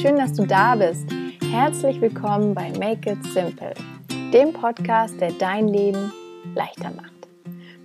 schön, 0.00 0.16
dass 0.16 0.32
du 0.32 0.46
da 0.46 0.76
bist. 0.76 1.10
Herzlich 1.50 2.00
willkommen 2.00 2.54
bei 2.54 2.70
Make 2.78 3.10
It 3.10 3.22
Simple, 3.34 3.74
dem 4.32 4.50
Podcast, 4.54 5.20
der 5.20 5.30
dein 5.32 5.68
Leben 5.68 6.10
leichter 6.54 6.90
macht. 6.96 7.12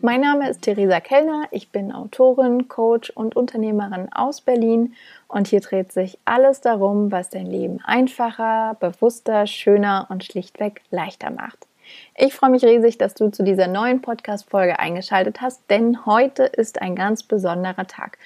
Mein 0.02 0.22
Name 0.22 0.50
ist 0.50 0.62
Theresa 0.62 1.02
Kellner, 1.02 1.44
ich 1.52 1.72
bin 1.72 1.92
Autorin, 1.92 2.70
Coach 2.70 3.10
und 3.10 3.36
Unternehmerin 3.36 4.14
aus 4.14 4.40
Berlin 4.40 4.94
und 5.28 5.48
hier 5.48 5.60
dreht 5.60 5.92
sich 5.92 6.18
alles 6.24 6.62
darum, 6.62 7.12
was 7.12 7.32
dein 7.32 7.48
Leben 7.48 7.82
einfacher, 7.84 8.78
bewusster, 8.80 9.46
schöner 9.46 10.08
und 10.10 10.24
schlichtweg 10.24 10.84
leichter 10.92 11.32
macht. 11.32 11.68
Ich 12.16 12.34
freue 12.34 12.50
mich 12.50 12.64
riesig, 12.64 12.98
dass 12.98 13.14
du 13.14 13.30
zu 13.30 13.44
dieser 13.44 13.68
neuen 13.68 14.02
Podcast-Folge 14.02 14.80
eingeschaltet 14.80 15.42
hast, 15.42 15.70
denn 15.70 16.06
heute 16.06 16.44
ist 16.44 16.82
ein 16.82 16.96
ganz 16.96 17.24
besonderer 17.24 17.88
Tag. 17.88 18.18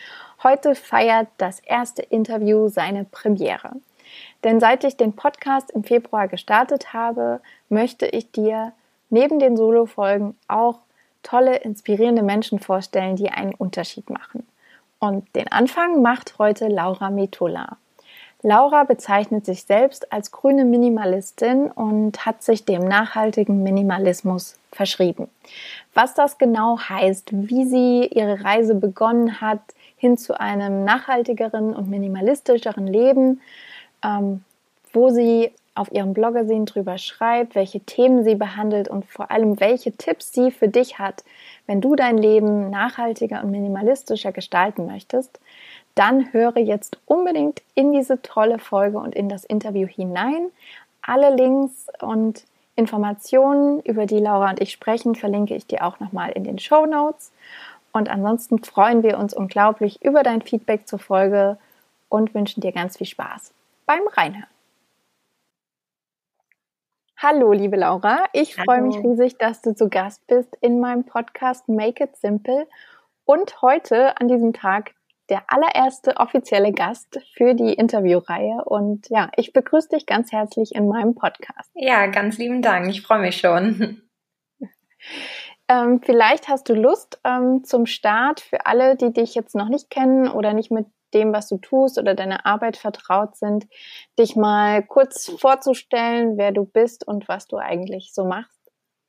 Heute 0.41 0.73
feiert 0.73 1.27
das 1.37 1.59
erste 1.59 2.01
Interview 2.01 2.69
seine 2.69 3.03
Premiere. 3.03 3.71
Denn 4.45 4.61
seit 4.61 4.85
ich 4.85 4.95
den 4.95 5.13
Podcast 5.13 5.69
im 5.71 5.83
Februar 5.83 6.29
gestartet 6.29 6.93
habe, 6.93 7.41
möchte 7.67 8.05
ich 8.05 8.31
dir 8.31 8.71
neben 9.09 9.39
den 9.39 9.57
Solo-Folgen 9.57 10.37
auch 10.47 10.79
tolle, 11.23 11.57
inspirierende 11.57 12.23
Menschen 12.23 12.59
vorstellen, 12.59 13.17
die 13.17 13.29
einen 13.29 13.53
Unterschied 13.53 14.09
machen. 14.09 14.47
Und 14.99 15.35
den 15.35 15.51
Anfang 15.51 16.01
macht 16.01 16.39
heute 16.39 16.69
Laura 16.69 17.09
Metola. 17.09 17.77
Laura 18.41 18.85
bezeichnet 18.85 19.45
sich 19.45 19.63
selbst 19.63 20.13
als 20.13 20.31
grüne 20.31 20.63
Minimalistin 20.63 21.69
und 21.69 22.25
hat 22.25 22.41
sich 22.41 22.63
dem 22.63 22.85
nachhaltigen 22.85 23.63
Minimalismus 23.63 24.57
verschrieben. 24.71 25.27
Was 25.93 26.13
das 26.13 26.37
genau 26.37 26.79
heißt, 26.79 27.31
wie 27.33 27.65
sie 27.65 28.07
ihre 28.07 28.45
Reise 28.45 28.75
begonnen 28.75 29.41
hat, 29.41 29.59
hin 29.99 30.17
zu 30.17 30.39
einem 30.39 30.83
nachhaltigeren 30.83 31.75
und 31.75 31.89
minimalistischeren 31.89 32.87
Leben, 32.87 33.41
ähm, 34.03 34.43
wo 34.91 35.09
sie 35.09 35.51
auf 35.75 35.91
ihrem 35.91 36.13
Bloggersehen 36.13 36.65
drüber 36.65 36.97
schreibt, 36.97 37.55
welche 37.55 37.79
Themen 37.79 38.23
sie 38.23 38.35
behandelt 38.35 38.89
und 38.89 39.05
vor 39.05 39.31
allem 39.31 39.59
welche 39.59 39.91
Tipps 39.91 40.33
sie 40.33 40.51
für 40.51 40.67
dich 40.67 40.99
hat, 40.99 41.23
wenn 41.67 41.79
du 41.79 41.95
dein 41.95 42.17
Leben 42.17 42.69
nachhaltiger 42.69 43.43
und 43.43 43.51
minimalistischer 43.51 44.31
gestalten 44.31 44.87
möchtest, 44.87 45.39
dann 45.95 46.33
höre 46.33 46.57
jetzt 46.57 46.97
unbedingt 47.05 47.61
in 47.75 47.93
diese 47.93 48.21
tolle 48.21 48.59
Folge 48.59 48.97
und 48.97 49.15
in 49.15 49.29
das 49.29 49.45
Interview 49.45 49.87
hinein. 49.87 50.49
Alle 51.01 51.35
Links 51.35 51.87
und 52.01 52.43
Informationen, 52.75 53.81
über 53.81 54.05
die 54.05 54.19
Laura 54.19 54.49
und 54.49 54.61
ich 54.61 54.71
sprechen, 54.71 55.15
verlinke 55.15 55.55
ich 55.55 55.67
dir 55.67 55.85
auch 55.85 55.99
nochmal 55.99 56.31
in 56.31 56.45
den 56.45 56.59
Show 56.59 56.85
Notes. 56.85 57.31
Und 57.99 58.09
ansonsten 58.09 58.63
freuen 58.63 59.03
wir 59.03 59.17
uns 59.17 59.33
unglaublich 59.33 60.01
über 60.01 60.23
dein 60.23 60.41
Feedback 60.41 60.87
zur 60.87 60.99
Folge 60.99 61.57
und 62.07 62.33
wünschen 62.33 62.61
dir 62.61 62.71
ganz 62.71 62.97
viel 62.97 63.07
Spaß 63.07 63.53
beim 63.85 64.07
Reinhören. 64.07 64.47
Hallo, 67.17 67.51
liebe 67.51 67.75
Laura. 67.75 68.23
Ich 68.31 68.57
Hallo. 68.57 68.63
freue 68.63 68.81
mich 68.83 68.95
riesig, 68.99 69.37
dass 69.37 69.61
du 69.61 69.75
zu 69.75 69.89
Gast 69.89 70.25
bist 70.27 70.55
in 70.61 70.79
meinem 70.79 71.03
Podcast 71.03 71.67
Make 71.67 72.05
It 72.05 72.15
Simple 72.15 72.67
und 73.25 73.61
heute 73.61 74.17
an 74.17 74.29
diesem 74.29 74.53
Tag 74.53 74.93
der 75.27 75.43
allererste 75.47 76.15
offizielle 76.15 76.71
Gast 76.71 77.19
für 77.35 77.53
die 77.53 77.73
Interviewreihe. 77.73 78.63
Und 78.63 79.09
ja, 79.09 79.29
ich 79.35 79.51
begrüße 79.51 79.89
dich 79.89 80.05
ganz 80.05 80.31
herzlich 80.31 80.73
in 80.73 80.87
meinem 80.87 81.15
Podcast. 81.15 81.69
Ja, 81.73 82.07
ganz 82.07 82.37
lieben 82.37 82.61
Dank. 82.61 82.87
Ich 82.91 83.01
freue 83.01 83.19
mich 83.19 83.35
schon. 83.35 84.03
Ähm, 85.69 86.01
vielleicht 86.03 86.47
hast 86.47 86.67
du 86.67 86.73
Lust 86.73 87.19
ähm, 87.23 87.63
zum 87.63 87.85
Start 87.85 88.41
für 88.41 88.65
alle, 88.65 88.95
die 88.95 89.13
dich 89.13 89.35
jetzt 89.35 89.55
noch 89.55 89.69
nicht 89.69 89.91
kennen 89.91 90.27
oder 90.27 90.53
nicht 90.53 90.71
mit 90.71 90.87
dem, 91.13 91.31
was 91.31 91.47
du 91.47 91.57
tust 91.57 91.99
oder 91.99 92.15
deiner 92.15 92.45
Arbeit 92.45 92.75
vertraut 92.75 93.35
sind, 93.35 93.67
dich 94.17 94.35
mal 94.35 94.83
kurz 94.83 95.31
vorzustellen, 95.39 96.37
wer 96.37 96.51
du 96.51 96.65
bist 96.65 97.07
und 97.07 97.27
was 97.27 97.47
du 97.47 97.57
eigentlich 97.57 98.11
so 98.13 98.25
machst. 98.25 98.59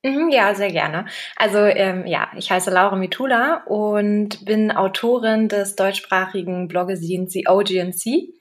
Mhm, 0.03 0.31
ja, 0.31 0.55
sehr 0.55 0.71
gerne. 0.71 1.07
Also 1.37 1.59
ähm, 1.59 2.07
ja, 2.07 2.29
ich 2.37 2.51
heiße 2.51 2.71
Laura 2.71 2.97
Mitula 2.97 3.65
und 3.67 4.45
bin 4.45 4.71
Autorin 4.71 5.49
des 5.49 5.77
deutschsprachigen 5.77 6.69
Bloggesins 6.69 7.33
The 7.33 7.49
OGNC. 7.49 8.33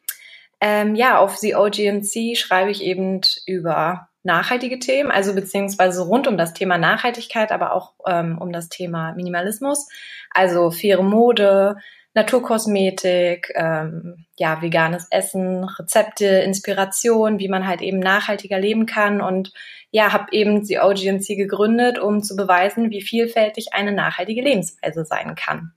Ähm, 0.62 0.96
ja, 0.96 1.20
auf 1.20 1.38
The 1.38 1.56
OGNC 1.56 2.38
schreibe 2.38 2.72
ich 2.72 2.84
eben 2.84 3.22
über 3.46 4.09
nachhaltige 4.24 4.80
Themen, 4.80 5.12
also 5.12 5.34
beziehungsweise 5.34 6.02
rund 6.02 6.28
um 6.28 6.38
das 6.38 6.54
Thema 6.54 6.78
Nachhaltigkeit, 6.78 7.52
aber 7.52 7.74
auch 7.74 7.94
ähm, 8.06 8.38
um 8.40 8.52
das 8.52 8.70
Thema 8.70 9.14
Minimalismus, 9.14 9.88
also 10.32 10.72
faire 10.72 11.04
Mode, 11.04 11.78
Naturkosmetik, 12.16 13.52
ähm, 13.56 14.26
ja, 14.38 14.62
veganes 14.62 15.08
Essen, 15.12 15.64
Rezepte, 15.64 16.26
Inspiration, 16.26 17.40
wie 17.40 17.48
man 17.48 17.68
halt 17.68 17.82
eben 17.82 18.00
nachhaltiger 18.00 18.60
leben 18.60 18.86
kann 18.86 19.22
und 19.22 19.54
ja, 19.92 20.12
habe 20.12 20.26
eben 20.32 20.66
die 20.66 20.80
OGNC 20.80 21.38
gegründet, 21.38 22.00
um 22.00 22.22
zu 22.22 22.36
beweisen, 22.36 22.90
wie 22.90 23.02
vielfältig 23.02 23.74
eine 23.74 23.92
nachhaltige 23.92 24.42
Lebensweise 24.42 25.06
sein 25.06 25.36
kann. 25.36 25.74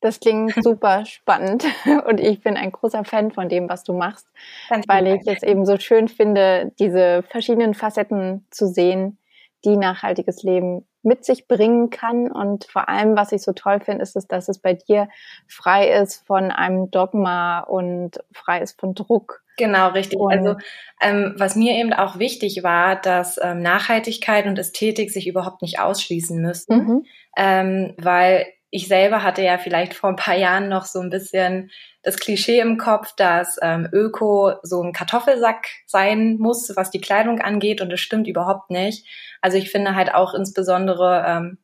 Das 0.00 0.20
klingt 0.20 0.54
super 0.62 1.04
spannend 1.04 1.64
und 2.06 2.20
ich 2.20 2.40
bin 2.40 2.56
ein 2.56 2.72
großer 2.72 3.04
Fan 3.04 3.30
von 3.32 3.48
dem, 3.48 3.68
was 3.68 3.84
du 3.84 3.92
machst, 3.92 4.26
Ganz 4.68 4.86
weil 4.88 5.06
ich 5.08 5.26
es 5.26 5.42
eben 5.42 5.66
so 5.66 5.78
schön 5.78 6.08
finde, 6.08 6.72
diese 6.78 7.22
verschiedenen 7.22 7.74
Facetten 7.74 8.46
zu 8.50 8.66
sehen, 8.66 9.18
die 9.64 9.76
nachhaltiges 9.76 10.42
Leben 10.42 10.86
mit 11.02 11.24
sich 11.24 11.48
bringen 11.48 11.90
kann. 11.90 12.30
Und 12.30 12.64
vor 12.64 12.88
allem, 12.88 13.16
was 13.16 13.32
ich 13.32 13.42
so 13.42 13.52
toll 13.52 13.80
finde, 13.80 14.02
ist 14.02 14.16
es, 14.16 14.26
dass 14.26 14.48
es 14.48 14.58
bei 14.58 14.74
dir 14.74 15.08
frei 15.46 15.88
ist 15.88 16.26
von 16.26 16.50
einem 16.50 16.90
Dogma 16.90 17.60
und 17.60 18.18
frei 18.32 18.60
ist 18.60 18.80
von 18.80 18.94
Druck. 18.94 19.42
Genau, 19.56 19.88
richtig. 19.88 20.20
Also 20.20 20.56
ähm, 21.00 21.34
was 21.36 21.56
mir 21.56 21.74
eben 21.74 21.92
auch 21.92 22.20
wichtig 22.20 22.62
war, 22.62 22.94
dass 22.94 23.40
ähm, 23.42 23.60
Nachhaltigkeit 23.60 24.46
und 24.46 24.58
Ästhetik 24.58 25.10
sich 25.10 25.26
überhaupt 25.26 25.62
nicht 25.62 25.80
ausschließen 25.80 26.40
müssen, 26.40 26.76
mhm. 26.76 27.04
ähm, 27.36 27.94
weil 27.98 28.46
ich 28.70 28.88
selber 28.88 29.22
hatte 29.22 29.42
ja 29.42 29.58
vielleicht 29.58 29.94
vor 29.94 30.10
ein 30.10 30.16
paar 30.16 30.36
Jahren 30.36 30.68
noch 30.68 30.84
so 30.84 31.00
ein 31.00 31.10
bisschen 31.10 31.70
das 32.02 32.18
Klischee 32.18 32.60
im 32.60 32.76
Kopf, 32.78 33.14
dass 33.16 33.58
ähm, 33.62 33.88
Öko 33.92 34.54
so 34.62 34.82
ein 34.82 34.92
Kartoffelsack 34.92 35.66
sein 35.86 36.36
muss, 36.38 36.72
was 36.76 36.90
die 36.90 37.00
Kleidung 37.00 37.40
angeht, 37.40 37.80
und 37.80 37.90
das 37.90 38.00
stimmt 38.00 38.28
überhaupt 38.28 38.70
nicht. 38.70 39.06
Also 39.40 39.56
ich 39.56 39.70
finde 39.70 39.94
halt 39.94 40.14
auch 40.14 40.34
insbesondere 40.34 41.24
ähm, 41.26 41.58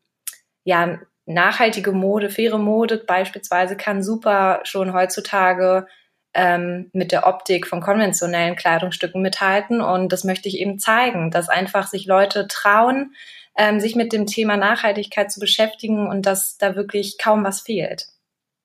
ja 0.64 0.98
nachhaltige 1.26 1.92
Mode, 1.92 2.30
faire 2.30 2.58
Mode 2.58 3.02
beispielsweise 3.06 3.76
kann 3.76 4.02
super 4.02 4.60
schon 4.64 4.92
heutzutage 4.92 5.86
ähm, 6.34 6.90
mit 6.92 7.12
der 7.12 7.26
Optik 7.26 7.66
von 7.66 7.80
konventionellen 7.80 8.56
Kleidungsstücken 8.56 9.22
mithalten. 9.22 9.80
Und 9.80 10.12
das 10.12 10.24
möchte 10.24 10.48
ich 10.48 10.58
eben 10.58 10.78
zeigen, 10.78 11.30
dass 11.30 11.48
einfach 11.48 11.86
sich 11.86 12.06
Leute 12.06 12.46
trauen, 12.48 13.14
ähm, 13.56 13.80
sich 13.80 13.94
mit 13.94 14.12
dem 14.12 14.26
Thema 14.26 14.56
Nachhaltigkeit 14.56 15.30
zu 15.30 15.40
beschäftigen 15.40 16.08
und 16.08 16.26
dass 16.26 16.58
da 16.58 16.76
wirklich 16.76 17.18
kaum 17.18 17.44
was 17.44 17.60
fehlt. 17.60 18.06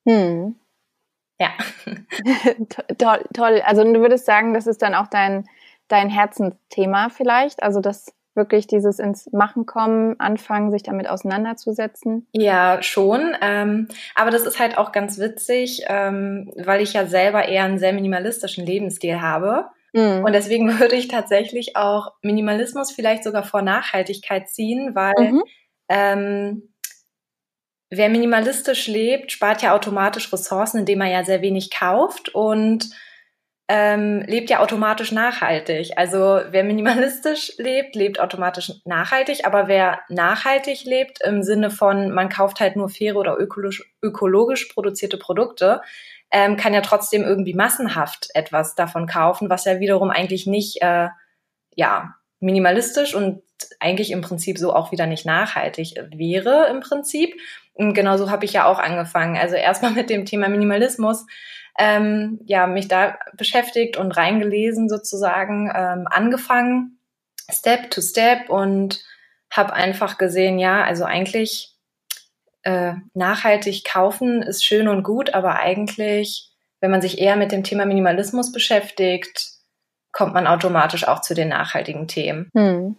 Hm. 0.08 0.56
Ja. 1.40 1.52
toll, 2.98 3.26
toll. 3.34 3.62
Also 3.66 3.84
du 3.84 4.00
würdest 4.02 4.26
sagen, 4.26 4.54
das 4.54 4.68
ist 4.68 4.82
dann 4.82 4.96
auch 4.96 5.08
dein, 5.08 5.46
dein 5.88 6.10
Herzensthema 6.10 7.10
vielleicht? 7.10 7.64
Also 7.64 7.80
das 7.80 8.14
wirklich 8.36 8.68
dieses 8.68 9.00
ins 9.00 9.32
Machen 9.32 9.66
kommen, 9.66 10.20
anfangen, 10.20 10.72
sich 10.72 10.84
damit 10.84 11.10
auseinanderzusetzen? 11.10 12.28
Ja, 12.32 12.82
schon. 12.82 13.36
Ähm, 13.42 13.88
aber 14.16 14.32
das 14.32 14.44
ist 14.44 14.60
halt 14.60 14.78
auch 14.78 14.92
ganz 14.92 15.20
witzig, 15.20 15.84
ähm, 15.88 16.52
weil 16.56 16.82
ich 16.82 16.94
ja 16.94 17.06
selber 17.06 17.48
eher 17.48 17.66
einen 17.66 17.80
sehr 17.80 17.94
minimalistischen 17.94 18.66
Lebensstil 18.66 19.22
habe. 19.22 19.70
Mhm. 19.94 20.24
Und 20.24 20.34
deswegen 20.34 20.68
würde 20.80 20.96
ich 20.96 21.08
tatsächlich 21.08 21.76
auch 21.76 22.14
Minimalismus 22.22 22.92
vielleicht 22.92 23.24
sogar 23.24 23.44
vor 23.44 23.62
Nachhaltigkeit 23.62 24.50
ziehen, 24.50 24.96
weil 24.96 25.14
mhm. 25.18 25.44
ähm, 25.90 26.74
wer 27.90 28.10
minimalistisch 28.10 28.88
lebt, 28.88 29.32
spart 29.32 29.62
ja 29.62 29.74
automatisch 29.74 30.32
Ressourcen, 30.32 30.80
indem 30.80 31.02
er 31.02 31.12
ja 31.12 31.24
sehr 31.24 31.42
wenig 31.42 31.72
kauft 31.72 32.30
und 32.30 32.90
ähm, 33.72 34.24
lebt 34.26 34.50
ja 34.50 34.62
automatisch 34.62 35.12
nachhaltig. 35.12 35.92
Also 35.96 36.42
wer 36.50 36.64
minimalistisch 36.64 37.54
lebt, 37.60 37.96
lebt 37.96 38.20
automatisch 38.20 38.74
nachhaltig, 38.84 39.46
aber 39.46 39.68
wer 39.68 40.00
nachhaltig 40.10 40.86
lebt 40.86 41.22
im 41.24 41.44
Sinne 41.44 41.70
von, 41.70 42.10
man 42.10 42.30
kauft 42.30 42.60
halt 42.60 42.76
nur 42.76 42.90
faire 42.90 43.18
oder 43.18 43.38
ökologisch, 43.38 43.94
ökologisch 44.02 44.66
produzierte 44.66 45.18
Produkte, 45.18 45.82
ähm, 46.32 46.58
kann 46.58 46.74
ja 46.74 46.82
trotzdem 46.82 47.24
irgendwie 47.24 47.54
massenhaft 47.54 48.30
etwas 48.34 48.76
davon 48.76 49.08
kaufen, 49.08 49.50
was 49.50 49.66
ja 49.66 49.80
wiederum 49.80 50.10
eigentlich 50.10 50.46
nicht, 50.46 50.82
äh, 50.82 51.10
ja, 51.76 52.16
minimalistisch 52.40 53.16
und 53.16 53.42
eigentlich 53.80 54.12
im 54.12 54.22
Prinzip 54.22 54.58
so 54.58 54.74
auch 54.74 54.92
wieder 54.92 55.06
nicht 55.06 55.26
nachhaltig 55.26 55.96
wäre 56.12 56.68
im 56.70 56.80
Prinzip. 56.80 57.36
Und 57.74 57.94
genauso 57.94 58.30
habe 58.30 58.46
ich 58.46 58.54
ja 58.54 58.66
auch 58.66 58.80
angefangen. 58.80 59.38
Also 59.38 59.56
erstmal 59.56 59.92
mit 59.96 60.10
dem 60.10 60.26
Thema 60.26 60.50
Minimalismus, 60.50 61.26
ähm, 61.78 62.40
ja, 62.46 62.68
mich 62.68 62.88
da 62.88 63.18
beschäftigt 63.34 63.98
und 63.98 64.12
reingelesen 64.12 64.90
sozusagen, 64.90 65.72
ähm, 65.74 66.08
angefangen, 66.10 67.00
Step 67.52 67.90
to 67.90 68.02
Step 68.02 68.50
und 68.50 69.04
habe 69.50 69.74
einfach 69.74 70.18
gesehen, 70.18 70.60
ja, 70.60 70.84
also 70.84 71.06
eigentlich 71.06 71.76
äh, 72.70 72.96
nachhaltig 73.14 73.84
kaufen 73.86 74.42
ist 74.42 74.64
schön 74.64 74.88
und 74.88 75.04
gut, 75.04 75.34
aber 75.34 75.56
eigentlich 75.56 76.50
wenn 76.82 76.92
man 76.92 77.02
sich 77.02 77.20
eher 77.20 77.36
mit 77.36 77.52
dem 77.52 77.64
Thema 77.64 77.86
Minimalismus 77.86 78.52
beschäftigt, 78.52 79.52
kommt 80.12 80.34
man 80.34 80.48
automatisch 80.48 81.08
auch 81.08 81.22
zu 81.22 81.34
den 81.34 81.50
nachhaltigen 81.50 82.08
Themen. 82.08 82.50
Hm. 82.56 82.96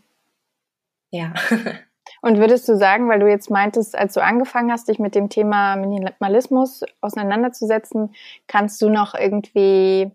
Ja. 1.11 1.33
Und 2.23 2.39
würdest 2.39 2.69
du 2.69 2.77
sagen, 2.77 3.09
weil 3.09 3.21
du 3.21 3.29
jetzt 3.29 3.51
meintest, 3.51 3.97
als 3.97 4.13
du 4.13 4.23
angefangen 4.23 4.71
hast, 4.71 4.89
dich 4.89 4.99
mit 4.99 5.15
dem 5.15 5.31
Thema 5.31 5.77
Minimalismus 5.77 6.83
auseinanderzusetzen, 7.01 8.15
kannst 8.47 8.83
du 8.83 8.91
noch 8.91 9.15
irgendwie 9.15 10.11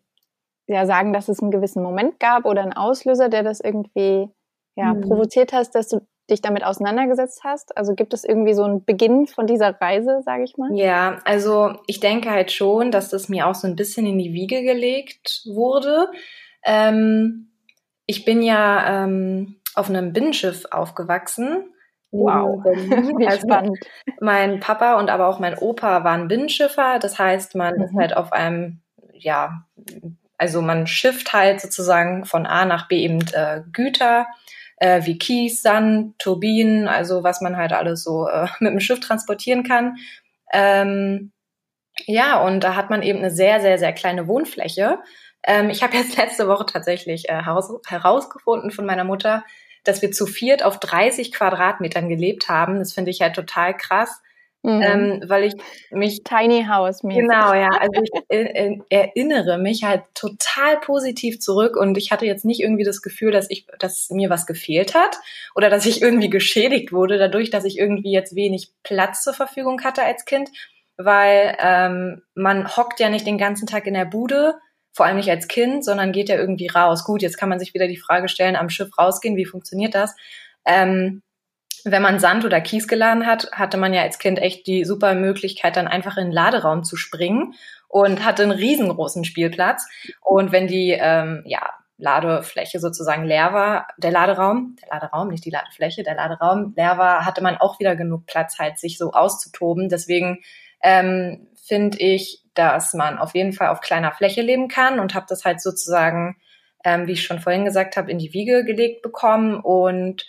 ja 0.68 0.86
sagen, 0.86 1.14
dass 1.14 1.30
es 1.30 1.42
einen 1.42 1.52
gewissen 1.52 1.82
Moment 1.82 2.20
gab 2.20 2.46
oder 2.46 2.62
einen 2.62 2.74
Auslöser, 2.74 3.30
der 3.30 3.44
das 3.44 3.60
irgendwie 3.60 4.30
ja, 4.76 4.92
hm. 4.92 5.02
provoziert 5.02 5.52
hast, 5.52 5.74
dass 5.74 5.88
du 5.88 6.02
dich 6.30 6.42
damit 6.42 6.64
auseinandergesetzt 6.64 7.44
hast? 7.44 7.78
Also 7.78 7.94
gibt 7.94 8.14
es 8.14 8.24
irgendwie 8.24 8.54
so 8.54 8.64
einen 8.64 8.84
Beginn 8.84 9.28
von 9.28 9.48
dieser 9.48 9.80
Reise, 9.80 10.22
sage 10.24 10.44
ich 10.44 10.58
mal? 10.58 10.70
Ja, 10.74 11.20
also 11.26 11.78
ich 11.88 12.00
denke 12.00 12.32
halt 12.32 12.52
schon, 12.52 12.92
dass 12.92 13.10
das 13.10 13.30
mir 13.30 13.48
auch 13.48 13.56
so 13.56 13.68
ein 13.68 13.76
bisschen 13.76 14.06
in 14.06 14.18
die 14.18 14.34
Wiege 14.34 14.64
gelegt 14.64 15.44
wurde. 15.46 16.10
Ähm, 16.64 17.50
ich 18.06 18.26
bin 18.26 18.42
ja 18.42 19.04
ähm, 19.04 19.56
auf 19.76 19.90
einem 19.90 20.14
Binnenschiff 20.14 20.66
aufgewachsen. 20.72 21.66
Wow, 22.12 22.64
wie 22.66 23.28
also 23.28 23.42
spannend. 23.42 23.78
Mein 24.22 24.60
Papa 24.60 24.98
und 25.00 25.10
aber 25.10 25.28
auch 25.28 25.40
mein 25.40 25.58
Opa 25.58 26.04
waren 26.04 26.28
Binnenschiffer. 26.28 27.00
Das 27.00 27.20
heißt, 27.20 27.56
man 27.56 27.76
mhm. 27.76 27.84
ist 27.84 27.94
halt 27.96 28.16
auf 28.16 28.32
einem, 28.32 28.82
ja, 29.14 29.66
also 30.38 30.62
man 30.62 30.88
schifft 30.88 31.34
halt 31.34 31.62
sozusagen 31.62 32.26
von 32.26 32.46
A 32.46 32.66
nach 32.66 32.88
B 32.88 32.98
eben 32.98 33.22
äh, 33.34 33.62
Güter 33.72 34.28
äh, 34.78 35.06
wie 35.06 35.18
Kies, 35.18 35.62
Sand, 35.62 36.18
Turbinen, 36.20 36.88
also 36.88 37.24
was 37.24 37.42
man 37.42 37.58
halt 37.58 37.74
alles 37.74 38.04
so 38.04 38.28
äh, 38.28 38.48
mit 38.60 38.72
dem 38.72 38.80
Schiff 38.80 39.00
transportieren 39.00 39.64
kann. 39.64 39.96
Ähm, 40.52 41.32
ja, 42.06 42.42
und 42.42 42.64
da 42.64 42.76
hat 42.76 42.90
man 42.90 43.02
eben 43.04 43.20
eine 43.20 43.32
sehr, 43.32 43.62
sehr, 43.62 43.78
sehr 43.78 43.94
kleine 43.94 44.28
Wohnfläche. 44.28 45.00
Ähm, 45.44 45.70
ich 45.70 45.84
habe 45.84 45.98
jetzt 45.98 46.18
letzte 46.18 46.48
Woche 46.48 46.66
tatsächlich 46.66 47.30
äh, 47.30 47.42
herausgefunden 47.44 48.72
von 48.72 48.86
meiner 48.86 49.04
Mutter, 49.04 49.44
dass 49.84 50.02
wir 50.02 50.12
zu 50.12 50.26
viert 50.26 50.64
auf 50.64 50.80
30 50.80 51.32
Quadratmetern 51.32 52.10
gelebt 52.10 52.50
haben. 52.50 52.80
Das 52.80 52.94
finde 52.94 53.12
ich 53.12 53.22
halt 53.22 53.36
total 53.36 53.76
krass. 53.78 54.22
Mhm. 54.66 54.82
Ähm, 54.82 55.24
weil 55.28 55.44
ich 55.44 55.54
mich 55.92 56.24
Tiny 56.24 56.66
House 56.68 57.04
mäßig. 57.04 57.22
Genau, 57.22 57.54
ja. 57.54 57.70
Also 57.80 58.02
ich 58.02 58.12
äh, 58.30 58.80
erinnere 58.90 59.60
mich 59.60 59.84
halt 59.84 60.02
total 60.16 60.80
positiv 60.80 61.40
zurück 61.40 61.78
und 61.78 61.98
ich 61.98 62.12
hatte 62.12 62.26
jetzt 62.26 62.46
nicht 62.46 62.62
irgendwie 62.62 62.84
das 62.84 63.04
Gefühl, 63.04 63.32
dass 63.32 63.50
ich, 63.52 63.68
dass 63.78 64.10
mir 64.10 64.32
was 64.32 64.48
gefehlt 64.48 64.96
hat 64.96 65.20
oder 65.54 65.70
dass 65.70 65.86
ich 65.86 66.02
irgendwie 66.02 66.32
geschädigt 66.32 66.92
wurde 66.92 67.20
dadurch, 67.20 67.52
dass 67.52 67.64
ich 67.64 67.78
irgendwie 67.78 68.12
jetzt 68.12 68.36
wenig 68.36 68.72
Platz 68.82 69.24
zur 69.24 69.36
Verfügung 69.36 69.84
hatte 69.84 70.02
als 70.04 70.26
Kind, 70.26 70.50
weil 70.98 71.56
ähm, 71.60 72.24
man 72.34 72.76
hockt 72.76 73.00
ja 73.00 73.10
nicht 73.10 73.28
den 73.28 73.38
ganzen 73.38 73.68
Tag 73.68 73.86
in 73.86 73.94
der 73.94 74.06
Bude, 74.06 74.56
vor 74.94 75.06
allem 75.06 75.18
nicht 75.18 75.30
als 75.30 75.48
Kind, 75.48 75.86
sondern 75.86 76.12
geht 76.12 76.30
ja 76.30 76.38
irgendwie 76.38 76.68
raus. 76.68 77.04
Gut, 77.04 77.22
jetzt 77.22 77.38
kann 77.38 77.50
man 77.50 77.60
sich 77.60 77.76
wieder 77.76 77.88
die 77.88 77.98
Frage 77.98 78.30
stellen, 78.30 78.56
am 78.56 78.70
Schiff 78.70 78.98
rausgehen, 78.98 79.36
wie 79.36 79.46
funktioniert 79.46 79.94
das? 79.94 80.16
Ähm, 80.66 81.22
wenn 81.86 82.02
man 82.02 82.20
Sand 82.20 82.46
oder 82.46 82.62
Kies 82.62 82.88
geladen 82.88 83.26
hat, 83.26 83.52
hatte 83.52 83.78
man 83.78 83.94
ja 83.94 84.02
als 84.02 84.20
Kind 84.20 84.40
echt 84.40 84.66
die 84.68 84.86
super 84.86 85.14
Möglichkeit, 85.14 85.76
dann 85.76 85.88
einfach 85.88 86.18
in 86.18 86.26
den 86.26 86.34
Laderaum 86.34 86.84
zu 86.84 86.98
springen 86.98 87.54
und 87.88 88.26
hatte 88.26 88.44
einen 88.44 88.52
riesengroßen 88.52 89.24
Spielplatz. 89.24 89.88
Und 90.22 90.52
wenn 90.52 90.68
die 90.68 90.98
ähm, 91.00 91.44
ja, 91.46 91.62
Ladefläche 91.98 92.80
sozusagen 92.80 93.26
leer 93.26 93.54
war, 93.54 93.88
der 93.98 94.12
Laderaum, 94.12 94.76
der 94.82 94.90
Laderaum, 94.90 95.30
nicht 95.30 95.46
die 95.46 95.52
Ladefläche, 95.52 96.04
der 96.04 96.16
Laderaum 96.16 96.74
leer 96.76 96.98
war, 96.98 97.26
hatte 97.26 97.42
man 97.42 97.58
auch 97.58 97.80
wieder 97.80 97.96
genug 97.96 98.26
Platz, 98.26 98.58
halt 98.60 98.80
sich 98.80 98.98
so 98.98 99.12
auszutoben. 99.12 99.88
Deswegen 99.88 100.40
ähm, 100.82 101.48
finde 101.64 102.00
ich, 102.00 102.42
dass 102.54 102.94
man 102.94 103.18
auf 103.18 103.36
jeden 103.36 103.54
Fall 103.54 103.70
auf 103.70 103.82
kleiner 103.82 104.12
Fläche 104.12 104.42
leben 104.42 104.68
kann 104.68 105.00
und 105.00 105.14
habe 105.14 105.26
das 105.30 105.46
halt 105.46 105.62
sozusagen, 105.62 106.38
ähm, 106.84 107.08
wie 107.08 107.14
ich 107.14 107.24
schon 107.24 107.40
vorhin 107.40 107.66
gesagt 107.66 107.96
habe, 107.96 108.12
in 108.12 108.18
die 108.18 108.34
Wiege 108.34 108.66
gelegt 108.66 109.02
bekommen 109.02 109.60
und 109.60 110.26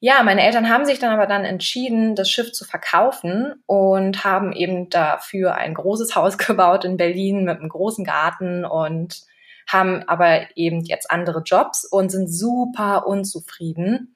ja, 0.00 0.22
meine 0.22 0.42
Eltern 0.42 0.68
haben 0.68 0.84
sich 0.84 0.98
dann 0.98 1.12
aber 1.12 1.26
dann 1.26 1.44
entschieden, 1.44 2.14
das 2.14 2.30
Schiff 2.30 2.52
zu 2.52 2.64
verkaufen 2.64 3.54
und 3.66 4.24
haben 4.24 4.52
eben 4.52 4.90
dafür 4.90 5.54
ein 5.54 5.74
großes 5.74 6.14
Haus 6.16 6.38
gebaut 6.38 6.84
in 6.84 6.96
Berlin 6.96 7.44
mit 7.44 7.58
einem 7.58 7.68
großen 7.68 8.04
Garten 8.04 8.64
und 8.64 9.22
haben 9.68 10.04
aber 10.06 10.42
eben 10.54 10.84
jetzt 10.84 11.10
andere 11.10 11.42
Jobs 11.44 11.84
und 11.84 12.10
sind 12.10 12.28
super 12.28 13.06
unzufrieden. 13.06 14.14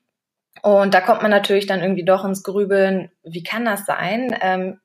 Und 0.62 0.94
da 0.94 1.00
kommt 1.00 1.22
man 1.22 1.30
natürlich 1.30 1.66
dann 1.66 1.80
irgendwie 1.80 2.04
doch 2.04 2.24
ins 2.24 2.42
Grübeln, 2.42 3.10
wie 3.24 3.42
kann 3.42 3.64
das 3.64 3.86
sein? 3.86 4.36
Ähm, 4.40 4.80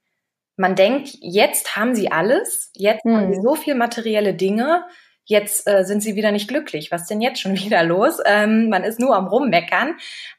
man 0.57 0.75
denkt, 0.75 1.09
jetzt 1.19 1.75
haben 1.75 1.95
sie 1.95 2.11
alles, 2.11 2.71
jetzt 2.73 3.03
hm. 3.03 3.15
haben 3.15 3.31
sie 3.31 3.37
hm. 3.37 3.43
so 3.43 3.55
viel 3.55 3.75
materielle 3.75 4.33
Dinge, 4.33 4.85
jetzt 5.25 5.67
äh, 5.67 5.83
sind 5.83 6.01
sie 6.01 6.15
wieder 6.15 6.31
nicht 6.31 6.47
glücklich. 6.47 6.91
Was 6.91 7.07
denn 7.07 7.21
jetzt 7.21 7.41
schon 7.41 7.55
wieder 7.57 7.83
los? 7.83 8.19
Ähm, 8.25 8.69
man 8.69 8.83
ist 8.83 8.99
nur 8.99 9.15
am 9.15 9.27
Rummeckern. 9.27 9.95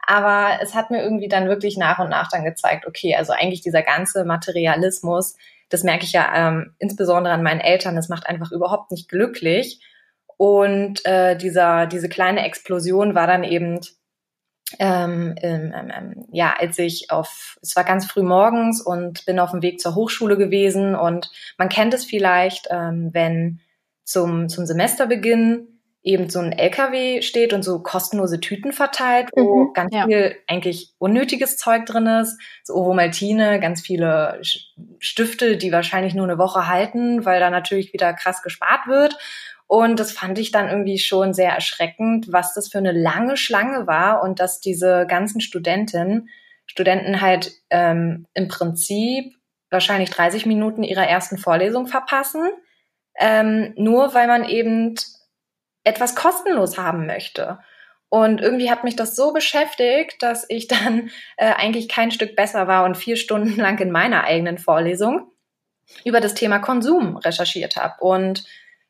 Aber 0.06 0.60
es 0.62 0.74
hat 0.74 0.90
mir 0.90 1.02
irgendwie 1.02 1.28
dann 1.28 1.48
wirklich 1.48 1.76
nach 1.76 1.98
und 1.98 2.08
nach 2.08 2.28
dann 2.30 2.44
gezeigt, 2.44 2.86
okay, 2.86 3.16
also 3.16 3.32
eigentlich 3.32 3.60
dieser 3.60 3.82
ganze 3.82 4.24
Materialismus, 4.24 5.36
das 5.68 5.82
merke 5.82 6.04
ich 6.04 6.12
ja 6.12 6.32
ähm, 6.34 6.74
insbesondere 6.78 7.34
an 7.34 7.42
meinen 7.42 7.60
Eltern, 7.60 7.96
das 7.96 8.08
macht 8.08 8.26
einfach 8.26 8.52
überhaupt 8.52 8.92
nicht 8.92 9.08
glücklich. 9.08 9.80
Und 10.36 11.04
äh, 11.06 11.36
dieser, 11.36 11.86
diese 11.86 12.08
kleine 12.08 12.44
Explosion 12.44 13.14
war 13.14 13.26
dann 13.26 13.42
eben, 13.42 13.80
ähm, 14.78 15.34
ähm, 15.40 16.26
ja, 16.30 16.54
als 16.58 16.78
ich 16.78 17.10
auf, 17.10 17.58
es 17.62 17.74
war 17.74 17.84
ganz 17.84 18.06
früh 18.06 18.22
morgens 18.22 18.82
und 18.82 19.24
bin 19.24 19.38
auf 19.38 19.52
dem 19.52 19.62
Weg 19.62 19.80
zur 19.80 19.94
Hochschule 19.94 20.36
gewesen 20.36 20.94
und 20.94 21.30
man 21.56 21.68
kennt 21.68 21.94
es 21.94 22.04
vielleicht, 22.04 22.68
ähm, 22.70 23.10
wenn 23.12 23.60
zum, 24.06 24.48
zum 24.48 24.64
Semesterbeginn 24.64 25.68
eben 26.02 26.30
so 26.30 26.38
ein 26.38 26.52
LKW 26.52 27.20
steht 27.20 27.52
und 27.52 27.64
so 27.64 27.80
kostenlose 27.80 28.40
Tüten 28.40 28.72
verteilt, 28.72 29.28
wo 29.34 29.64
mhm, 29.64 29.72
ganz 29.74 29.92
ja. 29.92 30.06
viel 30.06 30.36
eigentlich 30.46 30.94
unnötiges 30.98 31.56
Zeug 31.56 31.84
drin 31.84 32.06
ist, 32.06 32.40
so 32.62 32.74
Ovomaltine, 32.74 33.58
ganz 33.58 33.80
viele 33.82 34.40
Stifte, 35.00 35.56
die 35.56 35.72
wahrscheinlich 35.72 36.14
nur 36.14 36.24
eine 36.24 36.38
Woche 36.38 36.68
halten, 36.68 37.24
weil 37.24 37.40
da 37.40 37.50
natürlich 37.50 37.92
wieder 37.92 38.14
krass 38.14 38.42
gespart 38.42 38.86
wird. 38.86 39.18
Und 39.66 39.98
das 39.98 40.12
fand 40.12 40.38
ich 40.38 40.52
dann 40.52 40.68
irgendwie 40.68 40.98
schon 40.98 41.34
sehr 41.34 41.50
erschreckend, 41.50 42.32
was 42.32 42.54
das 42.54 42.68
für 42.68 42.78
eine 42.78 42.92
lange 42.92 43.36
Schlange 43.36 43.88
war 43.88 44.22
und 44.22 44.38
dass 44.38 44.60
diese 44.60 45.06
ganzen 45.08 45.40
Studentinnen, 45.40 46.28
Studenten 46.66 47.20
halt 47.20 47.50
ähm, 47.70 48.26
im 48.32 48.46
Prinzip 48.46 49.34
wahrscheinlich 49.70 50.10
30 50.10 50.46
Minuten 50.46 50.84
ihrer 50.84 51.08
ersten 51.08 51.36
Vorlesung 51.36 51.88
verpassen 51.88 52.48
ähm, 53.18 53.72
nur 53.76 54.14
weil 54.14 54.26
man 54.26 54.44
eben 54.44 54.94
etwas 55.84 56.14
kostenlos 56.14 56.78
haben 56.78 57.06
möchte. 57.06 57.58
Und 58.08 58.40
irgendwie 58.40 58.70
hat 58.70 58.84
mich 58.84 58.96
das 58.96 59.16
so 59.16 59.32
beschäftigt, 59.32 60.22
dass 60.22 60.46
ich 60.48 60.68
dann 60.68 61.10
äh, 61.36 61.52
eigentlich 61.52 61.88
kein 61.88 62.10
Stück 62.10 62.36
besser 62.36 62.68
war 62.68 62.84
und 62.84 62.96
vier 62.96 63.16
Stunden 63.16 63.56
lang 63.60 63.78
in 63.78 63.90
meiner 63.90 64.24
eigenen 64.24 64.58
Vorlesung 64.58 65.30
über 66.04 66.20
das 66.20 66.34
Thema 66.34 66.58
Konsum 66.58 67.16
recherchiert 67.16 67.76
habe 67.76 68.02
und 68.02 68.44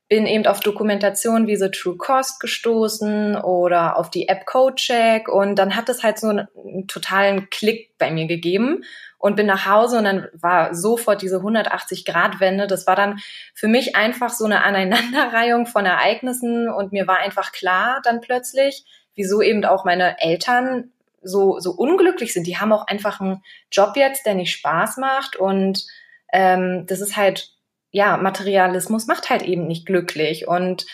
bin 0.08 0.26
eben 0.26 0.46
auf 0.46 0.60
Dokumentationen 0.60 1.48
wie 1.48 1.56
The 1.56 1.70
True 1.70 1.96
Cost 1.96 2.38
gestoßen 2.38 3.36
oder 3.36 3.96
auf 3.96 4.08
die 4.08 4.28
App 4.28 4.46
CodeCheck 4.46 5.28
und 5.28 5.56
dann 5.56 5.74
hat 5.74 5.88
es 5.88 6.04
halt 6.04 6.18
so 6.18 6.28
einen, 6.28 6.48
einen 6.56 6.86
totalen 6.86 7.50
Klick 7.50 7.96
bei 7.98 8.10
mir 8.12 8.26
gegeben 8.26 8.84
und 9.18 9.34
bin 9.34 9.46
nach 9.46 9.66
Hause 9.66 9.98
und 9.98 10.04
dann 10.04 10.28
war 10.32 10.74
sofort 10.74 11.22
diese 11.22 11.38
180-Grad-Wende. 11.38 12.68
Das 12.68 12.86
war 12.86 12.94
dann 12.94 13.18
für 13.54 13.66
mich 13.66 13.96
einfach 13.96 14.30
so 14.30 14.44
eine 14.44 14.62
Aneinanderreihung 14.62 15.66
von 15.66 15.86
Ereignissen 15.86 16.68
und 16.68 16.92
mir 16.92 17.08
war 17.08 17.18
einfach 17.18 17.50
klar 17.50 18.00
dann 18.04 18.20
plötzlich, 18.20 18.84
wieso 19.16 19.42
eben 19.42 19.64
auch 19.64 19.84
meine 19.84 20.20
Eltern 20.20 20.92
so, 21.22 21.58
so 21.58 21.72
unglücklich 21.72 22.32
sind. 22.32 22.46
Die 22.46 22.58
haben 22.58 22.72
auch 22.72 22.86
einfach 22.86 23.20
einen 23.20 23.42
Job 23.72 23.96
jetzt, 23.96 24.26
der 24.26 24.34
nicht 24.34 24.52
Spaß 24.52 24.98
macht 24.98 25.34
und 25.34 25.84
ähm, 26.32 26.84
das 26.86 27.00
ist 27.00 27.16
halt, 27.16 27.55
ja, 27.96 28.18
Materialismus 28.18 29.06
macht 29.06 29.30
halt 29.30 29.40
eben 29.40 29.66
nicht 29.66 29.86
glücklich 29.86 30.46
und 30.46 30.84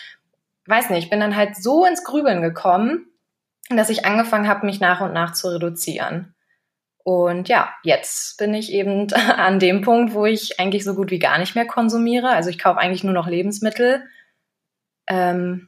weiß 0.67 0.89
nicht, 0.89 1.03
ich 1.03 1.09
bin 1.09 1.19
dann 1.19 1.35
halt 1.35 1.57
so 1.57 1.83
ins 1.83 2.05
Grübeln 2.05 2.41
gekommen, 2.41 3.07
dass 3.69 3.89
ich 3.89 4.05
angefangen 4.05 4.47
habe, 4.47 4.65
mich 4.65 4.79
nach 4.79 5.01
und 5.01 5.11
nach 5.11 5.33
zu 5.33 5.49
reduzieren. 5.49 6.33
Und 7.03 7.49
ja, 7.49 7.73
jetzt 7.83 8.37
bin 8.37 8.53
ich 8.53 8.71
eben 8.71 9.11
an 9.13 9.59
dem 9.59 9.81
Punkt, 9.81 10.13
wo 10.13 10.25
ich 10.25 10.61
eigentlich 10.61 10.85
so 10.85 10.95
gut 10.95 11.11
wie 11.11 11.19
gar 11.19 11.39
nicht 11.39 11.55
mehr 11.55 11.67
konsumiere. 11.67 12.29
Also 12.29 12.49
ich 12.49 12.57
kaufe 12.57 12.79
eigentlich 12.79 13.03
nur 13.03 13.13
noch 13.13 13.27
Lebensmittel, 13.27 14.03
ähm, 15.07 15.67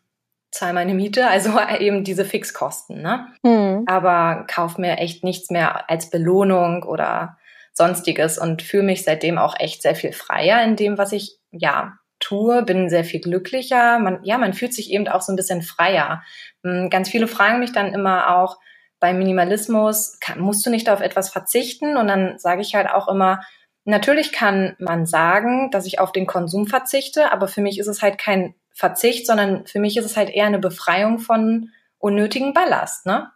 zahle 0.52 0.72
meine 0.72 0.94
Miete, 0.94 1.28
also 1.28 1.60
eben 1.80 2.06
diese 2.06 2.24
Fixkosten. 2.24 3.02
Ne? 3.02 3.28
Mhm. 3.44 3.84
Aber 3.88 4.46
kaufe 4.48 4.80
mir 4.80 5.00
echt 5.00 5.26
nichts 5.26 5.50
mehr 5.50 5.90
als 5.90 6.10
Belohnung 6.10 6.84
oder 6.84 7.38
sonstiges 7.76 8.38
und 8.38 8.62
fühle 8.62 8.84
mich 8.84 9.04
seitdem 9.04 9.38
auch 9.38 9.56
echt 9.60 9.82
sehr 9.82 9.96
viel 9.96 10.14
freier 10.14 10.64
in 10.64 10.76
dem, 10.76 10.98
was 10.98 11.12
ich 11.12 11.38
ja 11.52 12.00
tue, 12.20 12.64
bin 12.64 12.90
sehr 12.90 13.04
viel 13.04 13.20
glücklicher. 13.20 14.00
Man, 14.00 14.20
ja, 14.24 14.38
man 14.38 14.54
fühlt 14.54 14.74
sich 14.74 14.92
eben 14.92 15.08
auch 15.08 15.22
so 15.22 15.32
ein 15.32 15.36
bisschen 15.36 15.62
freier. 15.62 16.24
Hm, 16.64 16.90
ganz 16.90 17.10
viele 17.10 17.28
fragen 17.28 17.60
mich 17.60 17.74
dann 17.74 17.94
immer 17.94 18.38
auch, 18.38 18.58
beim 19.00 19.18
Minimalismus 19.18 20.18
kann, 20.22 20.40
musst 20.40 20.66
du 20.66 20.70
nicht 20.70 20.90
auf 20.90 21.02
etwas 21.02 21.30
verzichten. 21.30 21.98
Und 21.98 22.08
dann 22.08 22.40
sage 22.40 22.62
ich 22.62 22.76
halt 22.76 22.90
auch 22.90 23.10
immer, 23.10 23.42
natürlich 23.84 24.32
kann 24.32 24.76
man 24.80 25.06
sagen, 25.06 25.70
dass 25.70 25.86
ich 25.86 26.00
auf 26.00 26.12
den 26.14 26.26
Konsum 26.26 26.66
verzichte, 26.66 27.32
aber 27.32 27.48
für 27.48 27.62
mich 27.62 27.78
ist 27.78 27.88
es 27.88 28.02
halt 28.02 28.18
kein 28.18 28.56
Verzicht, 28.74 29.28
sondern 29.28 29.68
für 29.68 29.80
mich 29.80 29.98
ist 29.98 30.06
es 30.06 30.18
halt 30.18 30.30
eher 30.30 30.46
eine 30.46 30.60
Befreiung 30.60 31.20
von 31.20 31.72
unnötigen 31.98 32.54
Ballast, 32.54 33.06
ne? 33.06 33.32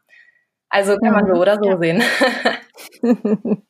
Also 0.69 0.97
kann 0.97 1.13
man 1.13 1.27
so 1.27 1.41
oder 1.41 1.57
so 1.61 1.69
ja. 1.71 1.77
sehen. 1.79 2.03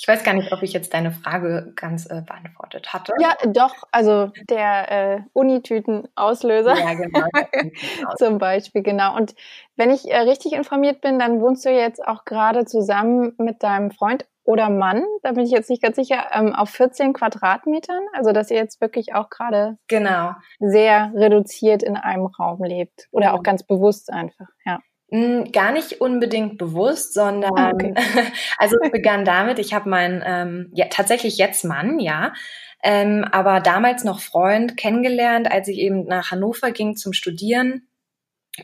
Ich 0.00 0.06
weiß 0.06 0.22
gar 0.22 0.32
nicht, 0.32 0.52
ob 0.52 0.62
ich 0.62 0.72
jetzt 0.72 0.94
deine 0.94 1.10
Frage 1.10 1.72
ganz 1.74 2.06
äh, 2.06 2.22
beantwortet 2.24 2.92
hatte. 2.92 3.12
Ja, 3.20 3.34
doch. 3.46 3.74
Also 3.90 4.30
der 4.48 4.92
äh, 4.92 5.20
Unitüten-Auslöser. 5.32 6.78
Ja, 6.78 6.94
genau. 6.94 7.26
Zum 8.16 8.38
Beispiel, 8.38 8.84
genau. 8.84 9.16
Und 9.16 9.34
wenn 9.74 9.90
ich 9.90 10.08
äh, 10.08 10.18
richtig 10.18 10.52
informiert 10.52 11.00
bin, 11.00 11.18
dann 11.18 11.40
wohnst 11.40 11.64
du 11.64 11.70
jetzt 11.70 12.06
auch 12.06 12.24
gerade 12.24 12.64
zusammen 12.64 13.34
mit 13.38 13.64
deinem 13.64 13.90
Freund 13.90 14.24
oder 14.44 14.70
Mann, 14.70 15.04
da 15.22 15.32
bin 15.32 15.44
ich 15.44 15.50
jetzt 15.50 15.68
nicht 15.68 15.82
ganz 15.82 15.96
sicher, 15.96 16.28
ähm, 16.32 16.54
auf 16.54 16.70
14 16.70 17.12
Quadratmetern. 17.12 18.02
Also 18.14 18.32
dass 18.32 18.50
ihr 18.50 18.56
jetzt 18.56 18.80
wirklich 18.80 19.14
auch 19.14 19.28
gerade 19.30 19.78
genau. 19.88 20.30
sehr 20.60 21.12
reduziert 21.14 21.82
in 21.82 21.96
einem 21.96 22.26
Raum 22.26 22.62
lebt. 22.62 23.08
Oder 23.10 23.34
auch 23.34 23.42
ganz 23.42 23.64
bewusst 23.64 24.10
einfach, 24.10 24.46
ja. 24.64 24.78
Hm, 25.10 25.52
gar 25.52 25.72
nicht 25.72 26.00
unbedingt 26.02 26.58
bewusst, 26.58 27.14
sondern 27.14 27.56
ah, 27.56 27.70
okay. 27.72 27.94
also 28.58 28.76
es 28.82 28.90
begann 28.90 29.24
damit, 29.24 29.58
ich 29.58 29.72
habe 29.72 29.88
meinen 29.88 30.22
ähm, 30.24 30.70
ja, 30.74 30.86
tatsächlich 30.90 31.38
jetzt 31.38 31.64
Mann, 31.64 31.98
ja, 31.98 32.34
ähm, 32.82 33.24
aber 33.32 33.60
damals 33.60 34.04
noch 34.04 34.20
Freund 34.20 34.76
kennengelernt, 34.76 35.50
als 35.50 35.68
ich 35.68 35.78
eben 35.78 36.04
nach 36.04 36.30
Hannover 36.30 36.72
ging 36.72 36.94
zum 36.94 37.12
Studieren. 37.12 37.88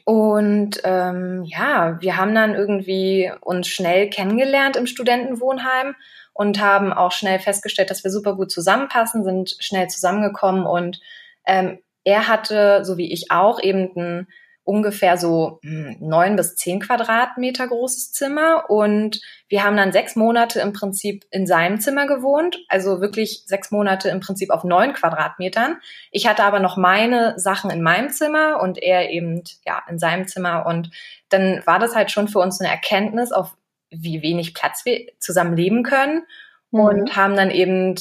Und 0.05 0.81
ähm, 0.85 1.45
ja, 1.45 1.99
wir 2.01 2.17
haben 2.17 2.35
dann 2.35 2.55
irgendwie 2.55 3.33
uns 3.41 3.69
schnell 3.69 4.11
kennengelernt 4.11 4.77
im 4.77 4.87
Studentenwohnheim 4.87 5.95
und 6.33 6.61
haben 6.61 6.93
auch 6.93 7.13
schnell 7.13 7.39
festgestellt, 7.39 7.91
dass 7.91 8.05
wir 8.05 8.11
super 8.11 8.35
gut 8.35 8.51
zusammenpassen, 8.51 9.25
sind 9.25 9.57
schnell 9.61 9.89
zusammengekommen 9.89 10.67
und 10.67 11.01
ähm, 11.47 11.79
er 12.03 12.29
hatte, 12.29 12.85
so 12.85 12.99
wie 12.99 13.13
ich 13.13 13.31
auch, 13.31 13.63
eben 13.63 13.91
ein 13.97 14.29
ungefähr 14.65 15.17
so 15.19 15.61
hm, 15.63 15.97
neun 16.01 16.37
bis 16.37 16.57
zehn 16.57 16.81
Quadratmeter 16.81 17.69
großes 17.69 18.13
Zimmer 18.13 18.69
und 18.69 19.21
wir 19.49 19.63
haben 19.63 19.77
dann 19.77 19.93
sechs 19.93 20.17
Monate 20.17 20.61
im 20.61 20.73
Prinzip 20.73 21.25
in 21.31 21.47
seinem 21.47 21.81
Zimmer 21.81 22.07
gewohnt, 22.07 22.59
also 22.69 23.01
wirklich 23.01 23.45
sechs 23.47 23.71
Monate 23.71 24.09
im 24.09 24.21
Prinzip 24.21 24.51
auf 24.51 24.65
neun 24.65 24.95
Quadratmetern. 24.95 25.77
Ich 26.11 26.27
hatte 26.27 26.45
aber 26.45 26.61
noch 26.61 26.77
meine 26.77 27.39
Sachen 27.39 27.71
in 27.71 27.83
meinem 27.83 28.09
Zimmer 28.09 28.61
und 28.61 28.83
er 28.83 29.11
eben 29.11 29.43
ja 29.67 29.83
in 29.89 29.99
seinem 29.99 30.27
Zimmer 30.27 30.67
und 30.67 30.91
dann 31.29 31.63
war 31.67 31.79
das 31.79 31.95
halt 31.95 32.11
schon 32.11 32.29
für 32.29 32.39
uns 32.39 32.61
eine 32.61 32.71
Erkenntnis, 32.71 33.33
auf 33.33 33.57
wie 33.91 34.23
wenig 34.23 34.55
Platz 34.55 34.85
wir 34.85 35.07
zusammen 35.19 35.57
leben 35.57 35.83
können 35.83 36.23
mhm. 36.71 36.81
und 36.81 37.17
haben 37.17 37.37
dann 37.37 37.51
eben 37.51 37.95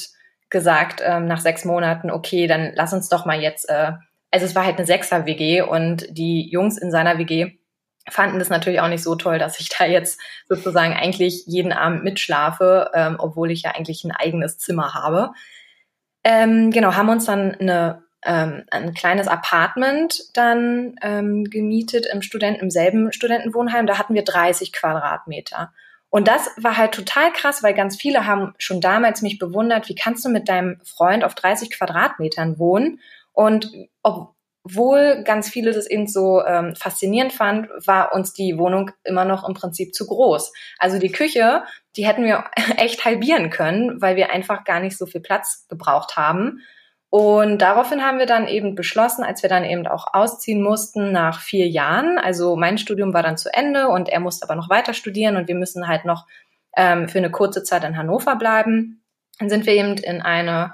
gesagt 0.50 1.02
ähm, 1.04 1.26
nach 1.26 1.42
sechs 1.42 1.66
Monaten, 1.66 2.10
okay, 2.12 2.48
dann 2.48 2.72
lass 2.76 2.94
uns 2.94 3.10
doch 3.10 3.26
mal 3.26 3.42
jetzt 3.42 3.68
äh, 3.70 3.94
also 4.34 4.48
es 4.48 4.56
war 4.56 4.66
halt 4.66 4.78
eine 4.78 4.88
Sechser-WG 4.88 5.62
und 5.62 6.08
die 6.10 6.50
Jungs 6.50 6.80
in 6.80 6.90
seiner 6.90 7.20
WG 7.20 7.52
fanden 8.10 8.40
das 8.40 8.50
natürlich 8.50 8.82
auch 8.82 8.88
nicht 8.88 9.04
so 9.04 9.14
toll, 9.16 9.38
dass 9.38 9.60
ich 9.60 9.70
da 9.78 9.86
jetzt 9.86 10.20
sozusagen 10.50 10.94
eigentlich 10.94 11.44
jeden 11.46 11.72
Abend 11.72 12.04
mitschlafe, 12.04 12.90
ähm, 12.96 13.16
obwohl 13.20 13.52
ich 13.52 13.62
ja 13.62 13.72
eigentlich 13.72 14.04
ein 14.04 14.12
eigenes 14.12 14.58
Zimmer 14.58 14.96
habe. 14.96 15.34
Ähm, 16.24 16.72
genau, 16.72 16.96
haben 16.96 17.10
uns 17.10 17.26
dann 17.26 17.54
eine, 17.54 18.04
ähm, 18.24 18.64
ein 18.72 18.96
kleines 18.96 19.28
Apartment 19.28 20.20
dann 20.34 20.96
ähm, 21.04 21.44
gemietet 21.44 22.08
im 22.12 22.24
Studenten, 22.24 22.62
im 22.62 22.72
selben 22.72 23.14
Studentenwohnheim. 23.14 23.86
Da 23.86 24.00
hatten 24.00 24.16
wir 24.16 24.24
30 24.24 24.74
Quadratmeter. 24.74 25.72
Und 26.10 26.28
das 26.28 26.50
war 26.58 26.78
halt 26.78 26.94
total 26.94 27.32
krass, 27.34 27.62
weil 27.62 27.76
ganz 27.76 27.98
viele 27.98 28.26
haben 28.26 28.56
schon 28.58 28.82
damals 28.82 29.22
mich 29.22 29.38
bewundert, 29.38 29.90
wie 29.90 29.96
kannst 29.96 30.26
du 30.26 30.30
mit 30.30 30.50
deinem 30.50 30.80
Freund 30.84 31.24
auf 31.24 31.36
30 31.36 31.70
Quadratmetern 31.70 32.58
wohnen? 32.58 33.00
Und 33.34 33.72
obwohl 34.04 35.24
ganz 35.26 35.50
viele 35.50 35.74
das 35.74 35.88
eben 35.88 36.08
so 36.08 36.44
ähm, 36.46 36.76
faszinierend 36.76 37.34
fand, 37.34 37.68
war 37.86 38.14
uns 38.14 38.34
die 38.34 38.58
Wohnung 38.58 38.92
immer 39.04 39.26
noch 39.26 39.48
im 39.48 39.54
Prinzip 39.54 39.94
zu 39.94 40.08
groß. 40.08 40.54
Also 40.80 41.00
die 41.00 41.12
Küche, 41.12 41.64
die 41.98 42.08
hätten 42.08 42.24
wir 42.24 42.46
echt 42.78 43.04
halbieren 43.04 43.50
können, 43.50 44.02
weil 44.02 44.16
wir 44.16 44.32
einfach 44.32 44.64
gar 44.64 44.80
nicht 44.80 44.98
so 44.98 45.06
viel 45.06 45.22
Platz 45.22 45.68
gebraucht 45.68 46.16
haben. 46.16 46.62
Und 47.10 47.60
daraufhin 47.60 48.04
haben 48.04 48.18
wir 48.18 48.26
dann 48.26 48.48
eben 48.48 48.74
beschlossen, 48.74 49.24
als 49.24 49.44
wir 49.44 49.50
dann 49.50 49.64
eben 49.66 49.86
auch 49.86 50.08
ausziehen 50.14 50.64
mussten 50.64 51.12
nach 51.12 51.42
vier 51.42 51.68
Jahren. 51.68 52.18
Also 52.18 52.56
mein 52.56 52.80
Studium 52.80 53.14
war 53.14 53.22
dann 53.22 53.38
zu 53.38 53.54
Ende 53.54 53.90
und 53.90 54.10
er 54.10 54.20
musste 54.20 54.48
aber 54.48 54.56
noch 54.56 54.70
weiter 54.70 54.96
studieren 54.96 55.38
und 55.38 55.48
wir 55.48 55.54
müssen 55.54 55.88
halt 55.88 56.06
noch 56.06 56.26
ähm, 56.76 57.08
für 57.08 57.20
eine 57.20 57.30
kurze 57.30 57.64
Zeit 57.64 57.84
in 57.84 57.98
Hannover 57.98 58.36
bleiben. 58.36 59.04
Dann 59.38 59.50
sind 59.50 59.68
wir 59.68 59.74
eben 59.74 59.96
in 59.98 60.24
eine 60.24 60.74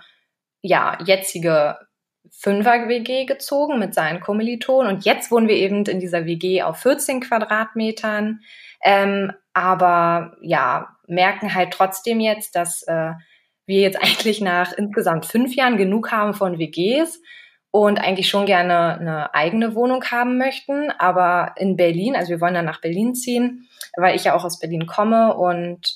ja 0.62 0.98
jetzige 1.04 1.78
Fünfer-WG 2.32 3.26
gezogen 3.26 3.80
mit 3.80 3.94
seinen 3.94 4.20
Kommilitonen 4.20 4.96
und 4.96 5.06
jetzt 5.06 5.32
wohnen 5.32 5.48
wir 5.48 5.56
eben 5.56 5.86
in 5.86 6.00
dieser 6.00 6.26
WG 6.26 6.62
auf 6.62 6.78
14 6.78 7.22
Quadratmetern. 7.22 8.42
Ähm, 8.84 9.34
aber 9.54 10.38
ja, 10.42 10.96
merken 11.08 11.54
halt 11.54 11.72
trotzdem 11.72 12.20
jetzt, 12.20 12.56
dass 12.56 12.84
äh, 12.84 13.12
wir 13.66 13.82
jetzt 13.82 13.98
eigentlich 14.02 14.42
nach 14.42 14.74
insgesamt 14.74 15.26
fünf 15.26 15.56
Jahren 15.56 15.78
genug 15.78 16.12
haben 16.12 16.34
von 16.34 16.60
WGs 16.60 17.22
und 17.72 18.00
eigentlich 18.00 18.30
schon 18.30 18.46
gerne 18.46 18.98
eine 19.00 19.34
eigene 19.34 19.76
Wohnung 19.76 20.04
haben 20.06 20.38
möchten. 20.38 20.92
Aber 20.92 21.54
in 21.58 21.78
Berlin, 21.78 22.16
also 22.16 22.30
wir 22.30 22.42
wollen 22.42 22.56
dann 22.56 22.66
nach 22.66 22.82
Berlin 22.82 23.16
ziehen, 23.16 23.68
weil 23.96 24.16
ich 24.16 24.24
ja 24.24 24.36
auch 24.36 24.44
aus 24.44 24.60
Berlin 24.60 24.88
komme 24.88 25.36
und 25.36 25.96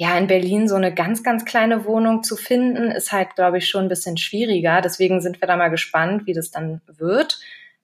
ja, 0.00 0.16
in 0.16 0.28
Berlin 0.28 0.68
so 0.68 0.76
eine 0.76 0.94
ganz, 0.94 1.24
ganz 1.24 1.44
kleine 1.44 1.84
Wohnung 1.84 2.22
zu 2.22 2.36
finden, 2.36 2.92
ist 2.92 3.10
halt, 3.10 3.34
glaube 3.34 3.58
ich, 3.58 3.68
schon 3.68 3.86
ein 3.86 3.88
bisschen 3.88 4.16
schwieriger. 4.16 4.80
Deswegen 4.80 5.20
sind 5.20 5.42
wir 5.42 5.48
da 5.48 5.56
mal 5.56 5.70
gespannt, 5.70 6.24
wie 6.24 6.34
das 6.34 6.52
dann 6.52 6.80
wird. 6.86 7.40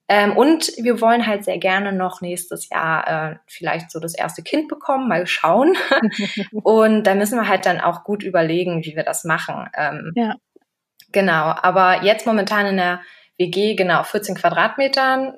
Ähm, 0.06 0.36
und 0.36 0.70
wir 0.80 1.00
wollen 1.00 1.26
halt 1.26 1.44
sehr 1.44 1.58
gerne 1.58 1.92
noch 1.92 2.20
nächstes 2.20 2.68
Jahr 2.68 3.32
äh, 3.32 3.36
vielleicht 3.48 3.90
so 3.90 3.98
das 3.98 4.14
erste 4.14 4.42
Kind 4.42 4.68
bekommen, 4.68 5.08
mal 5.08 5.26
schauen. 5.26 5.76
und 6.52 7.02
da 7.02 7.16
müssen 7.16 7.36
wir 7.36 7.48
halt 7.48 7.66
dann 7.66 7.80
auch 7.80 8.04
gut 8.04 8.22
überlegen, 8.22 8.84
wie 8.84 8.94
wir 8.94 9.02
das 9.02 9.24
machen. 9.24 9.68
Ähm, 9.76 10.12
ja. 10.14 10.36
Genau, 11.10 11.52
aber 11.62 12.04
jetzt 12.04 12.26
momentan 12.26 12.66
in 12.66 12.76
der 12.76 13.00
WG, 13.38 13.74
genau, 13.74 14.04
14 14.04 14.36
Quadratmetern, 14.36 15.34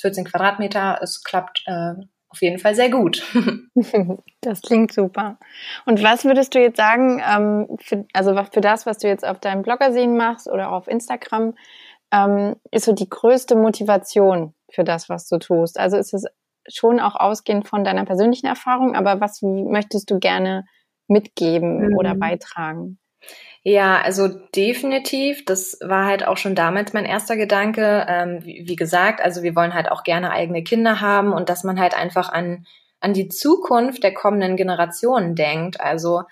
14 0.00 0.24
Quadratmeter, 0.24 0.98
es 1.02 1.22
klappt 1.22 1.62
äh, 1.66 1.92
auf 2.36 2.42
jeden 2.42 2.58
Fall 2.58 2.74
sehr 2.74 2.90
gut. 2.90 3.22
Das 4.42 4.62
klingt 4.62 4.92
super. 4.92 5.38
Und 5.86 6.04
was 6.04 6.24
würdest 6.24 6.54
du 6.54 6.60
jetzt 6.60 6.76
sagen, 6.76 7.20
ähm, 7.28 7.76
für, 7.80 8.06
also 8.12 8.32
für 8.52 8.60
das, 8.60 8.86
was 8.86 8.98
du 8.98 9.08
jetzt 9.08 9.26
auf 9.26 9.40
deinem 9.40 9.62
Bloggersehen 9.62 10.16
machst 10.16 10.48
oder 10.48 10.70
auf 10.70 10.86
Instagram, 10.86 11.54
ähm, 12.12 12.54
ist 12.70 12.84
so 12.84 12.92
die 12.92 13.08
größte 13.08 13.56
Motivation 13.56 14.54
für 14.70 14.84
das, 14.84 15.08
was 15.08 15.26
du 15.26 15.38
tust? 15.38 15.80
Also 15.80 15.96
ist 15.96 16.14
es 16.14 16.26
schon 16.68 17.00
auch 17.00 17.16
ausgehend 17.16 17.66
von 17.66 17.82
deiner 17.82 18.04
persönlichen 18.04 18.46
Erfahrung, 18.46 18.94
aber 18.94 19.20
was 19.20 19.42
möchtest 19.42 20.12
du 20.12 20.20
gerne 20.20 20.64
mitgeben 21.08 21.88
mhm. 21.88 21.96
oder 21.96 22.14
beitragen? 22.14 22.98
Ja, 23.68 24.00
also 24.00 24.28
definitiv. 24.28 25.44
Das 25.44 25.76
war 25.82 26.06
halt 26.06 26.24
auch 26.24 26.36
schon 26.36 26.54
damals 26.54 26.92
mein 26.92 27.04
erster 27.04 27.36
Gedanke. 27.36 28.06
Ähm, 28.08 28.38
wie, 28.44 28.62
wie, 28.68 28.76
gesagt, 28.76 29.20
also 29.20 29.42
wir 29.42 29.56
wollen 29.56 29.74
halt 29.74 29.90
auch 29.90 30.04
gerne 30.04 30.30
eigene 30.30 30.62
Kinder 30.62 31.00
haben 31.00 31.32
und 31.32 31.48
dass 31.48 31.64
man 31.64 31.80
halt 31.80 31.92
einfach 31.92 32.28
an, 32.28 32.64
an 33.00 33.12
die 33.12 33.26
Zukunft 33.26 34.04
der 34.04 34.14
kommenden 34.14 34.56
Generationen 34.56 35.34
denkt. 35.34 35.80
Also, 35.80 36.22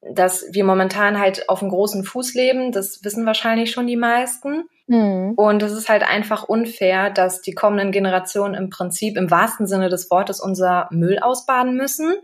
dass 0.00 0.46
wir 0.52 0.64
momentan 0.64 1.18
halt 1.18 1.50
auf 1.50 1.60
einem 1.60 1.72
großen 1.72 2.04
Fuß 2.04 2.32
leben, 2.32 2.72
das 2.72 3.04
wissen 3.04 3.26
wahrscheinlich 3.26 3.70
schon 3.70 3.86
die 3.86 3.96
meisten. 3.96 4.64
Mhm. 4.86 5.34
Und 5.36 5.62
es 5.62 5.72
ist 5.72 5.90
halt 5.90 6.04
einfach 6.04 6.44
unfair, 6.44 7.10
dass 7.10 7.42
die 7.42 7.52
kommenden 7.52 7.92
Generationen 7.92 8.54
im 8.54 8.70
Prinzip 8.70 9.18
im 9.18 9.30
wahrsten 9.30 9.66
Sinne 9.66 9.90
des 9.90 10.10
Wortes 10.10 10.40
unser 10.40 10.88
Müll 10.90 11.18
ausbaden 11.18 11.76
müssen. 11.76 12.14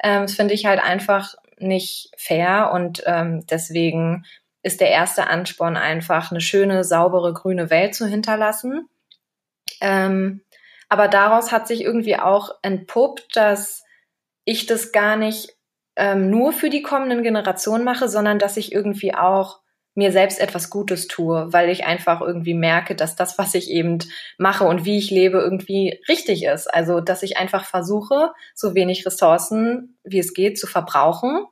Ähm, 0.00 0.22
das 0.22 0.34
finde 0.34 0.54
ich 0.54 0.66
halt 0.66 0.80
einfach 0.80 1.34
nicht 1.58 2.10
fair 2.16 2.70
und 2.72 3.02
ähm, 3.06 3.44
deswegen 3.46 4.24
ist 4.62 4.80
der 4.80 4.90
erste 4.90 5.26
Ansporn 5.26 5.76
einfach, 5.76 6.30
eine 6.30 6.40
schöne, 6.40 6.84
saubere, 6.84 7.34
grüne 7.34 7.70
Welt 7.70 7.94
zu 7.94 8.06
hinterlassen. 8.06 8.88
Ähm, 9.80 10.42
aber 10.88 11.08
daraus 11.08 11.52
hat 11.52 11.68
sich 11.68 11.82
irgendwie 11.82 12.16
auch 12.16 12.50
entpuppt, 12.62 13.36
dass 13.36 13.84
ich 14.44 14.66
das 14.66 14.92
gar 14.92 15.16
nicht 15.16 15.56
ähm, 15.96 16.30
nur 16.30 16.52
für 16.52 16.70
die 16.70 16.82
kommenden 16.82 17.22
Generationen 17.22 17.84
mache, 17.84 18.08
sondern 18.08 18.38
dass 18.38 18.56
ich 18.56 18.72
irgendwie 18.72 19.14
auch 19.14 19.60
mir 19.94 20.10
selbst 20.12 20.40
etwas 20.40 20.70
Gutes 20.70 21.06
tue, 21.06 21.52
weil 21.52 21.70
ich 21.70 21.84
einfach 21.84 22.20
irgendwie 22.20 22.54
merke, 22.54 22.94
dass 22.94 23.16
das, 23.16 23.38
was 23.38 23.54
ich 23.54 23.70
eben 23.70 23.98
mache 24.38 24.64
und 24.64 24.84
wie 24.84 24.98
ich 24.98 25.10
lebe, 25.10 25.38
irgendwie 25.38 26.00
richtig 26.08 26.44
ist. 26.44 26.66
Also, 26.66 27.00
dass 27.00 27.22
ich 27.22 27.36
einfach 27.36 27.64
versuche, 27.64 28.32
so 28.54 28.74
wenig 28.74 29.06
Ressourcen 29.06 29.98
wie 30.04 30.18
es 30.18 30.34
geht 30.34 30.58
zu 30.58 30.66
verbrauchen. 30.66 31.46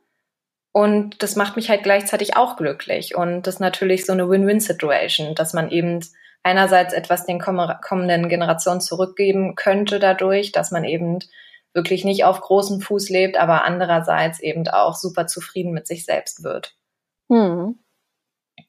Und 0.72 1.22
das 1.22 1.36
macht 1.36 1.56
mich 1.56 1.68
halt 1.68 1.82
gleichzeitig 1.82 2.36
auch 2.36 2.56
glücklich. 2.56 3.14
Und 3.14 3.46
das 3.46 3.56
ist 3.56 3.60
natürlich 3.60 4.06
so 4.06 4.12
eine 4.12 4.28
Win-Win-Situation, 4.28 5.34
dass 5.34 5.52
man 5.52 5.70
eben 5.70 6.00
einerseits 6.42 6.92
etwas 6.92 7.26
den 7.26 7.40
kommenden 7.40 8.28
Generationen 8.28 8.80
zurückgeben 8.80 9.54
könnte 9.54 9.98
dadurch, 9.98 10.52
dass 10.52 10.70
man 10.70 10.84
eben 10.84 11.20
wirklich 11.74 12.04
nicht 12.04 12.24
auf 12.24 12.40
großem 12.40 12.80
Fuß 12.80 13.08
lebt, 13.10 13.36
aber 13.36 13.64
andererseits 13.64 14.40
eben 14.40 14.66
auch 14.68 14.94
super 14.94 15.26
zufrieden 15.26 15.72
mit 15.72 15.86
sich 15.86 16.04
selbst 16.04 16.42
wird. 16.42 16.74
Hm. 17.30 17.78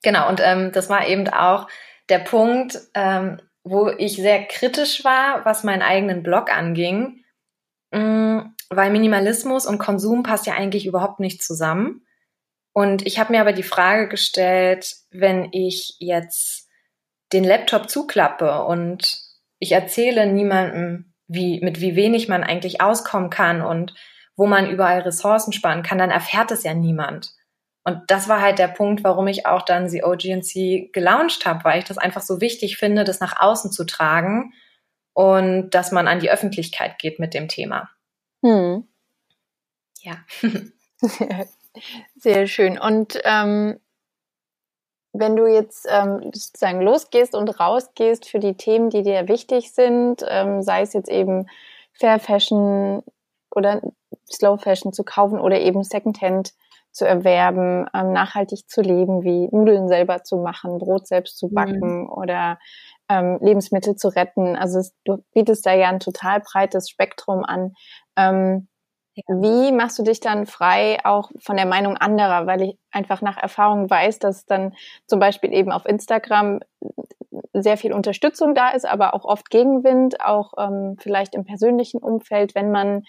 Genau, 0.03 0.29
und 0.29 0.41
ähm, 0.43 0.71
das 0.71 0.89
war 0.89 1.07
eben 1.07 1.27
auch 1.29 1.67
der 2.09 2.19
Punkt, 2.19 2.79
ähm, 2.93 3.41
wo 3.63 3.89
ich 3.89 4.17
sehr 4.17 4.43
kritisch 4.45 5.03
war, 5.03 5.45
was 5.45 5.63
meinen 5.63 5.81
eigenen 5.81 6.21
Blog 6.21 6.51
anging, 6.51 7.23
ähm, 7.91 8.55
weil 8.69 8.91
Minimalismus 8.91 9.65
und 9.65 9.79
Konsum 9.79 10.23
passt 10.23 10.45
ja 10.45 10.53
eigentlich 10.53 10.85
überhaupt 10.85 11.19
nicht 11.19 11.41
zusammen. 11.41 12.05
Und 12.73 13.05
ich 13.05 13.19
habe 13.19 13.31
mir 13.31 13.41
aber 13.41 13.53
die 13.53 13.63
Frage 13.63 14.09
gestellt, 14.09 14.95
wenn 15.11 15.49
ich 15.51 15.95
jetzt 15.99 16.67
den 17.31 17.43
Laptop 17.43 17.89
zuklappe 17.89 18.63
und 18.63 19.19
ich 19.59 19.71
erzähle 19.71 20.25
niemandem, 20.25 21.13
wie, 21.27 21.61
mit 21.61 21.79
wie 21.79 21.95
wenig 21.95 22.27
man 22.27 22.43
eigentlich 22.43 22.81
auskommen 22.81 23.29
kann 23.29 23.61
und 23.61 23.93
wo 24.35 24.47
man 24.47 24.69
überall 24.69 25.01
Ressourcen 25.01 25.53
sparen 25.53 25.83
kann, 25.83 25.99
dann 25.99 26.11
erfährt 26.11 26.51
es 26.51 26.63
ja 26.63 26.73
niemand. 26.73 27.33
Und 27.83 28.01
das 28.07 28.29
war 28.29 28.41
halt 28.41 28.59
der 28.59 28.69
Punkt, 28.69 29.03
warum 29.03 29.27
ich 29.27 29.45
auch 29.45 29.61
dann 29.61 29.89
die 29.89 30.03
OGNC 30.03 30.93
gelauncht 30.93 31.45
habe, 31.45 31.63
weil 31.65 31.79
ich 31.79 31.85
das 31.85 31.97
einfach 31.97 32.21
so 32.21 32.39
wichtig 32.39 32.77
finde, 32.77 33.03
das 33.03 33.19
nach 33.19 33.41
außen 33.41 33.71
zu 33.71 33.85
tragen 33.85 34.53
und 35.13 35.71
dass 35.71 35.91
man 35.91 36.07
an 36.07 36.19
die 36.19 36.31
Öffentlichkeit 36.31 36.97
geht 36.97 37.19
mit 37.19 37.33
dem 37.33 37.47
Thema. 37.47 37.89
Hm. 38.41 38.87
Ja. 40.01 40.17
Sehr 42.15 42.47
schön. 42.47 42.79
Und 42.79 43.19
ähm, 43.23 43.79
wenn 45.11 45.35
du 45.35 45.45
jetzt 45.45 45.85
ähm, 45.89 46.31
sozusagen 46.33 46.81
losgehst 46.81 47.35
und 47.35 47.59
rausgehst 47.59 48.27
für 48.27 48.39
die 48.39 48.55
Themen, 48.55 48.89
die 48.89 49.03
dir 49.03 49.27
wichtig 49.27 49.71
sind, 49.71 50.23
ähm, 50.27 50.61
sei 50.63 50.81
es 50.81 50.93
jetzt 50.93 51.09
eben 51.09 51.47
Fair 51.93 52.19
Fashion 52.19 53.03
oder 53.51 53.81
Slow 54.29 54.57
Fashion 54.57 54.93
zu 54.93 55.03
kaufen 55.03 55.39
oder 55.39 55.59
eben 55.59 55.83
Secondhand 55.83 56.53
zu 56.93 57.05
erwerben, 57.05 57.87
ähm, 57.93 58.13
nachhaltig 58.13 58.69
zu 58.69 58.81
leben, 58.81 59.23
wie 59.23 59.49
Nudeln 59.51 59.87
selber 59.87 60.23
zu 60.23 60.37
machen, 60.37 60.77
Brot 60.77 61.07
selbst 61.07 61.37
zu 61.37 61.49
backen 61.49 62.03
mhm. 62.03 62.09
oder 62.09 62.59
ähm, 63.09 63.39
Lebensmittel 63.41 63.95
zu 63.95 64.09
retten. 64.09 64.55
Also 64.55 64.79
es, 64.79 64.95
du 65.03 65.23
bietest 65.33 65.65
da 65.65 65.73
ja 65.73 65.89
ein 65.89 65.99
total 65.99 66.39
breites 66.39 66.89
Spektrum 66.89 67.43
an. 67.43 67.73
Ähm, 68.15 68.67
ja. 69.15 69.23
Wie 69.27 69.71
machst 69.71 69.99
du 69.99 70.03
dich 70.03 70.19
dann 70.19 70.45
frei 70.45 70.97
auch 71.03 71.31
von 71.39 71.57
der 71.57 71.67
Meinung 71.67 71.97
anderer? 71.97 72.47
Weil 72.47 72.61
ich 72.61 72.77
einfach 72.91 73.21
nach 73.21 73.37
Erfahrung 73.37 73.89
weiß, 73.89 74.19
dass 74.19 74.45
dann 74.45 74.73
zum 75.05 75.19
Beispiel 75.19 75.53
eben 75.53 75.71
auf 75.71 75.85
Instagram 75.85 76.59
sehr 77.53 77.77
viel 77.77 77.93
Unterstützung 77.93 78.55
da 78.55 78.69
ist, 78.69 78.85
aber 78.85 79.13
auch 79.13 79.25
oft 79.25 79.49
Gegenwind, 79.49 80.21
auch 80.21 80.53
ähm, 80.57 80.97
vielleicht 80.99 81.35
im 81.35 81.45
persönlichen 81.45 82.01
Umfeld, 82.01 82.55
wenn 82.55 82.71
man 82.71 83.03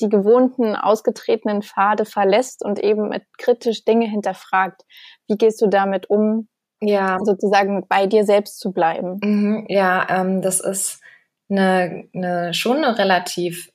die 0.00 0.08
gewohnten, 0.08 0.74
ausgetretenen 0.74 1.62
Pfade 1.62 2.04
verlässt 2.04 2.64
und 2.64 2.78
eben 2.78 3.08
mit 3.08 3.22
kritisch 3.38 3.84
Dinge 3.84 4.06
hinterfragt. 4.06 4.82
Wie 5.28 5.36
gehst 5.36 5.62
du 5.62 5.68
damit 5.68 6.10
um, 6.10 6.48
ja. 6.80 7.18
sozusagen 7.22 7.86
bei 7.88 8.06
dir 8.06 8.24
selbst 8.24 8.58
zu 8.58 8.72
bleiben? 8.72 9.18
Mhm, 9.22 9.66
ja, 9.68 10.06
ähm, 10.10 10.42
das 10.42 10.60
ist 10.60 11.00
eine, 11.48 12.08
eine, 12.14 12.54
schon 12.54 12.78
eine 12.78 12.98
relativ 12.98 13.70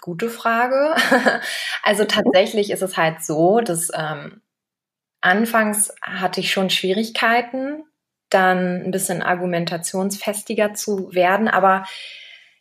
gute 0.00 0.30
Frage. 0.30 0.94
also 1.82 2.04
tatsächlich 2.04 2.70
ist 2.70 2.82
es 2.82 2.96
halt 2.96 3.22
so, 3.22 3.60
dass 3.60 3.90
ähm, 3.94 4.42
anfangs 5.20 5.94
hatte 6.02 6.40
ich 6.40 6.52
schon 6.52 6.70
Schwierigkeiten, 6.70 7.84
dann 8.30 8.82
ein 8.82 8.90
bisschen 8.90 9.22
argumentationsfestiger 9.22 10.74
zu 10.74 11.14
werden, 11.14 11.48
aber 11.48 11.84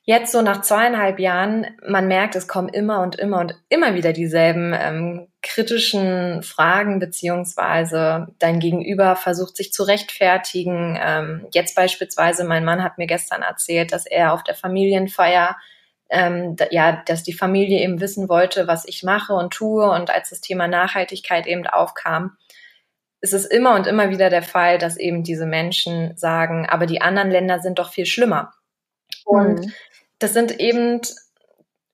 Jetzt 0.05 0.33
so 0.33 0.41
nach 0.41 0.61
zweieinhalb 0.61 1.17
Jahren, 1.17 1.65
man 1.87 2.09
merkt, 2.09 2.35
es 2.35 2.49
kommen 2.49 2.67
immer 2.67 2.99
und 3.01 3.15
immer 3.15 3.39
und 3.39 3.55
immer 3.69 3.95
wieder 3.95 4.11
dieselben 4.11 4.73
ähm, 4.77 5.27
kritischen 5.41 6.43
Fragen, 6.43 6.99
beziehungsweise 6.99 8.27
dein 8.37 8.59
Gegenüber 8.59 9.15
versucht 9.15 9.55
sich 9.55 9.71
zu 9.71 9.83
rechtfertigen. 9.83 10.99
Ähm, 11.01 11.47
jetzt 11.53 11.73
beispielsweise, 11.73 12.43
mein 12.43 12.65
Mann 12.65 12.83
hat 12.83 12.97
mir 12.97 13.07
gestern 13.07 13.43
erzählt, 13.43 13.93
dass 13.93 14.05
er 14.05 14.33
auf 14.33 14.43
der 14.43 14.55
Familienfeier 14.55 15.55
ähm, 16.09 16.57
ja, 16.69 17.01
dass 17.05 17.23
die 17.23 17.33
Familie 17.33 17.79
eben 17.79 18.01
wissen 18.01 18.27
wollte, 18.27 18.67
was 18.67 18.85
ich 18.85 19.03
mache 19.03 19.33
und 19.33 19.53
tue. 19.53 19.89
Und 19.89 20.09
als 20.09 20.31
das 20.31 20.41
Thema 20.41 20.67
Nachhaltigkeit 20.67 21.47
eben 21.47 21.65
aufkam, 21.65 22.35
ist 23.21 23.33
es 23.33 23.45
immer 23.45 23.73
und 23.73 23.87
immer 23.87 24.09
wieder 24.09 24.29
der 24.29 24.43
Fall, 24.43 24.77
dass 24.77 24.97
eben 24.97 25.23
diese 25.23 25.45
Menschen 25.45 26.15
sagen, 26.17 26.67
aber 26.67 26.87
die 26.87 27.01
anderen 27.01 27.31
Länder 27.31 27.59
sind 27.59 27.79
doch 27.79 27.93
viel 27.93 28.05
schlimmer. 28.05 28.51
Und 29.23 29.61
mhm 29.61 29.73
das 30.23 30.33
sind 30.33 30.59
eben 30.59 31.01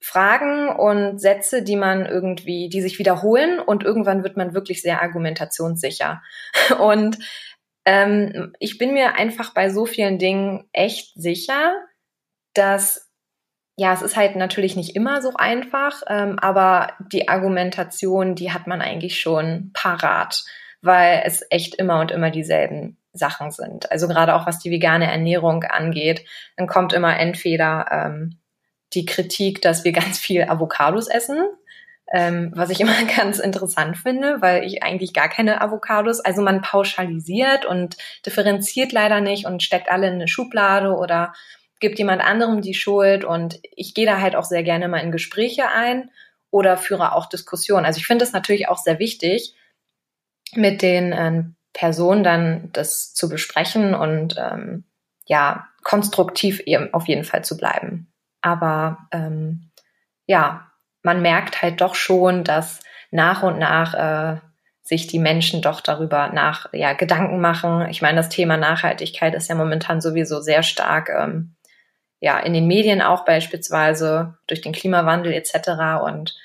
Fragen 0.02 0.70
und 0.70 1.20
Sätze, 1.20 1.62
die 1.62 1.76
man 1.76 2.06
irgendwie, 2.06 2.70
die 2.70 2.82
sich 2.82 3.00
wiederholen 3.00 3.60
und 3.60 3.84
irgendwann 3.84 4.24
wird 4.24 4.38
man 4.38 4.54
wirklich 4.54 4.82
sehr 4.82 5.02
argumentationssicher. 5.02 6.22
Und 6.80 7.20
ähm, 7.84 8.54
ich 8.60 8.78
bin 8.78 8.94
mir 8.94 9.15
einfach 9.15 9.54
bei 9.54 9.70
so 9.70 9.86
vielen 9.86 10.18
Dingen 10.18 10.70
echt 10.72 11.13
sicher, 11.15 11.74
dass 12.54 13.10
ja, 13.76 13.94
es 13.94 14.02
ist 14.02 14.18
halt 14.18 14.36
natürlich 14.36 14.76
nicht 14.76 14.96
immer 14.96 15.22
so 15.22 15.34
einfach, 15.36 16.02
ähm, 16.08 16.38
aber 16.39 16.94
die 17.13 17.30
Argumentation, 17.30 18.36
die 18.36 18.52
hat 18.52 18.68
man 18.68 18.82
eigentlich 18.82 19.22
schon 19.22 19.72
parat, 19.74 20.44
weil 20.82 21.24
es 21.26 21.46
echt 21.50 21.76
immer 21.76 22.02
und 22.02 22.12
immer 22.12 22.30
dieselben 22.30 22.99
Sachen 23.13 23.52
sind. 23.52 23.91
Also 23.91 24.08
gerade 24.08 24.36
auch 24.36 24.45
was 24.45 24.60
die 24.60 24.72
vegane 24.72 25.12
Ernährung 25.12 25.63
angeht, 25.63 26.26
dann 26.58 26.67
kommt 26.67 26.93
immer 26.93 27.17
entweder 27.19 27.86
ähm, 27.91 28.39
die 28.93 29.06
Kritik, 29.06 29.62
dass 29.62 29.84
wir 29.84 29.91
ganz 29.91 30.19
viel 30.19 30.43
Avocados 30.43 31.08
essen, 31.08 31.43
ähm, 32.12 32.52
was 32.56 32.69
ich 32.69 32.80
immer 32.82 33.04
ganz 33.15 33.39
interessant 33.39 33.98
finde, 33.98 34.41
weil 34.41 34.63
ich 34.63 34.84
eigentlich 34.84 35.13
gar 35.13 35.30
keine 35.30 35.62
Avocados, 35.62 36.19
also 36.19 36.41
man 36.41 36.62
pauschalisiert 36.62 37.65
und 37.65 37.98
differenziert 38.26 38.91
leider 38.91 39.22
nicht 39.22 39.45
und 39.45 39.63
steckt 39.63 39.89
alle 39.89 40.08
in 40.08 40.15
eine 40.15 40.28
Schublade 40.28 40.95
oder 40.95 41.34
gibt 41.80 41.98
jemand 41.98 42.22
anderem 42.22 42.62
die 42.62 42.74
Schuld 42.74 43.24
und 43.24 43.60
ich 43.76 43.93
gehe 43.93 44.06
da 44.06 44.19
halt 44.19 44.36
auch 44.36 44.43
sehr 44.43 44.63
gerne 44.63 44.88
mal 44.88 45.00
in 45.00 45.12
Gespräche 45.12 45.69
ein 45.69 46.12
oder 46.52 46.78
führe 46.78 47.13
auch 47.13 47.28
Diskussionen. 47.28 47.86
Also 47.86 48.00
ich 48.00 48.08
finde 48.08 48.26
es 48.26 48.34
natürlich 48.34 48.67
auch 48.67 48.78
sehr 48.78 49.00
wichtig, 49.00 49.56
mit 50.56 50.82
den 50.82 51.13
ähm, 51.15 51.56
Person 51.74 52.24
dann 52.24 52.70
das 52.74 53.14
zu 53.14 53.30
besprechen 53.30 53.94
und 53.94 54.36
ähm, 54.38 54.86
ja, 55.26 55.68
konstruktiv 55.84 56.60
eben 56.62 56.94
auf 56.94 57.08
jeden 57.08 57.24
Fall 57.24 57.44
zu 57.44 57.56
bleiben. 57.56 58.12
Aber 58.42 58.98
ähm, 59.12 59.72
ja, 60.26 60.72
man 61.04 61.22
merkt 61.22 61.62
halt 61.62 61.82
doch 61.82 61.96
schon, 61.96 62.44
dass 62.44 62.80
nach 63.12 63.44
und 63.44 63.60
nach 63.60 63.94
äh, 63.94 64.40
sich 64.82 65.08
die 65.08 65.20
Menschen 65.20 65.62
doch 65.62 65.82
darüber 65.82 66.30
nach 66.30 66.74
ja, 66.74 66.94
Gedanken 66.94 67.40
machen. 67.40 67.88
Ich 67.90 68.02
meine, 68.02 68.18
das 68.18 68.30
Thema 68.30 68.58
Nachhaltigkeit 68.58 69.36
ist 69.36 69.48
ja 69.48 69.56
momentan 69.56 70.02
sowieso 70.02 70.42
sehr 70.42 70.64
stark 70.64 71.10
ähm, 71.10 71.56
ja 72.20 72.40
in 72.40 72.54
den 72.54 72.68
Medien 72.68 73.02
auch 73.02 73.24
beispielsweise 73.24 74.38
durch 74.48 74.62
den 74.62 74.74
Klimawandel 74.74 75.32
etc. 75.34 76.04
Und 76.04 76.36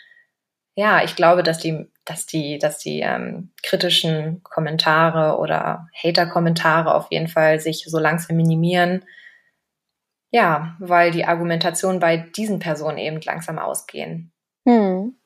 ja, 0.74 1.02
ich 1.02 1.16
glaube, 1.16 1.42
dass 1.42 1.58
die 1.58 1.90
dass 2.04 2.26
die, 2.26 2.58
dass 2.58 2.78
die 2.78 3.00
ähm, 3.00 3.52
kritischen 3.62 4.42
Kommentare 4.42 5.38
oder 5.38 5.88
Hater-Kommentare 6.02 6.94
auf 6.94 7.06
jeden 7.10 7.28
Fall 7.28 7.60
sich 7.60 7.84
so 7.86 7.98
langsam 7.98 8.36
minimieren. 8.36 9.04
Ja, 10.30 10.76
weil 10.80 11.12
die 11.12 11.24
Argumentation 11.24 12.00
bei 12.00 12.16
diesen 12.16 12.58
Personen 12.58 12.98
eben 12.98 13.20
langsam 13.20 13.58
ausgehen. 13.58 14.32
Hm. 14.68 15.16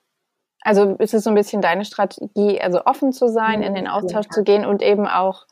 Also 0.60 0.96
ist 0.96 1.14
es 1.14 1.24
so 1.24 1.30
ein 1.30 1.36
bisschen 1.36 1.62
deine 1.62 1.84
Strategie, 1.84 2.60
also 2.60 2.84
offen 2.84 3.12
zu 3.12 3.28
sein, 3.28 3.62
in 3.62 3.74
den 3.74 3.84
mhm. 3.84 3.90
Austausch 3.90 4.26
ja. 4.26 4.30
zu 4.30 4.42
gehen 4.42 4.64
und 4.64 4.82
eben 4.82 5.06
auch 5.06 5.46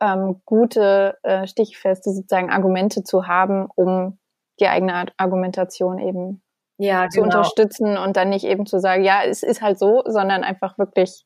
ähm, 0.00 0.40
gute, 0.44 1.18
äh, 1.22 1.46
stichfeste 1.46 2.10
sozusagen 2.10 2.50
Argumente 2.50 3.02
zu 3.02 3.26
haben, 3.26 3.68
um 3.74 4.18
die 4.58 4.66
eigene 4.66 5.06
Argumentation 5.18 5.98
eben 5.98 6.42
ja, 6.78 7.08
zu 7.08 7.22
genau. 7.22 7.36
unterstützen 7.36 7.96
und 7.96 8.16
dann 8.16 8.30
nicht 8.30 8.44
eben 8.44 8.66
zu 8.66 8.78
sagen, 8.80 9.02
ja, 9.02 9.22
es 9.24 9.42
ist 9.42 9.62
halt 9.62 9.78
so, 9.78 10.02
sondern 10.06 10.44
einfach 10.44 10.78
wirklich 10.78 11.24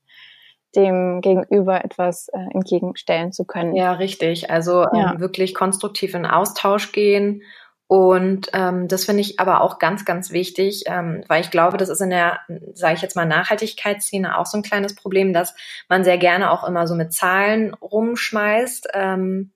dem 0.76 1.20
Gegenüber 1.20 1.84
etwas 1.84 2.28
äh, 2.28 2.38
entgegenstellen 2.52 3.32
zu 3.32 3.44
können. 3.44 3.74
Ja, 3.74 3.92
richtig. 3.92 4.50
Also 4.50 4.84
ja. 4.92 5.12
ähm, 5.12 5.20
wirklich 5.20 5.54
konstruktiv 5.54 6.14
in 6.14 6.26
Austausch 6.26 6.92
gehen. 6.92 7.42
Und 7.88 8.50
ähm, 8.52 8.86
das 8.86 9.04
finde 9.04 9.22
ich 9.22 9.40
aber 9.40 9.62
auch 9.62 9.80
ganz, 9.80 10.04
ganz 10.04 10.30
wichtig, 10.30 10.84
ähm, 10.86 11.24
weil 11.26 11.40
ich 11.40 11.50
glaube, 11.50 11.76
das 11.76 11.88
ist 11.88 12.00
in 12.00 12.10
der, 12.10 12.38
sage 12.72 12.94
ich 12.94 13.02
jetzt 13.02 13.16
mal, 13.16 13.26
Nachhaltigkeitsszene 13.26 14.38
auch 14.38 14.46
so 14.46 14.56
ein 14.56 14.62
kleines 14.62 14.94
Problem, 14.94 15.32
dass 15.32 15.56
man 15.88 16.04
sehr 16.04 16.18
gerne 16.18 16.52
auch 16.52 16.62
immer 16.62 16.86
so 16.86 16.94
mit 16.94 17.12
Zahlen 17.12 17.74
rumschmeißt, 17.74 18.90
ähm, 18.94 19.50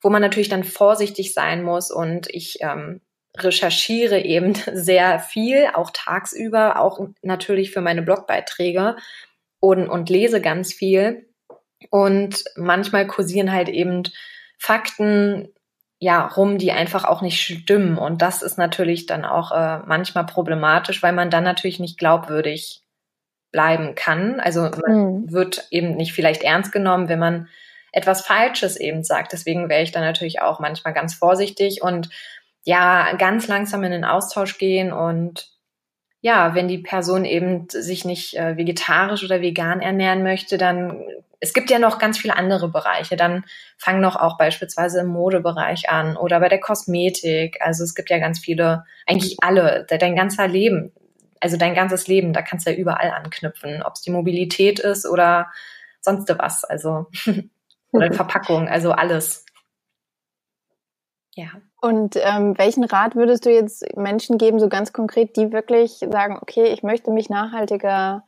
wo 0.00 0.10
man 0.10 0.22
natürlich 0.22 0.48
dann 0.48 0.62
vorsichtig 0.62 1.34
sein 1.34 1.64
muss. 1.64 1.90
Und 1.90 2.28
ich 2.30 2.58
ähm, 2.60 3.00
recherchiere 3.36 4.20
eben 4.20 4.54
sehr 4.72 5.18
viel, 5.18 5.68
auch 5.74 5.90
tagsüber, 5.92 6.80
auch 6.80 7.00
natürlich 7.22 7.70
für 7.70 7.80
meine 7.80 8.02
Blogbeiträge 8.02 8.96
und, 9.60 9.88
und 9.88 10.10
lese 10.10 10.40
ganz 10.40 10.72
viel. 10.72 11.26
Und 11.90 12.44
manchmal 12.56 13.06
kursieren 13.06 13.52
halt 13.52 13.68
eben 13.68 14.04
Fakten 14.58 15.48
ja 15.98 16.26
rum, 16.26 16.58
die 16.58 16.72
einfach 16.72 17.04
auch 17.04 17.22
nicht 17.22 17.40
stimmen. 17.40 17.98
Und 17.98 18.22
das 18.22 18.42
ist 18.42 18.58
natürlich 18.58 19.06
dann 19.06 19.24
auch 19.24 19.52
äh, 19.52 19.78
manchmal 19.86 20.26
problematisch, 20.26 21.02
weil 21.02 21.12
man 21.12 21.30
dann 21.30 21.44
natürlich 21.44 21.80
nicht 21.80 21.98
glaubwürdig 21.98 22.82
bleiben 23.52 23.94
kann. 23.94 24.40
Also 24.40 24.62
man 24.62 24.96
mhm. 24.96 25.32
wird 25.32 25.68
eben 25.70 25.94
nicht 25.94 26.12
vielleicht 26.12 26.42
ernst 26.42 26.72
genommen, 26.72 27.08
wenn 27.08 27.18
man 27.18 27.48
etwas 27.92 28.22
Falsches 28.22 28.76
eben 28.76 29.04
sagt. 29.04 29.32
Deswegen 29.32 29.68
wäre 29.68 29.82
ich 29.82 29.92
da 29.92 30.00
natürlich 30.00 30.40
auch 30.40 30.58
manchmal 30.58 30.94
ganz 30.94 31.14
vorsichtig 31.14 31.82
und 31.82 32.08
ja, 32.64 33.14
ganz 33.16 33.48
langsam 33.48 33.82
in 33.84 33.90
den 33.92 34.04
Austausch 34.04 34.58
gehen 34.58 34.92
und 34.92 35.50
ja, 36.20 36.54
wenn 36.54 36.68
die 36.68 36.78
Person 36.78 37.24
eben 37.24 37.68
sich 37.68 38.04
nicht 38.04 38.36
äh, 38.36 38.56
vegetarisch 38.56 39.24
oder 39.24 39.40
vegan 39.40 39.80
ernähren 39.80 40.22
möchte, 40.22 40.56
dann 40.56 41.04
es 41.42 41.52
gibt 41.52 41.70
ja 41.70 41.80
noch 41.80 41.98
ganz 41.98 42.18
viele 42.18 42.36
andere 42.36 42.68
Bereiche. 42.68 43.16
Dann 43.16 43.44
fang 43.76 44.00
noch 44.00 44.14
auch 44.14 44.38
beispielsweise 44.38 45.00
im 45.00 45.08
Modebereich 45.08 45.90
an 45.90 46.16
oder 46.16 46.38
bei 46.38 46.48
der 46.48 46.60
Kosmetik. 46.60 47.60
Also 47.60 47.82
es 47.82 47.96
gibt 47.96 48.10
ja 48.10 48.18
ganz 48.20 48.38
viele, 48.38 48.84
eigentlich 49.08 49.38
alle, 49.42 49.84
dein 49.88 50.14
ganzer 50.14 50.46
Leben, 50.46 50.92
also 51.40 51.56
dein 51.56 51.74
ganzes 51.74 52.06
Leben, 52.06 52.32
da 52.32 52.42
kannst 52.42 52.64
du 52.64 52.70
ja 52.70 52.76
überall 52.76 53.10
anknüpfen, 53.10 53.82
ob 53.82 53.94
es 53.94 54.02
die 54.02 54.12
Mobilität 54.12 54.78
ist 54.78 55.04
oder 55.04 55.50
sonst 56.00 56.28
was. 56.38 56.62
Also 56.62 57.06
oder 57.90 58.12
Verpackung, 58.12 58.68
also 58.68 58.92
alles. 58.92 59.44
Ja. 61.34 61.50
Und 61.82 62.14
ähm, 62.14 62.56
welchen 62.58 62.84
Rat 62.84 63.16
würdest 63.16 63.44
du 63.44 63.50
jetzt 63.50 63.84
Menschen 63.96 64.38
geben, 64.38 64.60
so 64.60 64.68
ganz 64.68 64.92
konkret, 64.92 65.36
die 65.36 65.52
wirklich 65.52 65.98
sagen, 65.98 66.38
okay, 66.40 66.66
ich 66.66 66.84
möchte 66.84 67.10
mich 67.10 67.28
nachhaltiger 67.28 68.22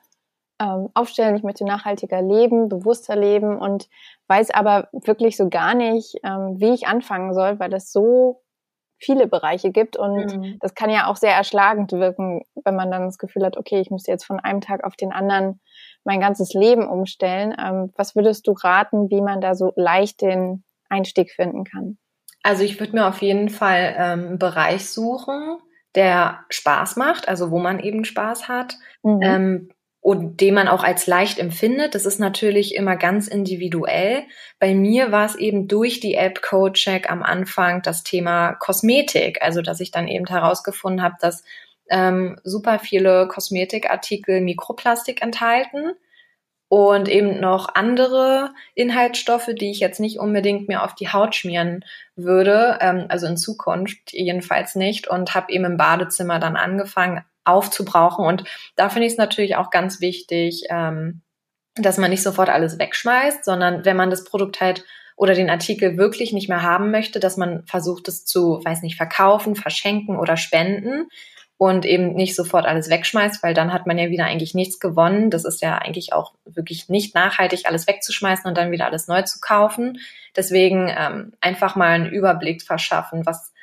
ähm, 0.60 0.88
aufstellen, 0.94 1.36
ich 1.36 1.44
möchte 1.44 1.64
nachhaltiger 1.64 2.20
leben, 2.20 2.68
bewusster 2.68 3.14
leben 3.14 3.56
und 3.56 3.88
weiß 4.26 4.50
aber 4.50 4.88
wirklich 4.92 5.36
so 5.36 5.48
gar 5.48 5.74
nicht, 5.74 6.16
ähm, 6.24 6.56
wie 6.58 6.74
ich 6.74 6.88
anfangen 6.88 7.32
soll, 7.32 7.60
weil 7.60 7.72
es 7.74 7.92
so 7.92 8.42
viele 8.98 9.28
Bereiche 9.28 9.70
gibt 9.70 9.96
und 9.96 10.36
mhm. 10.36 10.56
das 10.58 10.74
kann 10.74 10.90
ja 10.90 11.06
auch 11.06 11.16
sehr 11.16 11.34
erschlagend 11.34 11.92
wirken, 11.92 12.42
wenn 12.64 12.74
man 12.74 12.90
dann 12.90 13.04
das 13.04 13.18
Gefühl 13.18 13.44
hat, 13.44 13.56
okay, 13.56 13.78
ich 13.78 13.90
muss 13.90 14.06
jetzt 14.08 14.24
von 14.24 14.40
einem 14.40 14.62
Tag 14.62 14.82
auf 14.82 14.96
den 14.96 15.12
anderen 15.12 15.60
mein 16.02 16.20
ganzes 16.20 16.54
Leben 16.54 16.88
umstellen. 16.88 17.54
Ähm, 17.56 17.92
was 17.96 18.16
würdest 18.16 18.48
du 18.48 18.52
raten, 18.52 19.10
wie 19.10 19.20
man 19.20 19.40
da 19.40 19.54
so 19.54 19.72
leicht 19.76 20.22
den 20.22 20.64
Einstieg 20.88 21.30
finden 21.30 21.62
kann? 21.62 21.98
Also 22.44 22.62
ich 22.62 22.78
würde 22.78 22.92
mir 22.92 23.06
auf 23.06 23.22
jeden 23.22 23.48
Fall 23.48 23.96
ähm, 23.98 24.26
einen 24.26 24.38
Bereich 24.38 24.90
suchen, 24.90 25.56
der 25.94 26.44
Spaß 26.50 26.96
macht, 26.96 27.26
also 27.26 27.50
wo 27.50 27.58
man 27.58 27.80
eben 27.80 28.04
Spaß 28.04 28.48
hat 28.48 28.74
mhm. 29.02 29.20
ähm, 29.22 29.68
und 30.00 30.42
den 30.42 30.52
man 30.52 30.68
auch 30.68 30.84
als 30.84 31.06
leicht 31.06 31.38
empfindet. 31.38 31.94
Das 31.94 32.04
ist 32.04 32.20
natürlich 32.20 32.74
immer 32.74 32.96
ganz 32.96 33.28
individuell. 33.28 34.24
Bei 34.58 34.74
mir 34.74 35.10
war 35.10 35.24
es 35.24 35.36
eben 35.36 35.68
durch 35.68 36.00
die 36.00 36.16
App 36.16 36.42
CodeCheck 36.42 37.10
am 37.10 37.22
Anfang 37.22 37.80
das 37.80 38.04
Thema 38.04 38.52
Kosmetik, 38.52 39.40
also 39.40 39.62
dass 39.62 39.80
ich 39.80 39.90
dann 39.90 40.06
eben 40.06 40.26
herausgefunden 40.26 41.02
habe, 41.02 41.14
dass 41.20 41.44
ähm, 41.88 42.38
super 42.44 42.78
viele 42.78 43.26
Kosmetikartikel 43.26 44.42
Mikroplastik 44.42 45.22
enthalten 45.22 45.94
und 46.74 47.08
eben 47.08 47.38
noch 47.38 47.68
andere 47.76 48.52
Inhaltsstoffe, 48.74 49.48
die 49.54 49.70
ich 49.70 49.78
jetzt 49.78 50.00
nicht 50.00 50.18
unbedingt 50.18 50.66
mir 50.66 50.82
auf 50.82 50.96
die 50.96 51.08
Haut 51.08 51.36
schmieren 51.36 51.84
würde, 52.16 52.78
ähm, 52.80 53.06
also 53.10 53.28
in 53.28 53.36
Zukunft 53.36 54.12
jedenfalls 54.12 54.74
nicht. 54.74 55.06
Und 55.06 55.36
habe 55.36 55.52
eben 55.52 55.64
im 55.66 55.76
Badezimmer 55.76 56.40
dann 56.40 56.56
angefangen 56.56 57.24
aufzubrauchen. 57.44 58.26
Und 58.26 58.42
da 58.74 58.88
finde 58.88 59.06
ich 59.06 59.12
es 59.12 59.18
natürlich 59.18 59.54
auch 59.54 59.70
ganz 59.70 60.00
wichtig, 60.00 60.64
ähm, 60.68 61.22
dass 61.76 61.96
man 61.96 62.10
nicht 62.10 62.24
sofort 62.24 62.48
alles 62.48 62.76
wegschmeißt, 62.76 63.44
sondern 63.44 63.84
wenn 63.84 63.96
man 63.96 64.10
das 64.10 64.24
Produkt 64.24 64.60
halt 64.60 64.84
oder 65.14 65.34
den 65.34 65.50
Artikel 65.50 65.96
wirklich 65.96 66.32
nicht 66.32 66.48
mehr 66.48 66.62
haben 66.62 66.90
möchte, 66.90 67.20
dass 67.20 67.36
man 67.36 67.64
versucht 67.66 68.08
es 68.08 68.24
zu, 68.24 68.60
weiß 68.64 68.82
nicht, 68.82 68.96
verkaufen, 68.96 69.54
verschenken 69.54 70.18
oder 70.18 70.36
spenden, 70.36 71.06
und 71.64 71.86
eben 71.86 72.12
nicht 72.12 72.36
sofort 72.36 72.66
alles 72.66 72.90
wegschmeißt, 72.90 73.42
weil 73.42 73.54
dann 73.54 73.72
hat 73.72 73.86
man 73.86 73.96
ja 73.96 74.10
wieder 74.10 74.26
eigentlich 74.26 74.52
nichts 74.52 74.78
gewonnen. 74.80 75.30
Das 75.30 75.46
ist 75.46 75.62
ja 75.62 75.78
eigentlich 75.78 76.12
auch 76.12 76.34
wirklich 76.44 76.90
nicht 76.90 77.14
nachhaltig, 77.14 77.62
alles 77.64 77.86
wegzuschmeißen 77.86 78.46
und 78.46 78.58
dann 78.58 78.70
wieder 78.70 78.84
alles 78.84 79.08
neu 79.08 79.22
zu 79.22 79.40
kaufen. 79.40 79.98
Deswegen 80.36 80.94
ähm, 80.94 81.32
einfach 81.40 81.74
mal 81.74 81.92
einen 81.92 82.10
Überblick 82.10 82.60
verschaffen, 82.60 83.24
was 83.24 83.54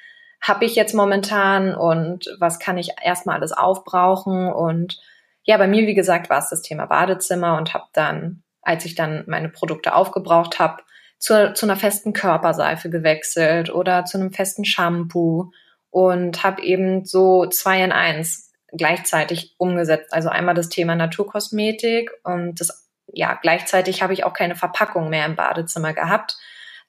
habe 0.41 0.65
ich 0.65 0.73
jetzt 0.73 0.95
momentan 0.95 1.75
und 1.75 2.25
was 2.39 2.57
kann 2.57 2.79
ich 2.79 2.89
erstmal 3.03 3.35
alles 3.35 3.51
aufbrauchen. 3.51 4.51
Und 4.51 4.99
ja, 5.43 5.57
bei 5.57 5.67
mir, 5.67 5.85
wie 5.85 5.93
gesagt, 5.93 6.31
war 6.31 6.39
es 6.39 6.49
das 6.49 6.63
Thema 6.63 6.87
Badezimmer 6.87 7.55
und 7.55 7.75
habe 7.75 7.85
dann, 7.93 8.41
als 8.63 8.83
ich 8.85 8.95
dann 8.95 9.25
meine 9.27 9.49
Produkte 9.49 9.93
aufgebraucht 9.93 10.57
habe, 10.57 10.81
zu, 11.19 11.53
zu 11.53 11.67
einer 11.67 11.75
festen 11.75 12.13
Körperseife 12.13 12.89
gewechselt 12.89 13.71
oder 13.71 14.05
zu 14.05 14.17
einem 14.17 14.33
festen 14.33 14.65
Shampoo 14.65 15.51
und 15.91 16.43
habe 16.43 16.63
eben 16.63 17.05
so 17.05 17.45
zwei 17.45 17.83
in 17.83 17.91
eins 17.91 18.51
gleichzeitig 18.71 19.53
umgesetzt. 19.57 20.13
Also 20.13 20.29
einmal 20.29 20.55
das 20.55 20.69
Thema 20.69 20.95
Naturkosmetik 20.95 22.11
und 22.23 22.59
das, 22.59 22.89
ja, 23.07 23.37
gleichzeitig 23.41 24.01
habe 24.01 24.13
ich 24.13 24.23
auch 24.23 24.33
keine 24.33 24.55
Verpackung 24.55 25.09
mehr 25.09 25.25
im 25.25 25.35
Badezimmer 25.35 25.93
gehabt. 25.93 26.37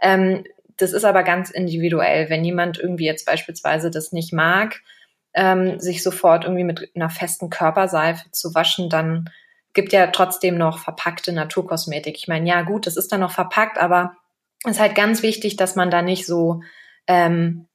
Ähm, 0.00 0.44
das 0.76 0.92
ist 0.92 1.04
aber 1.04 1.24
ganz 1.24 1.50
individuell. 1.50 2.30
Wenn 2.30 2.44
jemand 2.44 2.78
irgendwie 2.78 3.04
jetzt 3.04 3.26
beispielsweise 3.26 3.90
das 3.90 4.12
nicht 4.12 4.32
mag, 4.32 4.80
ähm, 5.34 5.80
sich 5.80 6.02
sofort 6.02 6.44
irgendwie 6.44 6.64
mit 6.64 6.90
einer 6.94 7.10
festen 7.10 7.50
Körperseife 7.50 8.30
zu 8.30 8.54
waschen, 8.54 8.88
dann 8.88 9.30
gibt 9.72 9.92
ja 9.92 10.06
trotzdem 10.08 10.56
noch 10.58 10.78
verpackte 10.78 11.32
Naturkosmetik. 11.32 12.16
Ich 12.16 12.28
meine, 12.28 12.48
ja 12.48 12.62
gut, 12.62 12.86
das 12.86 12.96
ist 12.96 13.10
dann 13.10 13.20
noch 13.20 13.32
verpackt, 13.32 13.78
aber 13.78 14.16
es 14.64 14.72
ist 14.72 14.80
halt 14.80 14.94
ganz 14.94 15.22
wichtig, 15.22 15.56
dass 15.56 15.74
man 15.74 15.90
da 15.90 16.02
nicht 16.02 16.26
so 16.26 16.62
ähm, 17.06 17.66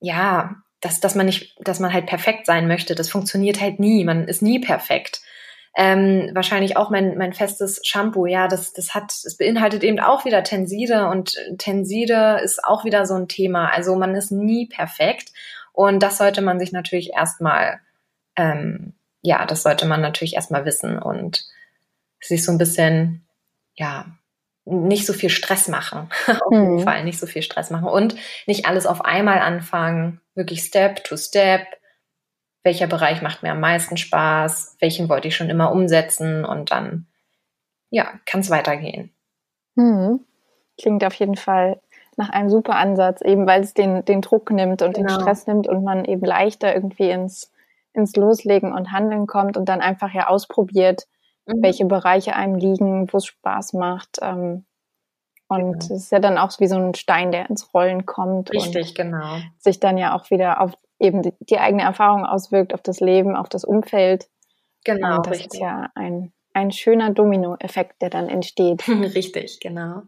ja 0.00 0.62
dass, 0.80 1.00
dass 1.00 1.14
man 1.14 1.26
nicht, 1.26 1.56
dass 1.60 1.80
man 1.80 1.92
halt 1.92 2.06
perfekt 2.06 2.46
sein 2.46 2.66
möchte. 2.66 2.94
Das 2.94 3.10
funktioniert 3.10 3.60
halt 3.60 3.78
nie. 3.78 4.04
Man 4.04 4.26
ist 4.26 4.42
nie 4.42 4.60
perfekt. 4.60 5.20
Ähm, 5.76 6.30
wahrscheinlich 6.34 6.76
auch 6.76 6.90
mein, 6.90 7.16
mein 7.16 7.32
festes 7.32 7.80
Shampoo, 7.84 8.26
ja, 8.26 8.48
das, 8.48 8.72
das 8.72 8.92
hat, 8.92 9.12
es 9.12 9.36
beinhaltet 9.36 9.84
eben 9.84 10.00
auch 10.00 10.24
wieder 10.24 10.42
Tenside 10.42 11.06
und 11.06 11.36
Tenside 11.58 12.40
ist 12.42 12.64
auch 12.64 12.84
wieder 12.84 13.06
so 13.06 13.14
ein 13.14 13.28
Thema. 13.28 13.68
Also 13.68 13.94
man 13.94 14.16
ist 14.16 14.32
nie 14.32 14.66
perfekt 14.66 15.32
und 15.72 16.02
das 16.02 16.18
sollte 16.18 16.42
man 16.42 16.58
sich 16.58 16.72
natürlich 16.72 17.12
erstmal, 17.12 17.78
ähm, 18.34 18.94
ja, 19.22 19.46
das 19.46 19.62
sollte 19.62 19.86
man 19.86 20.00
natürlich 20.00 20.34
erstmal 20.34 20.64
wissen 20.64 20.98
und 20.98 21.46
sich 22.20 22.44
so 22.44 22.50
ein 22.50 22.58
bisschen, 22.58 23.24
ja, 23.74 24.06
nicht 24.64 25.06
so 25.06 25.12
viel 25.12 25.30
Stress 25.30 25.68
machen. 25.68 26.08
auf 26.26 26.52
jeden 26.52 26.76
mhm. 26.76 26.80
Fall 26.80 27.04
nicht 27.04 27.18
so 27.18 27.26
viel 27.26 27.42
Stress 27.42 27.70
machen 27.70 27.88
und 27.88 28.14
nicht 28.46 28.66
alles 28.66 28.86
auf 28.86 29.04
einmal 29.04 29.40
anfangen. 29.40 30.20
Wirklich 30.34 30.62
Step 30.62 31.04
to 31.04 31.16
Step. 31.16 31.66
Welcher 32.62 32.86
Bereich 32.86 33.22
macht 33.22 33.42
mir 33.42 33.52
am 33.52 33.60
meisten 33.60 33.96
Spaß? 33.96 34.76
Welchen 34.80 35.08
wollte 35.08 35.28
ich 35.28 35.36
schon 35.36 35.50
immer 35.50 35.72
umsetzen? 35.72 36.44
Und 36.44 36.70
dann, 36.70 37.06
ja, 37.88 38.12
kann 38.26 38.40
es 38.40 38.50
weitergehen. 38.50 39.12
Mhm. 39.76 40.20
Klingt 40.78 41.04
auf 41.04 41.14
jeden 41.14 41.36
Fall 41.36 41.80
nach 42.16 42.28
einem 42.30 42.50
super 42.50 42.76
Ansatz, 42.76 43.22
eben 43.22 43.46
weil 43.46 43.62
es 43.62 43.72
den, 43.72 44.04
den 44.04 44.20
Druck 44.20 44.50
nimmt 44.50 44.82
und 44.82 44.94
genau. 44.94 45.08
den 45.08 45.20
Stress 45.20 45.46
nimmt 45.46 45.66
und 45.66 45.82
man 45.82 46.04
eben 46.04 46.24
leichter 46.24 46.74
irgendwie 46.74 47.10
ins, 47.10 47.50
ins 47.94 48.14
Loslegen 48.14 48.72
und 48.72 48.92
Handeln 48.92 49.26
kommt 49.26 49.56
und 49.56 49.68
dann 49.68 49.80
einfach 49.80 50.12
ja 50.12 50.26
ausprobiert, 50.28 51.06
mhm. 51.56 51.62
welche 51.62 51.84
Bereiche 51.84 52.34
einem 52.34 52.54
liegen, 52.54 53.12
wo 53.12 53.18
es 53.18 53.26
Spaß 53.26 53.74
macht. 53.74 54.18
Ähm, 54.22 54.64
und 55.48 55.78
es 55.78 55.88
genau. 55.88 55.96
ist 55.98 56.12
ja 56.12 56.18
dann 56.20 56.38
auch 56.38 56.52
wie 56.60 56.68
so 56.68 56.76
ein 56.76 56.94
Stein, 56.94 57.32
der 57.32 57.50
ins 57.50 57.74
Rollen 57.74 58.06
kommt. 58.06 58.52
Richtig, 58.52 58.94
genau. 58.94 59.38
Sich 59.58 59.80
dann 59.80 59.98
ja 59.98 60.16
auch 60.16 60.30
wieder 60.30 60.60
auf 60.60 60.74
eben 61.00 61.22
die, 61.22 61.32
die, 61.40 61.58
eigene 61.58 61.82
Erfahrung 61.82 62.24
auswirkt, 62.24 62.72
auf 62.72 62.82
das 62.82 63.00
Leben, 63.00 63.34
auf 63.34 63.48
das 63.48 63.64
Umfeld. 63.64 64.28
Genau. 64.84 65.16
Und 65.16 65.26
das 65.26 65.38
richtig. 65.38 65.54
ist 65.54 65.60
ja 65.60 65.90
ein, 65.94 66.32
ein 66.52 66.70
schöner 66.70 67.10
Dominoeffekt, 67.10 68.00
der 68.00 68.10
dann 68.10 68.28
entsteht. 68.28 68.86
richtig, 68.88 69.58
genau. 69.60 70.02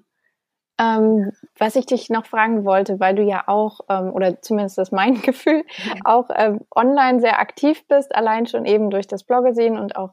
Ähm, 0.78 1.32
was 1.58 1.76
ich 1.76 1.86
dich 1.86 2.08
noch 2.08 2.26
fragen 2.26 2.64
wollte, 2.64 2.98
weil 2.98 3.14
du 3.14 3.22
ja 3.22 3.44
auch, 3.46 3.80
ähm, 3.88 4.12
oder 4.12 4.40
zumindest 4.42 4.78
ist 4.78 4.92
mein 4.92 5.14
Gefühl, 5.22 5.64
auch 6.04 6.28
ähm, 6.34 6.60
online 6.74 7.20
sehr 7.20 7.40
aktiv 7.40 7.86
bist, 7.88 8.14
allein 8.14 8.46
schon 8.46 8.64
eben 8.64 8.90
durch 8.90 9.06
das 9.06 9.24
Bloggesehen 9.24 9.78
und 9.78 9.96
auch 9.96 10.12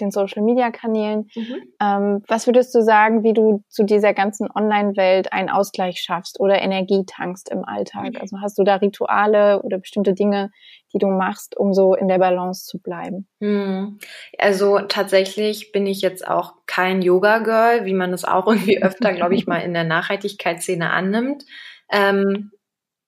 den 0.00 0.10
Social 0.10 0.42
Media 0.42 0.70
Kanälen. 0.70 1.28
Mhm. 1.34 1.62
Ähm, 1.80 2.24
was 2.26 2.46
würdest 2.46 2.74
du 2.74 2.82
sagen, 2.82 3.22
wie 3.22 3.32
du 3.32 3.62
zu 3.68 3.84
dieser 3.84 4.14
ganzen 4.14 4.48
Online-Welt 4.50 5.32
einen 5.32 5.48
Ausgleich 5.48 6.00
schaffst 6.00 6.40
oder 6.40 6.60
Energie 6.60 7.04
tankst 7.06 7.50
im 7.50 7.64
Alltag? 7.64 8.14
Mhm. 8.14 8.20
Also 8.20 8.40
hast 8.40 8.58
du 8.58 8.64
da 8.64 8.76
Rituale 8.76 9.62
oder 9.62 9.78
bestimmte 9.78 10.14
Dinge, 10.14 10.50
die 10.92 10.98
du 10.98 11.08
machst, 11.08 11.56
um 11.56 11.74
so 11.74 11.94
in 11.94 12.08
der 12.08 12.18
Balance 12.18 12.66
zu 12.66 12.78
bleiben? 12.78 13.28
Mhm. 13.40 13.98
Also 14.38 14.80
tatsächlich 14.80 15.72
bin 15.72 15.86
ich 15.86 16.00
jetzt 16.00 16.26
auch 16.26 16.54
kein 16.66 17.02
Yoga-Girl, 17.02 17.84
wie 17.84 17.94
man 17.94 18.12
es 18.12 18.24
auch 18.24 18.46
irgendwie 18.46 18.82
öfter, 18.82 19.12
glaube 19.12 19.34
ich, 19.34 19.46
mal 19.46 19.58
in 19.58 19.74
der 19.74 19.84
Nachhaltigkeitsszene 19.84 20.90
annimmt. 20.90 21.44
Ähm, 21.90 22.52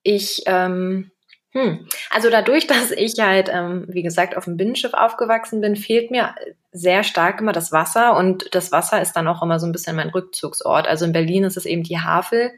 ich 0.02 0.42
ähm, 0.46 1.10
hm. 1.52 1.86
Also 2.10 2.30
dadurch, 2.30 2.66
dass 2.66 2.90
ich 2.90 3.18
halt, 3.18 3.50
ähm, 3.52 3.86
wie 3.88 4.02
gesagt, 4.02 4.36
auf 4.36 4.44
dem 4.44 4.56
Binnenschiff 4.56 4.94
aufgewachsen 4.94 5.60
bin, 5.60 5.76
fehlt 5.76 6.10
mir 6.10 6.34
sehr 6.72 7.02
stark 7.02 7.40
immer 7.40 7.52
das 7.52 7.72
Wasser 7.72 8.16
und 8.16 8.54
das 8.54 8.70
Wasser 8.70 9.02
ist 9.02 9.14
dann 9.14 9.26
auch 9.28 9.42
immer 9.42 9.58
so 9.58 9.66
ein 9.66 9.72
bisschen 9.72 9.96
mein 9.96 10.10
Rückzugsort. 10.10 10.86
Also 10.86 11.04
in 11.04 11.12
Berlin 11.12 11.44
ist 11.44 11.56
es 11.56 11.66
eben 11.66 11.82
die 11.82 11.98
Havel, 11.98 12.52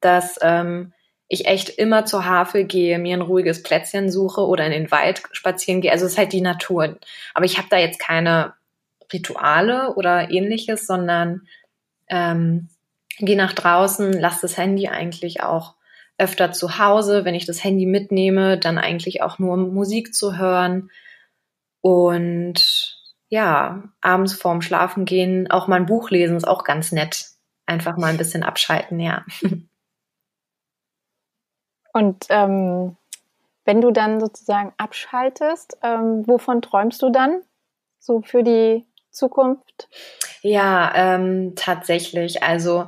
dass 0.00 0.38
ähm, 0.42 0.92
ich 1.28 1.46
echt 1.46 1.68
immer 1.68 2.04
zur 2.04 2.24
Havel 2.24 2.64
gehe, 2.64 2.98
mir 2.98 3.16
ein 3.16 3.22
ruhiges 3.22 3.62
Plätzchen 3.62 4.10
suche 4.10 4.46
oder 4.46 4.66
in 4.66 4.72
den 4.72 4.90
Wald 4.90 5.22
spazieren 5.32 5.80
gehe. 5.80 5.92
Also 5.92 6.04
es 6.04 6.12
ist 6.12 6.18
halt 6.18 6.32
die 6.32 6.40
Natur. 6.40 6.98
Aber 7.32 7.44
ich 7.44 7.58
habe 7.58 7.68
da 7.70 7.78
jetzt 7.78 7.98
keine 7.98 8.54
Rituale 9.12 9.94
oder 9.94 10.30
ähnliches, 10.30 10.86
sondern 10.86 11.42
ähm, 12.08 12.68
geh 13.18 13.36
nach 13.36 13.52
draußen, 13.52 14.12
lass 14.12 14.40
das 14.40 14.56
Handy 14.58 14.88
eigentlich 14.88 15.42
auch 15.42 15.74
öfter 16.18 16.52
zu 16.52 16.78
Hause. 16.78 17.24
Wenn 17.24 17.34
ich 17.34 17.46
das 17.46 17.62
Handy 17.62 17.86
mitnehme, 17.86 18.58
dann 18.58 18.78
eigentlich 18.78 19.22
auch 19.22 19.38
nur 19.38 19.56
Musik 19.56 20.14
zu 20.14 20.36
hören. 20.36 20.90
Und 21.80 23.03
ja, 23.34 23.82
abends 24.00 24.32
vorm 24.34 24.62
Schlafen 24.62 25.06
gehen 25.06 25.50
auch 25.50 25.66
mal 25.66 25.74
ein 25.74 25.86
Buch 25.86 26.10
lesen 26.10 26.36
ist 26.36 26.46
auch 26.46 26.62
ganz 26.62 26.92
nett. 26.92 27.30
Einfach 27.66 27.96
mal 27.96 28.06
ein 28.06 28.16
bisschen 28.16 28.44
abschalten, 28.44 29.00
ja. 29.00 29.24
Und 31.92 32.26
ähm, 32.28 32.96
wenn 33.64 33.80
du 33.80 33.90
dann 33.90 34.20
sozusagen 34.20 34.72
abschaltest, 34.76 35.78
ähm, 35.82 36.22
wovon 36.28 36.62
träumst 36.62 37.02
du 37.02 37.10
dann 37.10 37.42
so 37.98 38.22
für 38.22 38.44
die 38.44 38.84
Zukunft? 39.10 39.88
Ja, 40.42 40.92
ähm, 40.94 41.54
tatsächlich. 41.56 42.44
Also 42.44 42.86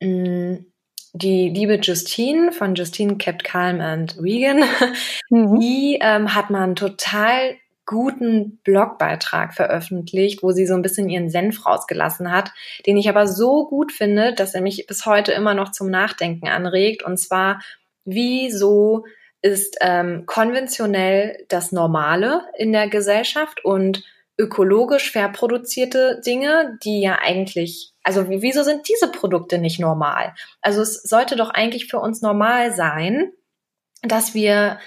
mh, 0.00 0.06
mm, 0.06 0.66
die 1.14 1.48
liebe 1.48 1.80
Justine 1.82 2.52
von 2.52 2.76
Justine 2.76 3.16
Kept 3.16 3.42
Calm 3.42 3.80
and 3.80 4.22
Vegan, 4.22 4.62
mhm. 5.30 5.58
die 5.58 5.98
ähm, 6.00 6.32
hat 6.32 6.50
mal 6.50 6.62
einen 6.62 6.76
total 6.76 7.56
guten 7.90 8.60
Blogbeitrag 8.62 9.52
veröffentlicht, 9.52 10.44
wo 10.44 10.52
sie 10.52 10.64
so 10.64 10.74
ein 10.74 10.82
bisschen 10.82 11.08
ihren 11.08 11.28
Senf 11.28 11.66
rausgelassen 11.66 12.30
hat, 12.30 12.52
den 12.86 12.96
ich 12.96 13.08
aber 13.08 13.26
so 13.26 13.66
gut 13.66 13.90
finde, 13.90 14.32
dass 14.32 14.54
er 14.54 14.60
mich 14.60 14.86
bis 14.86 15.06
heute 15.06 15.32
immer 15.32 15.54
noch 15.54 15.72
zum 15.72 15.90
Nachdenken 15.90 16.46
anregt. 16.46 17.02
Und 17.02 17.18
zwar, 17.18 17.60
wieso 18.04 19.06
ist 19.42 19.76
ähm, 19.80 20.24
konventionell 20.26 21.44
das 21.48 21.72
Normale 21.72 22.42
in 22.56 22.72
der 22.72 22.88
Gesellschaft 22.88 23.64
und 23.64 24.04
ökologisch 24.38 25.10
fair 25.10 25.28
produzierte 25.28 26.20
Dinge, 26.24 26.78
die 26.84 27.00
ja 27.00 27.18
eigentlich, 27.20 27.92
also 28.04 28.28
wieso 28.28 28.62
sind 28.62 28.88
diese 28.88 29.10
Produkte 29.10 29.58
nicht 29.58 29.80
normal? 29.80 30.34
Also 30.60 30.80
es 30.80 31.02
sollte 31.02 31.34
doch 31.34 31.50
eigentlich 31.50 31.86
für 31.86 31.98
uns 31.98 32.22
normal 32.22 32.72
sein, 32.72 33.32
dass 34.02 34.32
wir 34.32 34.78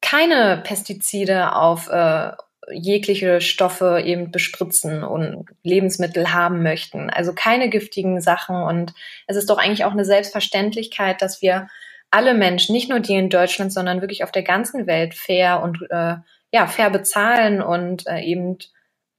keine 0.00 0.62
Pestizide 0.64 1.54
auf 1.54 1.88
äh, 1.88 2.32
jegliche 2.72 3.40
Stoffe 3.40 4.02
eben 4.04 4.30
bespritzen 4.30 5.02
und 5.02 5.46
Lebensmittel 5.62 6.32
haben 6.32 6.62
möchten. 6.62 7.10
Also 7.10 7.32
keine 7.34 7.68
giftigen 7.68 8.20
Sachen. 8.20 8.56
Und 8.56 8.94
es 9.26 9.36
ist 9.36 9.50
doch 9.50 9.58
eigentlich 9.58 9.84
auch 9.84 9.92
eine 9.92 10.04
Selbstverständlichkeit, 10.04 11.20
dass 11.22 11.42
wir 11.42 11.68
alle 12.10 12.34
Menschen, 12.34 12.72
nicht 12.72 12.88
nur 12.88 13.00
die 13.00 13.14
in 13.14 13.30
Deutschland, 13.30 13.72
sondern 13.72 14.00
wirklich 14.00 14.24
auf 14.24 14.32
der 14.32 14.42
ganzen 14.42 14.86
Welt 14.86 15.14
fair 15.14 15.62
und 15.62 15.78
äh, 15.90 16.16
ja 16.52 16.66
fair 16.66 16.90
bezahlen 16.90 17.62
und 17.62 18.06
äh, 18.06 18.20
eben 18.20 18.58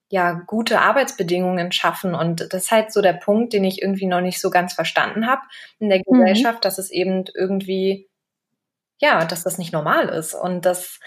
ja 0.10 0.34
gute 0.46 0.82
Arbeitsbedingungen 0.82 1.72
schaffen. 1.72 2.14
Und 2.14 2.42
das 2.54 2.66
ist 2.66 2.72
halt 2.72 2.92
so 2.92 3.02
der 3.02 3.14
Punkt, 3.14 3.54
den 3.54 3.64
ich 3.64 3.82
irgendwie 3.82 4.08
noch 4.08 4.22
nicht 4.22 4.42
so 4.42 4.50
ganz 4.50 4.74
verstanden 4.74 5.26
habe 5.26 5.42
in 5.80 5.90
der 5.90 6.00
mhm. 6.00 6.20
Gesellschaft, 6.20 6.60
mhm. 6.60 6.62
dass 6.64 6.78
es 6.78 6.92
eben 6.92 7.24
irgendwie, 7.34 8.10
ja, 9.02 9.26
dass 9.26 9.44
das 9.44 9.58
nicht 9.58 9.74
normal 9.74 10.08
ist. 10.10 10.34
Und 10.34 10.66
das, 10.66 11.00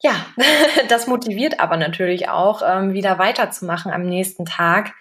ja, 0.00 0.14
das 0.88 1.06
motiviert 1.06 1.60
aber 1.60 1.76
natürlich 1.76 2.28
auch, 2.28 2.62
ähm, 2.66 2.92
wieder 2.92 3.18
weiterzumachen 3.18 3.92
am 3.92 4.02
nächsten 4.02 4.44
Tag. 4.44 4.92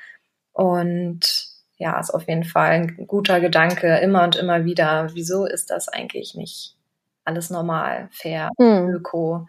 Und 0.54 1.48
ja, 1.78 2.00
ist 2.00 2.12
auf 2.12 2.28
jeden 2.28 2.46
Fall 2.46 2.72
ein 2.72 3.08
guter 3.08 3.41
Gedanke, 3.41 3.98
immer 3.98 4.24
und 4.24 4.38
immer 4.38 4.63
wieder. 4.63 5.10
Wieso 5.13 5.46
ist 5.46 5.70
das 5.72 5.89
eigentlich 5.89 6.36
nicht 6.36 6.78
alles 7.26 7.50
normal, 7.50 8.08
fair, 8.12 8.52
mhm. 8.58 8.94
öko? 8.94 9.48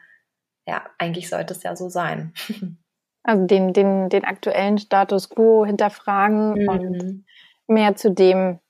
Ja, 0.67 0.83
eigentlich 0.99 1.29
sollte 1.29 1.55
es 1.55 1.63
ja 1.63 1.77
so 1.77 1.89
sein. 1.89 2.33
Also 3.29 3.45
den, 3.45 3.73
den, 3.73 4.09
den 4.09 4.25
aktuellen 4.25 4.79
Status 4.79 5.29
quo 5.29 5.67
hinterfragen 5.67 6.63
mhm. 6.63 6.69
und 6.69 7.25
mehr 7.67 7.97
zu 7.97 8.13
dem 8.13 8.61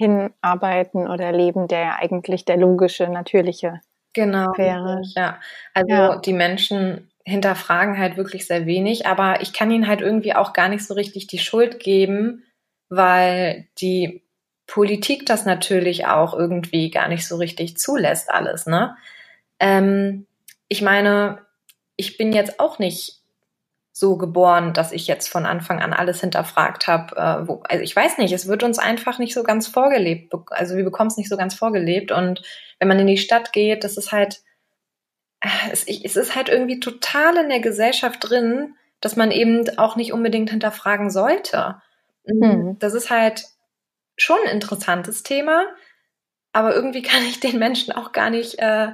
hinarbeiten 0.00 1.06
oder 1.08 1.30
leben, 1.30 1.68
der 1.68 1.80
ja 1.80 1.96
eigentlich 2.00 2.46
der 2.46 2.56
logische, 2.56 3.06
natürliche 3.08 3.80
genau, 4.14 4.46
wäre. 4.56 5.02
Ja, 5.14 5.38
also 5.74 5.92
ja. 5.92 6.16
die 6.16 6.32
Menschen 6.32 7.10
hinterfragen 7.24 7.98
halt 7.98 8.16
wirklich 8.16 8.46
sehr 8.46 8.64
wenig, 8.64 9.06
aber 9.06 9.42
ich 9.42 9.52
kann 9.52 9.70
ihnen 9.70 9.86
halt 9.86 10.00
irgendwie 10.00 10.34
auch 10.34 10.54
gar 10.54 10.70
nicht 10.70 10.86
so 10.86 10.94
richtig 10.94 11.26
die 11.26 11.38
Schuld 11.38 11.80
geben, 11.80 12.44
weil 12.88 13.68
die 13.78 14.24
Politik 14.66 15.26
das 15.26 15.44
natürlich 15.44 16.06
auch 16.06 16.32
irgendwie 16.32 16.90
gar 16.90 17.08
nicht 17.08 17.28
so 17.28 17.36
richtig 17.36 17.76
zulässt 17.76 18.30
alles, 18.30 18.64
ne? 18.64 18.96
Ähm, 19.58 20.26
ich 20.68 20.80
meine, 20.80 21.40
ich 21.96 22.16
bin 22.16 22.32
jetzt 22.32 22.58
auch 22.58 22.78
nicht 22.78 23.19
so 23.92 24.16
geboren, 24.16 24.72
dass 24.72 24.92
ich 24.92 25.06
jetzt 25.06 25.28
von 25.28 25.46
Anfang 25.46 25.80
an 25.80 25.92
alles 25.92 26.20
hinterfragt 26.20 26.86
habe. 26.86 27.16
Äh, 27.16 27.48
wo, 27.48 27.62
also 27.68 27.82
ich 27.82 27.94
weiß 27.94 28.18
nicht, 28.18 28.32
es 28.32 28.46
wird 28.46 28.62
uns 28.62 28.78
einfach 28.78 29.18
nicht 29.18 29.34
so 29.34 29.42
ganz 29.42 29.66
vorgelebt. 29.66 30.32
Also 30.50 30.76
wir 30.76 30.84
bekommen 30.84 31.08
es 31.08 31.16
nicht 31.16 31.28
so 31.28 31.36
ganz 31.36 31.54
vorgelebt. 31.54 32.12
Und 32.12 32.42
wenn 32.78 32.88
man 32.88 32.98
in 32.98 33.06
die 33.06 33.18
Stadt 33.18 33.52
geht, 33.52 33.84
das 33.84 33.96
ist 33.96 34.12
halt, 34.12 34.42
äh, 35.40 35.48
es, 35.72 35.84
es 35.86 36.16
ist 36.16 36.36
halt 36.36 36.48
irgendwie 36.48 36.80
total 36.80 37.36
in 37.36 37.48
der 37.48 37.60
Gesellschaft 37.60 38.18
drin, 38.20 38.74
dass 39.00 39.16
man 39.16 39.30
eben 39.30 39.68
auch 39.78 39.96
nicht 39.96 40.12
unbedingt 40.12 40.50
hinterfragen 40.50 41.10
sollte. 41.10 41.80
Mhm. 42.24 42.76
Das 42.78 42.94
ist 42.94 43.10
halt 43.10 43.44
schon 44.16 44.38
ein 44.46 44.52
interessantes 44.52 45.22
Thema, 45.22 45.66
aber 46.52 46.74
irgendwie 46.74 47.02
kann 47.02 47.22
ich 47.24 47.40
den 47.40 47.58
Menschen 47.58 47.92
auch 47.92 48.12
gar 48.12 48.30
nicht 48.30 48.58
äh, 48.58 48.88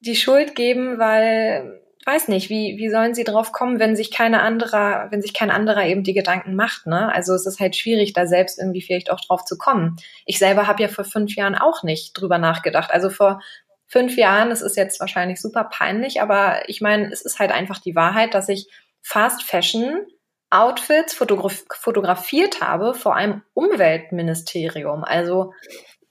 die 0.00 0.16
Schuld 0.16 0.54
geben, 0.54 0.98
weil 0.98 1.80
weiß 2.10 2.28
nicht, 2.28 2.50
wie, 2.50 2.76
wie 2.76 2.90
sollen 2.90 3.14
sie 3.14 3.24
drauf 3.24 3.52
kommen, 3.52 3.78
wenn 3.78 3.94
sich 3.94 4.10
keine 4.10 4.42
anderer, 4.42 5.06
wenn 5.10 5.22
sich 5.22 5.32
kein 5.32 5.50
anderer 5.50 5.84
eben 5.84 6.02
die 6.02 6.14
Gedanken 6.14 6.56
macht, 6.56 6.86
ne? 6.86 7.12
Also 7.12 7.34
es 7.34 7.46
ist 7.46 7.60
halt 7.60 7.76
schwierig, 7.76 8.12
da 8.12 8.26
selbst 8.26 8.58
irgendwie 8.58 8.82
vielleicht 8.82 9.10
auch 9.10 9.20
drauf 9.20 9.44
zu 9.44 9.56
kommen. 9.56 9.96
Ich 10.26 10.38
selber 10.38 10.66
habe 10.66 10.82
ja 10.82 10.88
vor 10.88 11.04
fünf 11.04 11.36
Jahren 11.36 11.54
auch 11.54 11.82
nicht 11.82 12.12
drüber 12.14 12.38
nachgedacht. 12.38 12.90
Also 12.90 13.10
vor 13.10 13.40
fünf 13.86 14.16
Jahren, 14.16 14.50
es 14.50 14.60
ist 14.60 14.76
jetzt 14.76 14.98
wahrscheinlich 15.00 15.40
super 15.40 15.64
peinlich, 15.64 16.20
aber 16.20 16.68
ich 16.68 16.80
meine, 16.80 17.12
es 17.12 17.22
ist 17.22 17.38
halt 17.38 17.52
einfach 17.52 17.78
die 17.78 17.94
Wahrheit, 17.94 18.34
dass 18.34 18.48
ich 18.48 18.68
Fast 19.02 19.44
Fashion 19.44 20.06
Outfits 20.50 21.14
fotograf 21.14 21.64
fotografiert 21.70 22.60
habe 22.60 22.92
vor 22.92 23.14
einem 23.14 23.42
Umweltministerium. 23.54 25.04
Also 25.04 25.52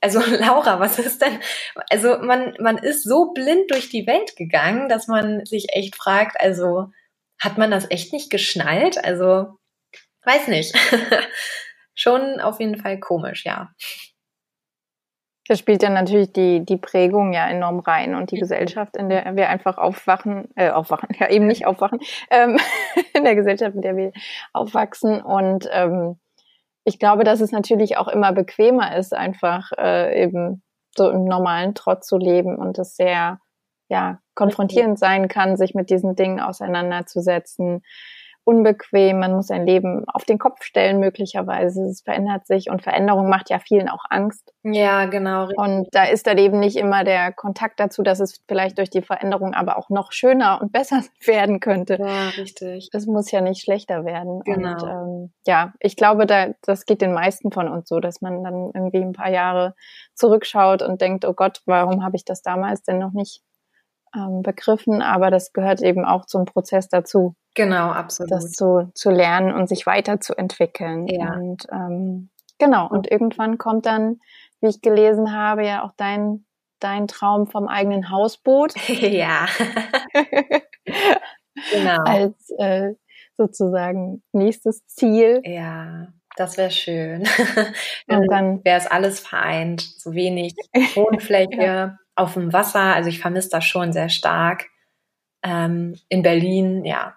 also 0.01 0.19
Laura, 0.39 0.79
was 0.79 0.99
ist 0.99 1.21
denn? 1.21 1.39
Also 1.89 2.17
man, 2.19 2.55
man 2.59 2.77
ist 2.77 3.03
so 3.03 3.33
blind 3.33 3.71
durch 3.71 3.89
die 3.89 4.07
Welt 4.07 4.35
gegangen, 4.35 4.89
dass 4.89 5.07
man 5.07 5.45
sich 5.45 5.67
echt 5.73 5.95
fragt, 5.95 6.39
also 6.39 6.87
hat 7.41 7.57
man 7.57 7.71
das 7.71 7.89
echt 7.89 8.13
nicht 8.13 8.29
geschnallt? 8.29 9.03
Also 9.03 9.57
weiß 10.25 10.47
nicht. 10.47 10.75
Schon 11.95 12.39
auf 12.39 12.59
jeden 12.59 12.77
Fall 12.77 12.99
komisch, 12.99 13.45
ja. 13.45 13.69
Da 15.47 15.55
spielt 15.55 15.81
ja 15.81 15.89
natürlich 15.89 16.31
die, 16.31 16.63
die 16.63 16.77
Prägung 16.77 17.33
ja 17.33 17.49
enorm 17.49 17.79
rein 17.79 18.13
und 18.13 18.29
die 18.29 18.35
mhm. 18.35 18.41
Gesellschaft, 18.41 18.95
in 18.95 19.09
der 19.09 19.35
wir 19.35 19.49
einfach 19.49 19.77
aufwachen, 19.79 20.47
äh, 20.55 20.69
aufwachen, 20.69 21.09
ja 21.19 21.29
eben 21.29 21.47
nicht 21.47 21.65
aufwachen, 21.65 21.99
ähm, 22.29 22.59
in 23.13 23.23
der 23.23 23.35
Gesellschaft, 23.35 23.75
in 23.75 23.81
der 23.81 23.97
wir 23.97 24.11
aufwachsen 24.53 25.21
und 25.21 25.67
ähm, 25.71 26.19
ich 26.83 26.99
glaube, 26.99 27.23
dass 27.23 27.41
es 27.41 27.51
natürlich 27.51 27.97
auch 27.97 28.07
immer 28.07 28.31
bequemer 28.33 28.95
ist, 28.95 29.13
einfach 29.13 29.71
äh, 29.77 30.23
eben 30.23 30.63
so 30.95 31.09
im 31.09 31.25
normalen 31.25 31.75
Trott 31.75 32.03
zu 32.03 32.17
leben 32.17 32.57
und 32.57 32.77
es 32.79 32.95
sehr 32.95 33.39
ja 33.89 34.19
konfrontierend 34.35 34.97
sein 34.97 35.27
kann, 35.27 35.57
sich 35.57 35.73
mit 35.73 35.89
diesen 35.89 36.15
Dingen 36.15 36.39
auseinanderzusetzen 36.39 37.81
unbequem, 38.49 39.19
man 39.19 39.33
muss 39.35 39.47
sein 39.47 39.67
Leben 39.67 40.05
auf 40.07 40.25
den 40.25 40.39
Kopf 40.39 40.63
stellen 40.63 40.99
möglicherweise, 40.99 41.83
es 41.83 42.01
verändert 42.01 42.47
sich 42.47 42.71
und 42.71 42.81
Veränderung 42.81 43.29
macht 43.29 43.51
ja 43.51 43.59
vielen 43.59 43.89
auch 43.89 44.03
Angst. 44.09 44.53
Ja, 44.63 45.05
genau. 45.05 45.43
Richtig. 45.43 45.57
Und 45.59 45.87
da 45.91 46.05
ist 46.05 46.25
dann 46.25 46.39
eben 46.39 46.59
nicht 46.59 46.75
immer 46.75 47.03
der 47.03 47.31
Kontakt 47.31 47.79
dazu, 47.79 48.01
dass 48.01 48.19
es 48.19 48.41
vielleicht 48.47 48.79
durch 48.79 48.89
die 48.89 49.03
Veränderung 49.03 49.53
aber 49.53 49.77
auch 49.77 49.89
noch 49.89 50.11
schöner 50.11 50.59
und 50.61 50.71
besser 50.79 51.03
werden 51.23 51.59
könnte. 51.59 51.97
Ja, 51.99 52.29
richtig. 52.29 52.89
Es 52.91 53.05
muss 53.05 53.29
ja 53.29 53.41
nicht 53.41 53.61
schlechter 53.61 54.03
werden. 54.03 54.41
Genau. 54.45 54.71
Und 54.71 54.83
ähm, 54.83 55.33
ja, 55.45 55.73
ich 55.79 55.95
glaube, 55.95 56.25
da, 56.25 56.47
das 56.63 56.87
geht 56.87 57.01
den 57.01 57.13
meisten 57.13 57.51
von 57.51 57.67
uns 57.67 57.87
so, 57.87 57.99
dass 57.99 58.19
man 58.19 58.43
dann 58.43 58.71
irgendwie 58.73 59.01
ein 59.01 59.13
paar 59.13 59.29
Jahre 59.29 59.75
zurückschaut 60.15 60.81
und 60.81 61.01
denkt, 61.01 61.23
oh 61.23 61.33
Gott, 61.33 61.61
warum 61.67 62.03
habe 62.03 62.15
ich 62.15 62.25
das 62.25 62.41
damals 62.41 62.81
denn 62.81 62.97
noch 62.97 63.13
nicht 63.13 63.43
ähm, 64.15 64.41
begriffen? 64.41 65.01
Aber 65.01 65.31
das 65.31 65.53
gehört 65.53 65.81
eben 65.81 66.05
auch 66.05 66.25
zum 66.25 66.45
Prozess 66.45 66.89
dazu. 66.89 67.35
Genau, 67.55 67.89
absolut. 67.91 68.31
Das 68.31 68.51
zu, 68.51 68.91
zu 68.93 69.09
lernen 69.09 69.53
und 69.53 69.67
sich 69.67 69.85
weiterzuentwickeln. 69.85 71.07
Ja. 71.07 71.33
Und 71.33 71.65
ähm, 71.71 72.29
genau, 72.57 72.87
und 72.87 73.09
irgendwann 73.11 73.57
kommt 73.57 73.85
dann, 73.85 74.19
wie 74.61 74.67
ich 74.67 74.81
gelesen 74.81 75.33
habe, 75.33 75.65
ja 75.65 75.83
auch 75.83 75.93
dein, 75.97 76.45
dein 76.79 77.07
Traum 77.07 77.47
vom 77.47 77.67
eigenen 77.67 78.09
Hausboot. 78.09 78.73
ja. 78.87 79.47
genau. 81.71 82.03
Als 82.05 82.49
äh, 82.57 82.93
sozusagen 83.35 84.21
nächstes 84.31 84.85
Ziel. 84.87 85.41
Ja. 85.43 86.07
Das 86.39 86.57
wäre 86.57 86.71
schön. 86.71 87.27
dann, 88.07 88.25
dann 88.27 88.63
wäre 88.63 88.77
es 88.77 88.87
alles 88.87 89.19
vereint. 89.19 89.81
So 89.81 90.13
wenig 90.13 90.55
Wohnfläche 90.95 91.61
ja. 91.61 91.97
auf 92.15 92.35
dem 92.35 92.53
Wasser. 92.53 92.79
Also 92.79 93.09
ich 93.09 93.19
vermisse 93.19 93.49
das 93.49 93.65
schon 93.65 93.91
sehr 93.91 94.07
stark. 94.07 94.67
Ähm, 95.43 95.97
in 96.07 96.21
Berlin, 96.23 96.85
ja, 96.85 97.15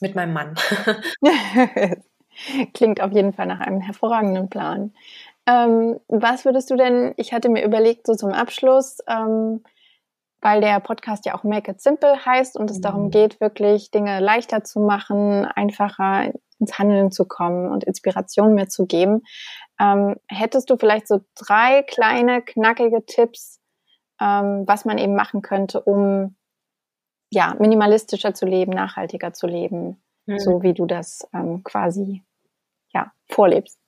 mit 0.00 0.14
meinem 0.14 0.34
Mann. 0.34 0.56
Klingt 2.74 3.00
auf 3.00 3.12
jeden 3.12 3.32
Fall 3.32 3.46
nach 3.46 3.60
einem 3.60 3.80
hervorragenden 3.80 4.50
Plan. 4.50 4.92
Ähm, 5.46 5.98
was 6.08 6.44
würdest 6.44 6.70
du 6.70 6.76
denn, 6.76 7.14
ich 7.16 7.32
hatte 7.32 7.48
mir 7.48 7.64
überlegt, 7.64 8.06
so 8.06 8.14
zum 8.14 8.32
Abschluss, 8.32 8.98
ähm, 9.08 9.64
weil 10.42 10.60
der 10.60 10.80
Podcast 10.80 11.24
ja 11.24 11.34
auch 11.34 11.44
Make 11.44 11.70
It 11.70 11.80
Simple 11.80 12.26
heißt 12.26 12.58
und 12.58 12.70
es 12.70 12.76
mhm. 12.76 12.82
darum 12.82 13.10
geht, 13.10 13.40
wirklich 13.40 13.90
Dinge 13.90 14.20
leichter 14.20 14.64
zu 14.64 14.80
machen, 14.80 15.46
einfacher 15.46 16.30
ins 16.60 16.78
Handeln 16.78 17.10
zu 17.10 17.24
kommen 17.26 17.68
und 17.68 17.84
Inspiration 17.84 18.54
mehr 18.54 18.68
zu 18.68 18.86
geben. 18.86 19.22
Ähm, 19.80 20.16
hättest 20.28 20.70
du 20.70 20.76
vielleicht 20.76 21.08
so 21.08 21.20
drei 21.34 21.82
kleine, 21.82 22.42
knackige 22.42 23.04
Tipps, 23.06 23.60
ähm, 24.20 24.64
was 24.66 24.84
man 24.84 24.98
eben 24.98 25.16
machen 25.16 25.42
könnte, 25.42 25.80
um 25.80 26.36
ja, 27.32 27.56
minimalistischer 27.58 28.34
zu 28.34 28.44
leben, 28.44 28.72
nachhaltiger 28.72 29.32
zu 29.32 29.46
leben, 29.46 30.02
mhm. 30.26 30.38
so 30.38 30.62
wie 30.62 30.74
du 30.74 30.86
das 30.86 31.26
ähm, 31.32 31.62
quasi 31.64 32.22
ja, 32.92 33.12
vorlebst? 33.28 33.79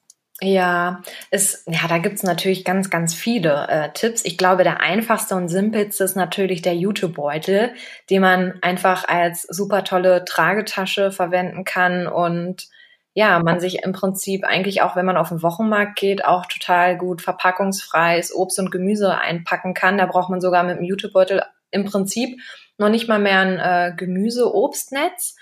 Ja, 0.44 1.02
es, 1.30 1.62
ja, 1.68 1.86
da 1.88 1.98
gibt's 1.98 2.24
natürlich 2.24 2.64
ganz, 2.64 2.90
ganz 2.90 3.14
viele 3.14 3.68
äh, 3.68 3.92
Tipps. 3.92 4.24
Ich 4.24 4.36
glaube, 4.36 4.64
der 4.64 4.80
einfachste 4.80 5.36
und 5.36 5.48
simpelste 5.48 6.02
ist 6.02 6.16
natürlich 6.16 6.62
der 6.62 6.74
YouTube-Beutel, 6.74 7.72
den 8.10 8.22
man 8.22 8.58
einfach 8.60 9.06
als 9.06 9.42
super 9.42 9.84
tolle 9.84 10.24
Tragetasche 10.24 11.12
verwenden 11.12 11.62
kann 11.64 12.08
und 12.08 12.68
ja, 13.14 13.38
man 13.38 13.60
sich 13.60 13.84
im 13.84 13.92
Prinzip 13.92 14.44
eigentlich 14.44 14.82
auch, 14.82 14.96
wenn 14.96 15.06
man 15.06 15.16
auf 15.16 15.28
den 15.28 15.42
Wochenmarkt 15.42 15.96
geht, 15.96 16.24
auch 16.24 16.46
total 16.46 16.98
gut 16.98 17.22
verpackungsfreies 17.22 18.34
Obst 18.34 18.58
und 18.58 18.72
Gemüse 18.72 19.16
einpacken 19.16 19.74
kann. 19.74 19.96
Da 19.96 20.06
braucht 20.06 20.30
man 20.30 20.40
sogar 20.40 20.64
mit 20.64 20.78
dem 20.78 20.84
YouTube-Beutel 20.84 21.42
im 21.70 21.84
Prinzip 21.84 22.40
noch 22.78 22.88
nicht 22.88 23.06
mal 23.08 23.20
mehr 23.20 23.38
ein 23.38 23.58
äh, 23.60 23.94
Gemüse-Obstnetz, 23.96 25.36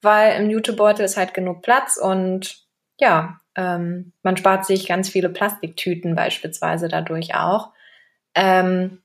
weil 0.00 0.40
im 0.40 0.48
YouTube-Beutel 0.48 1.04
ist 1.04 1.18
halt 1.18 1.34
genug 1.34 1.60
Platz 1.60 1.98
und 1.98 2.64
ja, 2.98 3.38
ähm, 3.56 4.12
man 4.22 4.36
spart 4.36 4.66
sich 4.66 4.86
ganz 4.86 5.08
viele 5.08 5.30
Plastiktüten 5.30 6.14
beispielsweise 6.14 6.88
dadurch 6.88 7.34
auch. 7.34 7.70
Ähm, 8.34 9.02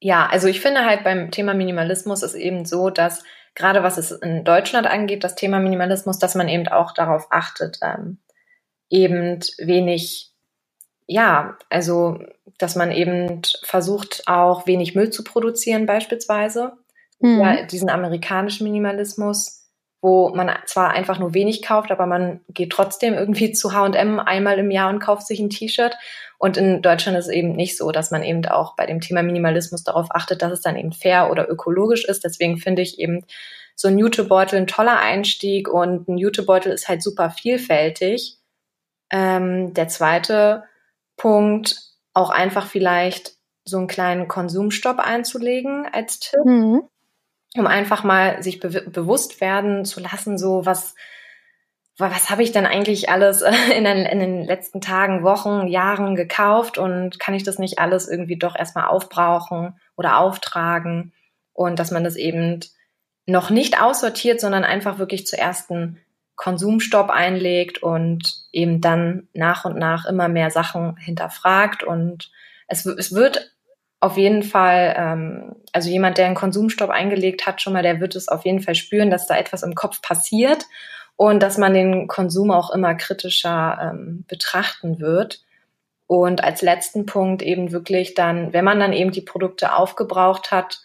ja, 0.00 0.26
also 0.26 0.48
ich 0.48 0.60
finde 0.60 0.84
halt 0.84 1.04
beim 1.04 1.30
Thema 1.30 1.54
Minimalismus 1.54 2.22
ist 2.22 2.34
eben 2.34 2.64
so, 2.64 2.90
dass 2.90 3.22
gerade 3.54 3.82
was 3.82 3.98
es 3.98 4.10
in 4.10 4.44
Deutschland 4.44 4.86
angeht, 4.86 5.22
das 5.22 5.34
Thema 5.34 5.60
Minimalismus, 5.60 6.18
dass 6.18 6.34
man 6.34 6.48
eben 6.48 6.66
auch 6.68 6.92
darauf 6.92 7.26
achtet, 7.30 7.78
ähm, 7.82 8.18
eben 8.88 9.40
wenig, 9.58 10.32
ja, 11.06 11.56
also 11.68 12.18
dass 12.58 12.74
man 12.74 12.90
eben 12.90 13.42
versucht, 13.62 14.22
auch 14.26 14.66
wenig 14.66 14.94
Müll 14.94 15.10
zu 15.10 15.24
produzieren 15.24 15.86
beispielsweise. 15.86 16.72
Mhm. 17.20 17.40
Ja, 17.40 17.62
diesen 17.66 17.90
amerikanischen 17.90 18.64
Minimalismus 18.64 19.61
wo 20.02 20.30
man 20.30 20.50
zwar 20.66 20.90
einfach 20.90 21.20
nur 21.20 21.32
wenig 21.32 21.62
kauft, 21.62 21.92
aber 21.92 22.06
man 22.06 22.40
geht 22.48 22.70
trotzdem 22.70 23.14
irgendwie 23.14 23.52
zu 23.52 23.72
H&M 23.72 24.18
einmal 24.18 24.58
im 24.58 24.72
Jahr 24.72 24.90
und 24.90 24.98
kauft 24.98 25.28
sich 25.28 25.38
ein 25.38 25.48
T-Shirt. 25.48 25.96
Und 26.38 26.56
in 26.56 26.82
Deutschland 26.82 27.16
ist 27.16 27.26
es 27.26 27.32
eben 27.32 27.52
nicht 27.52 27.78
so, 27.78 27.92
dass 27.92 28.10
man 28.10 28.24
eben 28.24 28.44
auch 28.46 28.74
bei 28.74 28.84
dem 28.84 29.00
Thema 29.00 29.22
Minimalismus 29.22 29.84
darauf 29.84 30.08
achtet, 30.10 30.42
dass 30.42 30.50
es 30.50 30.60
dann 30.60 30.76
eben 30.76 30.92
fair 30.92 31.30
oder 31.30 31.48
ökologisch 31.48 32.04
ist. 32.04 32.24
Deswegen 32.24 32.58
finde 32.58 32.82
ich 32.82 32.98
eben 32.98 33.24
so 33.76 33.86
ein 33.86 33.96
Jutebeutel 33.96 34.58
ein 34.58 34.66
toller 34.66 34.98
Einstieg 34.98 35.68
und 35.68 36.08
ein 36.08 36.18
Jutebeutel 36.18 36.72
ist 36.72 36.88
halt 36.88 37.00
super 37.00 37.30
vielfältig. 37.30 38.38
Ähm, 39.12 39.72
der 39.72 39.86
zweite 39.86 40.64
Punkt, 41.16 41.76
auch 42.12 42.30
einfach 42.30 42.66
vielleicht 42.66 43.34
so 43.64 43.78
einen 43.78 43.86
kleinen 43.86 44.26
Konsumstopp 44.26 44.98
einzulegen 44.98 45.86
als 45.92 46.18
Tipp. 46.18 46.44
Mhm 46.44 46.88
um 47.56 47.66
einfach 47.66 48.04
mal 48.04 48.42
sich 48.42 48.60
be 48.60 48.68
bewusst 48.68 49.40
werden 49.40 49.84
zu 49.84 50.00
lassen, 50.00 50.38
so 50.38 50.64
was, 50.64 50.94
was 51.98 52.30
habe 52.30 52.42
ich 52.42 52.52
denn 52.52 52.66
eigentlich 52.66 53.10
alles 53.10 53.42
in 53.76 53.84
den, 53.84 54.06
in 54.06 54.20
den 54.20 54.44
letzten 54.44 54.80
Tagen, 54.80 55.22
Wochen, 55.22 55.68
Jahren 55.68 56.16
gekauft 56.16 56.78
und 56.78 57.20
kann 57.20 57.34
ich 57.34 57.42
das 57.42 57.58
nicht 57.58 57.78
alles 57.78 58.08
irgendwie 58.08 58.36
doch 58.36 58.56
erstmal 58.56 58.86
aufbrauchen 58.86 59.78
oder 59.96 60.18
auftragen? 60.18 61.12
Und 61.52 61.78
dass 61.78 61.90
man 61.90 62.04
das 62.04 62.16
eben 62.16 62.60
noch 63.26 63.50
nicht 63.50 63.80
aussortiert, 63.80 64.40
sondern 64.40 64.64
einfach 64.64 64.98
wirklich 64.98 65.26
zuerst 65.26 65.70
einen 65.70 65.98
Konsumstopp 66.34 67.10
einlegt 67.10 67.82
und 67.82 68.46
eben 68.52 68.80
dann 68.80 69.28
nach 69.32 69.64
und 69.64 69.76
nach 69.76 70.06
immer 70.06 70.28
mehr 70.28 70.50
Sachen 70.50 70.96
hinterfragt. 70.96 71.84
Und 71.84 72.32
es, 72.66 72.84
es 72.86 73.14
wird 73.14 73.52
auf 74.02 74.16
jeden 74.16 74.42
Fall, 74.42 74.94
ähm, 74.98 75.54
also 75.72 75.88
jemand, 75.88 76.18
der 76.18 76.26
einen 76.26 76.34
Konsumstopp 76.34 76.90
eingelegt 76.90 77.46
hat, 77.46 77.62
schon 77.62 77.72
mal, 77.72 77.84
der 77.84 78.00
wird 78.00 78.16
es 78.16 78.26
auf 78.26 78.44
jeden 78.44 78.60
Fall 78.60 78.74
spüren, 78.74 79.10
dass 79.10 79.28
da 79.28 79.36
etwas 79.36 79.62
im 79.62 79.76
Kopf 79.76 80.02
passiert 80.02 80.66
und 81.14 81.40
dass 81.40 81.56
man 81.56 81.72
den 81.72 82.08
Konsum 82.08 82.50
auch 82.50 82.74
immer 82.74 82.96
kritischer 82.96 83.78
ähm, 83.80 84.24
betrachten 84.26 84.98
wird. 84.98 85.44
Und 86.08 86.42
als 86.42 86.62
letzten 86.62 87.06
Punkt 87.06 87.42
eben 87.42 87.70
wirklich 87.70 88.14
dann, 88.14 88.52
wenn 88.52 88.64
man 88.64 88.80
dann 88.80 88.92
eben 88.92 89.12
die 89.12 89.20
Produkte 89.20 89.72
aufgebraucht 89.72 90.50
hat, 90.50 90.80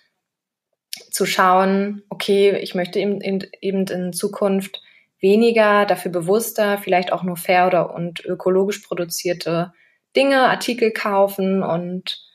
zu 1.10 1.26
schauen, 1.26 2.04
okay, 2.10 2.56
ich 2.58 2.76
möchte 2.76 3.00
eben, 3.00 3.20
eben 3.22 3.88
in 3.88 4.14
Zukunft 4.14 4.80
weniger, 5.20 5.88
dafür 5.88 6.12
bewusster, 6.12 6.78
vielleicht 6.78 7.12
auch 7.12 7.24
nur 7.24 7.36
fair 7.36 7.66
oder 7.66 7.96
und 7.96 8.24
ökologisch 8.24 8.78
produzierte 8.80 9.74
Dinge, 10.16 10.50
Artikel 10.50 10.92
kaufen 10.92 11.64
und 11.64 12.27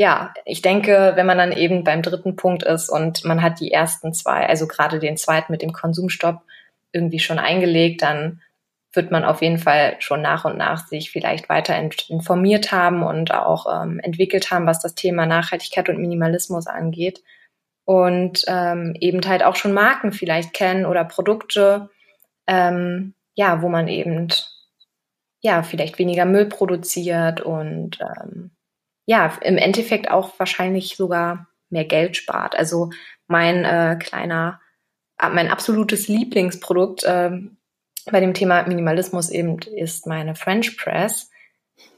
ja, 0.00 0.32
ich 0.46 0.62
denke, 0.62 1.12
wenn 1.16 1.26
man 1.26 1.36
dann 1.36 1.52
eben 1.52 1.84
beim 1.84 2.00
dritten 2.00 2.34
Punkt 2.34 2.62
ist 2.62 2.88
und 2.88 3.22
man 3.26 3.42
hat 3.42 3.60
die 3.60 3.70
ersten 3.70 4.14
zwei, 4.14 4.48
also 4.48 4.66
gerade 4.66 4.98
den 4.98 5.18
zweiten 5.18 5.52
mit 5.52 5.60
dem 5.60 5.74
Konsumstopp 5.74 6.40
irgendwie 6.90 7.18
schon 7.18 7.38
eingelegt, 7.38 8.00
dann 8.00 8.40
wird 8.94 9.10
man 9.10 9.26
auf 9.26 9.42
jeden 9.42 9.58
Fall 9.58 9.96
schon 9.98 10.22
nach 10.22 10.46
und 10.46 10.56
nach 10.56 10.86
sich 10.86 11.10
vielleicht 11.10 11.50
weiter 11.50 11.78
informiert 12.08 12.72
haben 12.72 13.02
und 13.02 13.34
auch 13.34 13.66
ähm, 13.70 14.00
entwickelt 14.00 14.50
haben, 14.50 14.64
was 14.66 14.80
das 14.80 14.94
Thema 14.94 15.26
Nachhaltigkeit 15.26 15.90
und 15.90 16.00
Minimalismus 16.00 16.66
angeht. 16.66 17.22
Und 17.84 18.44
ähm, 18.46 18.96
eben 19.00 19.20
halt 19.28 19.44
auch 19.44 19.56
schon 19.56 19.74
Marken 19.74 20.12
vielleicht 20.12 20.54
kennen 20.54 20.86
oder 20.86 21.04
Produkte, 21.04 21.90
ähm, 22.46 23.12
ja, 23.34 23.60
wo 23.60 23.68
man 23.68 23.86
eben 23.86 24.28
ja 25.42 25.62
vielleicht 25.62 25.98
weniger 25.98 26.24
Müll 26.24 26.46
produziert 26.46 27.42
und 27.42 27.98
ähm, 28.00 28.52
ja, 29.10 29.36
im 29.40 29.58
Endeffekt 29.58 30.08
auch 30.08 30.38
wahrscheinlich 30.38 30.94
sogar 30.94 31.48
mehr 31.68 31.84
Geld 31.84 32.16
spart. 32.16 32.54
Also 32.56 32.90
mein 33.26 33.64
äh, 33.64 33.96
kleiner, 33.98 34.60
äh, 35.20 35.28
mein 35.30 35.50
absolutes 35.50 36.06
Lieblingsprodukt 36.06 37.02
äh, 37.02 37.32
bei 38.08 38.20
dem 38.20 38.34
Thema 38.34 38.62
Minimalismus 38.68 39.28
eben 39.28 39.58
ist 39.58 40.06
meine 40.06 40.36
French 40.36 40.76
Press, 40.76 41.28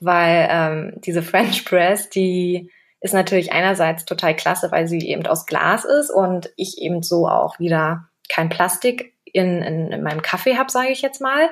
weil 0.01 0.49
ähm, 0.51 0.93
diese 1.05 1.23
French 1.23 1.67
Press, 1.67 2.09
die 2.09 2.71
ist 3.03 3.13
natürlich 3.13 3.53
einerseits 3.53 4.07
total 4.07 4.35
klasse, 4.35 4.73
weil 4.73 4.89
sie 4.89 5.07
eben 5.07 5.27
aus 5.27 5.45
Glas 5.45 5.85
ist 5.85 6.09
und 6.09 6.51
ich 6.57 6.79
eben 6.79 7.03
so 7.03 7.29
auch 7.29 7.59
wieder 7.59 8.09
kein 8.31 8.49
Plastik 8.49 9.13
in, 9.27 9.61
in, 9.61 9.93
in 9.93 10.03
meinem 10.03 10.23
Kaffee 10.23 10.57
habe, 10.57 10.73
sage 10.73 10.93
ich 10.93 11.03
jetzt 11.03 11.21
mal. 11.21 11.51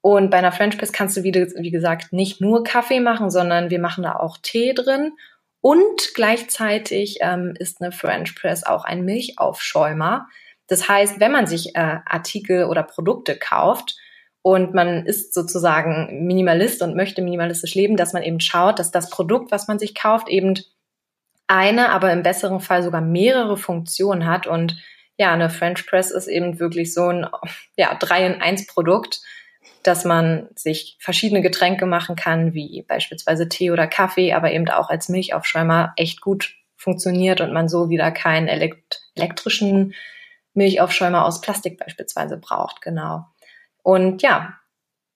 Und 0.00 0.30
bei 0.30 0.38
einer 0.38 0.52
French 0.52 0.78
Press 0.78 0.92
kannst 0.92 1.16
du, 1.16 1.22
wie, 1.24 1.34
wie 1.34 1.70
gesagt, 1.70 2.12
nicht 2.12 2.40
nur 2.40 2.62
Kaffee 2.64 3.00
machen, 3.00 3.30
sondern 3.30 3.70
wir 3.70 3.80
machen 3.80 4.04
da 4.04 4.16
auch 4.16 4.38
Tee 4.40 4.72
drin. 4.72 5.12
Und 5.60 6.14
gleichzeitig 6.14 7.18
ähm, 7.20 7.54
ist 7.58 7.80
eine 7.80 7.92
French 7.92 8.34
Press 8.36 8.64
auch 8.64 8.84
ein 8.84 9.04
Milchaufschäumer. 9.04 10.28
Das 10.68 10.88
heißt, 10.88 11.18
wenn 11.18 11.32
man 11.32 11.46
sich 11.46 11.74
äh, 11.74 11.98
Artikel 12.04 12.64
oder 12.64 12.82
Produkte 12.82 13.36
kauft 13.36 13.96
und 14.42 14.72
man 14.72 15.04
ist 15.04 15.34
sozusagen 15.34 16.26
Minimalist 16.26 16.80
und 16.82 16.94
möchte 16.94 17.22
minimalistisch 17.22 17.74
leben, 17.74 17.96
dass 17.96 18.12
man 18.12 18.22
eben 18.22 18.40
schaut, 18.40 18.78
dass 18.78 18.92
das 18.92 19.10
Produkt, 19.10 19.50
was 19.50 19.66
man 19.66 19.78
sich 19.78 19.94
kauft, 19.94 20.28
eben 20.28 20.54
eine, 21.48 21.88
aber 21.90 22.12
im 22.12 22.22
besseren 22.22 22.60
Fall 22.60 22.82
sogar 22.82 23.00
mehrere 23.00 23.56
Funktionen 23.56 24.26
hat. 24.26 24.46
Und 24.46 24.76
ja, 25.16 25.32
eine 25.32 25.50
French 25.50 25.86
Press 25.86 26.12
ist 26.12 26.28
eben 26.28 26.60
wirklich 26.60 26.94
so 26.94 27.08
ein 27.08 27.26
ja, 27.76 27.94
3 27.94 28.26
in 28.26 28.40
1 28.40 28.66
Produkt 28.68 29.20
dass 29.88 30.04
man 30.04 30.48
sich 30.54 30.98
verschiedene 31.00 31.40
Getränke 31.40 31.86
machen 31.86 32.14
kann, 32.14 32.52
wie 32.52 32.82
beispielsweise 32.82 33.48
Tee 33.48 33.70
oder 33.70 33.86
Kaffee, 33.86 34.34
aber 34.34 34.52
eben 34.52 34.68
auch 34.68 34.90
als 34.90 35.08
Milchaufschäumer 35.08 35.94
echt 35.96 36.20
gut 36.20 36.54
funktioniert 36.76 37.40
und 37.40 37.54
man 37.54 37.70
so 37.70 37.88
wieder 37.88 38.10
keinen 38.10 38.48
elekt 38.48 39.00
elektrischen 39.14 39.94
Milchaufschäumer 40.52 41.24
aus 41.24 41.40
Plastik 41.40 41.78
beispielsweise 41.78 42.36
braucht, 42.36 42.82
genau. 42.82 43.24
Und 43.82 44.20
ja, 44.20 44.58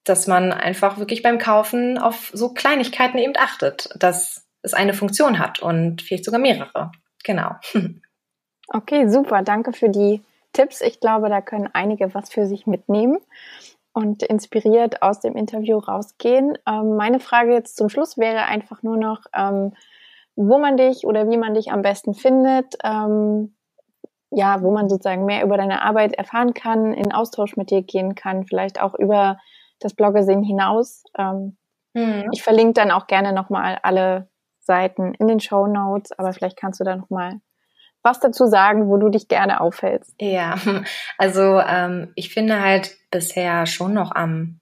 dass 0.04 0.26
man 0.26 0.52
einfach 0.52 0.96
wirklich 0.96 1.22
beim 1.22 1.38
Kaufen 1.38 1.98
auf 1.98 2.30
so 2.32 2.54
Kleinigkeiten 2.54 3.18
eben 3.18 3.34
achtet, 3.36 3.90
dass 3.96 4.48
es 4.62 4.72
eine 4.72 4.94
Funktion 4.94 5.38
hat 5.38 5.60
und 5.60 6.00
vielleicht 6.00 6.24
sogar 6.24 6.40
mehrere. 6.40 6.92
Genau. 7.24 7.56
Okay, 8.74 9.06
super. 9.06 9.42
Danke 9.42 9.74
für 9.74 9.90
die 9.90 10.22
Tipps. 10.54 10.80
Ich 10.80 10.98
glaube, 10.98 11.28
da 11.28 11.42
können 11.42 11.68
einige 11.74 12.14
was 12.14 12.30
für 12.30 12.46
sich 12.46 12.66
mitnehmen 12.66 13.18
und 13.92 14.22
inspiriert 14.22 15.02
aus 15.02 15.20
dem 15.20 15.36
Interview 15.36 15.78
rausgehen. 15.78 16.56
Ähm, 16.66 16.96
meine 16.96 17.20
Frage 17.20 17.52
jetzt 17.52 17.76
zum 17.76 17.88
Schluss 17.88 18.16
wäre 18.18 18.44
einfach 18.44 18.82
nur 18.82 18.96
noch, 18.96 19.20
ähm, 19.34 19.74
wo 20.34 20.58
man 20.58 20.76
dich 20.76 21.06
oder 21.06 21.28
wie 21.28 21.36
man 21.36 21.54
dich 21.54 21.72
am 21.72 21.82
besten 21.82 22.14
findet. 22.14 22.76
Ähm, 22.82 23.54
ja, 24.34 24.62
wo 24.62 24.70
man 24.70 24.88
sozusagen 24.88 25.26
mehr 25.26 25.44
über 25.44 25.58
deine 25.58 25.82
Arbeit 25.82 26.14
erfahren 26.14 26.54
kann, 26.54 26.94
in 26.94 27.12
Austausch 27.12 27.56
mit 27.56 27.70
dir 27.70 27.82
gehen 27.82 28.14
kann, 28.14 28.46
vielleicht 28.46 28.80
auch 28.80 28.94
über 28.94 29.38
das 29.78 29.94
Bloggersehen 29.94 30.42
hinaus. 30.42 31.04
Ähm, 31.18 31.58
mhm. 31.92 32.30
Ich 32.32 32.42
verlinke 32.42 32.72
dann 32.72 32.90
auch 32.90 33.06
gerne 33.06 33.34
nochmal 33.34 33.78
alle 33.82 34.30
Seiten 34.58 35.12
in 35.14 35.28
den 35.28 35.40
Show 35.40 35.66
Notes, 35.66 36.12
aber 36.18 36.32
vielleicht 36.32 36.56
kannst 36.56 36.80
du 36.80 36.84
da 36.84 36.96
nochmal 36.96 37.40
was 38.02 38.20
dazu 38.20 38.46
sagen, 38.46 38.88
wo 38.88 38.96
du 38.96 39.08
dich 39.08 39.28
gerne 39.28 39.60
aufhältst. 39.60 40.14
Ja, 40.20 40.56
also 41.18 41.60
ähm, 41.60 42.12
ich 42.14 42.32
finde 42.32 42.60
halt 42.60 42.96
bisher 43.10 43.66
schon 43.66 43.94
noch 43.94 44.14
am 44.14 44.60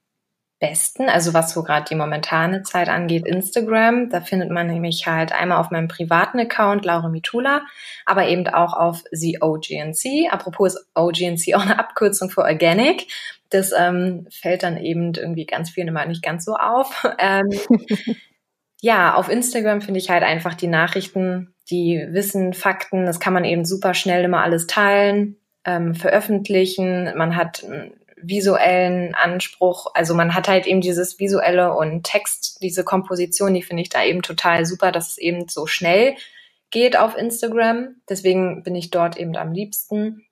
besten, 0.61 1.09
also 1.09 1.33
was 1.33 1.51
so 1.51 1.63
gerade 1.63 1.85
die 1.89 1.95
momentane 1.95 2.61
Zeit 2.61 2.87
angeht, 2.87 3.25
Instagram. 3.25 4.09
Da 4.09 4.21
findet 4.21 4.51
man 4.51 4.67
nämlich 4.67 5.07
halt 5.07 5.33
einmal 5.33 5.57
auf 5.57 5.71
meinem 5.71 5.87
privaten 5.87 6.39
Account 6.39 6.85
Laura 6.85 7.09
Mitula, 7.09 7.63
aber 8.05 8.27
eben 8.27 8.47
auch 8.47 8.73
auf 8.73 9.03
The 9.11 9.39
OGNC. 9.41 10.31
Apropos 10.31 10.75
ist 10.75 10.87
OGNC 10.93 11.55
auch 11.55 11.63
eine 11.63 11.79
Abkürzung 11.79 12.29
für 12.29 12.43
Organic. 12.43 13.07
Das 13.49 13.73
ähm, 13.77 14.27
fällt 14.29 14.63
dann 14.63 14.77
eben 14.77 15.13
irgendwie 15.15 15.47
ganz 15.47 15.71
vielen 15.71 15.89
immer 15.89 16.05
nicht 16.05 16.23
ganz 16.23 16.45
so 16.45 16.55
auf. 16.55 17.05
Ähm, 17.19 17.49
ja, 18.81 19.15
auf 19.15 19.29
Instagram 19.29 19.81
finde 19.81 19.99
ich 19.99 20.09
halt 20.09 20.23
einfach 20.23 20.53
die 20.53 20.67
Nachrichten, 20.67 21.53
die 21.71 22.05
Wissen, 22.09 22.53
Fakten, 22.53 23.05
das 23.05 23.19
kann 23.19 23.33
man 23.33 23.45
eben 23.45 23.65
super 23.65 23.93
schnell 23.93 24.25
immer 24.25 24.43
alles 24.43 24.67
teilen, 24.67 25.37
ähm, 25.65 25.95
veröffentlichen. 25.95 27.11
Man 27.17 27.35
hat 27.35 27.65
visuellen 28.21 29.15
Anspruch. 29.15 29.87
Also 29.93 30.13
man 30.13 30.35
hat 30.35 30.47
halt 30.47 30.67
eben 30.67 30.79
dieses 30.81 31.19
visuelle 31.19 31.73
und 31.73 32.03
Text, 32.03 32.59
diese 32.61 32.83
Komposition, 32.83 33.53
die 33.53 33.63
finde 33.63 33.83
ich 33.83 33.89
da 33.89 34.03
eben 34.03 34.21
total 34.21 34.65
super, 34.65 34.91
dass 34.91 35.11
es 35.11 35.17
eben 35.17 35.47
so 35.47 35.67
schnell 35.67 36.15
geht 36.69 36.97
auf 36.97 37.17
Instagram. 37.17 37.95
Deswegen 38.09 38.63
bin 38.63 38.75
ich 38.75 38.91
dort 38.91 39.15
eben 39.17 39.35
am 39.35 39.53
liebsten. 39.53 40.25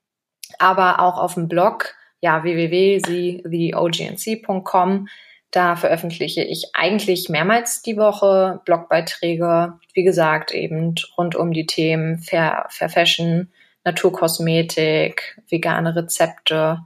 Aber 0.58 1.00
auch 1.00 1.20
auf 1.20 1.36
dem 1.36 1.48
Blog, 1.48 1.94
ja, 2.22 2.44
www.theognc.com, 2.44 5.08
da 5.52 5.76
veröffentliche 5.76 6.44
ich 6.44 6.72
eigentlich 6.74 7.30
mehrmals 7.30 7.82
die 7.82 7.98
Woche 7.98 8.62
Blogbeiträge, 8.66 9.74
wie 9.94 10.04
gesagt, 10.04 10.52
eben 10.52 10.96
rund 11.18 11.36
um 11.36 11.54
die 11.54 11.66
Themen 11.66 12.20
Fair, 12.20 12.68
Fair 12.70 12.90
Fashion, 12.90 13.52
Naturkosmetik, 13.84 15.42
vegane 15.50 15.96
Rezepte 15.96 16.80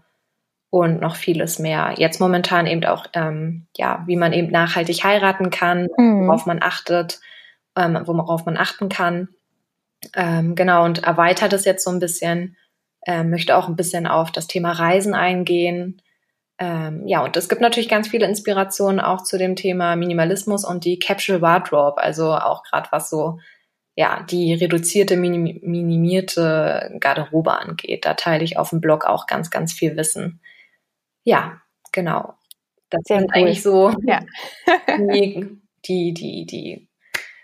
und 0.69 1.01
noch 1.01 1.17
vieles 1.17 1.59
mehr. 1.59 1.93
Jetzt 1.97 2.19
momentan 2.19 2.65
eben 2.65 2.85
auch, 2.85 3.05
ähm, 3.13 3.67
ja, 3.75 4.03
wie 4.07 4.15
man 4.15 4.33
eben 4.33 4.51
nachhaltig 4.51 5.03
heiraten 5.03 5.49
kann, 5.49 5.87
mhm. 5.97 6.27
worauf 6.27 6.45
man 6.45 6.63
achtet, 6.63 7.19
ähm, 7.75 7.99
worauf 8.05 8.45
man 8.45 8.57
achten 8.57 8.89
kann. 8.89 9.27
Ähm, 10.15 10.55
genau, 10.55 10.85
und 10.85 11.03
erweitert 11.03 11.53
es 11.53 11.65
jetzt 11.65 11.83
so 11.83 11.91
ein 11.91 11.99
bisschen, 11.99 12.55
ähm, 13.05 13.29
möchte 13.29 13.57
auch 13.57 13.67
ein 13.67 13.75
bisschen 13.75 14.07
auf 14.07 14.31
das 14.31 14.47
Thema 14.47 14.71
Reisen 14.71 15.13
eingehen. 15.13 16.01
Ähm, 16.63 17.05
ja, 17.07 17.21
und 17.25 17.35
es 17.35 17.49
gibt 17.49 17.59
natürlich 17.59 17.89
ganz 17.89 18.07
viele 18.07 18.25
Inspirationen 18.25 19.01
auch 19.01 19.21
zu 19.21 19.37
dem 19.37 19.57
Thema 19.57 19.97
Minimalismus 19.97 20.63
und 20.63 20.85
die 20.85 20.97
Capsule 20.97 21.41
Wardrobe, 21.41 22.01
also 22.01 22.31
auch 22.33 22.63
gerade 22.63 22.87
was 22.91 23.09
so 23.09 23.39
ja, 23.95 24.23
die 24.23 24.53
reduzierte, 24.53 25.17
minim 25.17 25.59
minimierte 25.61 26.95
Garderobe 27.01 27.51
angeht. 27.51 28.05
Da 28.05 28.13
teile 28.13 28.45
ich 28.45 28.57
auf 28.57 28.69
dem 28.69 28.79
Blog 28.79 29.03
auch 29.03 29.27
ganz, 29.27 29.51
ganz 29.51 29.73
viel 29.73 29.97
Wissen. 29.97 30.39
Ja, 31.23 31.61
genau. 31.91 32.35
Das 32.89 33.01
Sehr 33.03 33.19
sind 33.19 33.31
cool. 33.31 33.41
eigentlich 33.41 33.61
so 33.61 33.91
ja. 34.03 34.21
die, 34.97 35.59
die, 35.85 36.13
die, 36.13 36.45
die 36.45 36.89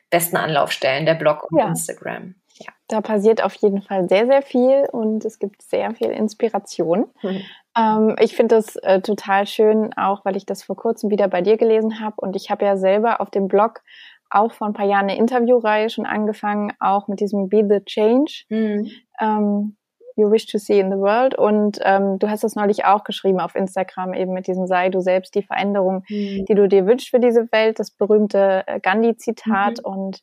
besten 0.09 0.37
Anlaufstellen, 0.37 1.05
der 1.05 1.15
Blog 1.15 1.51
und 1.51 1.59
ja. 1.59 1.67
Instagram. 1.67 2.35
Ja. 2.53 2.71
Da 2.87 3.01
passiert 3.01 3.43
auf 3.43 3.55
jeden 3.55 3.81
Fall 3.81 4.07
sehr, 4.07 4.25
sehr 4.27 4.41
viel 4.41 4.87
und 4.91 5.25
es 5.25 5.39
gibt 5.39 5.61
sehr 5.61 5.93
viel 5.93 6.09
Inspiration. 6.09 7.09
Mhm. 7.21 7.43
Ähm, 7.79 8.15
ich 8.19 8.35
finde 8.35 8.55
das 8.55 8.75
äh, 8.77 9.01
total 9.01 9.47
schön, 9.47 9.91
auch 9.95 10.25
weil 10.25 10.35
ich 10.35 10.45
das 10.45 10.63
vor 10.63 10.75
kurzem 10.75 11.09
wieder 11.09 11.27
bei 11.27 11.41
dir 11.41 11.57
gelesen 11.57 11.99
habe 11.99 12.15
und 12.17 12.35
ich 12.35 12.51
habe 12.51 12.65
ja 12.65 12.75
selber 12.75 13.21
auf 13.21 13.29
dem 13.29 13.47
Blog 13.47 13.81
auch 14.29 14.51
vor 14.51 14.67
ein 14.67 14.73
paar 14.73 14.85
Jahren 14.85 15.09
eine 15.09 15.17
Interviewreihe 15.17 15.89
schon 15.89 16.05
angefangen, 16.05 16.73
auch 16.79 17.07
mit 17.07 17.19
diesem 17.19 17.49
Be 17.49 17.65
the 17.67 17.83
Change. 17.83 18.43
Mhm. 18.49 18.91
Ähm, 19.19 19.75
you 20.15 20.29
wish 20.29 20.45
to 20.47 20.57
see 20.57 20.79
in 20.79 20.91
the 20.91 20.97
world. 20.97 21.35
Und 21.35 21.79
ähm, 21.83 22.19
du 22.19 22.29
hast 22.29 22.43
das 22.43 22.55
neulich 22.55 22.85
auch 22.85 23.03
geschrieben 23.03 23.39
auf 23.39 23.55
Instagram, 23.55 24.13
eben 24.13 24.33
mit 24.33 24.47
diesem 24.47 24.67
Sei 24.67 24.89
du 24.89 24.99
selbst 24.99 25.33
die 25.33 25.41
Veränderung, 25.41 26.03
mhm. 26.09 26.45
die 26.45 26.55
du 26.55 26.67
dir 26.67 26.85
wünschst 26.85 27.09
für 27.09 27.19
diese 27.19 27.51
Welt, 27.51 27.79
das 27.79 27.91
berühmte 27.91 28.63
äh, 28.67 28.79
Gandhi-Zitat. 28.79 29.79
Mhm. 29.79 29.91
Und 29.91 30.19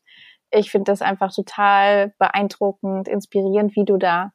ich 0.50 0.70
finde 0.70 0.92
das 0.92 1.02
einfach 1.02 1.34
total 1.34 2.12
beeindruckend, 2.18 3.08
inspirierend, 3.08 3.74
wie 3.74 3.84
du 3.84 3.96
da 3.96 4.30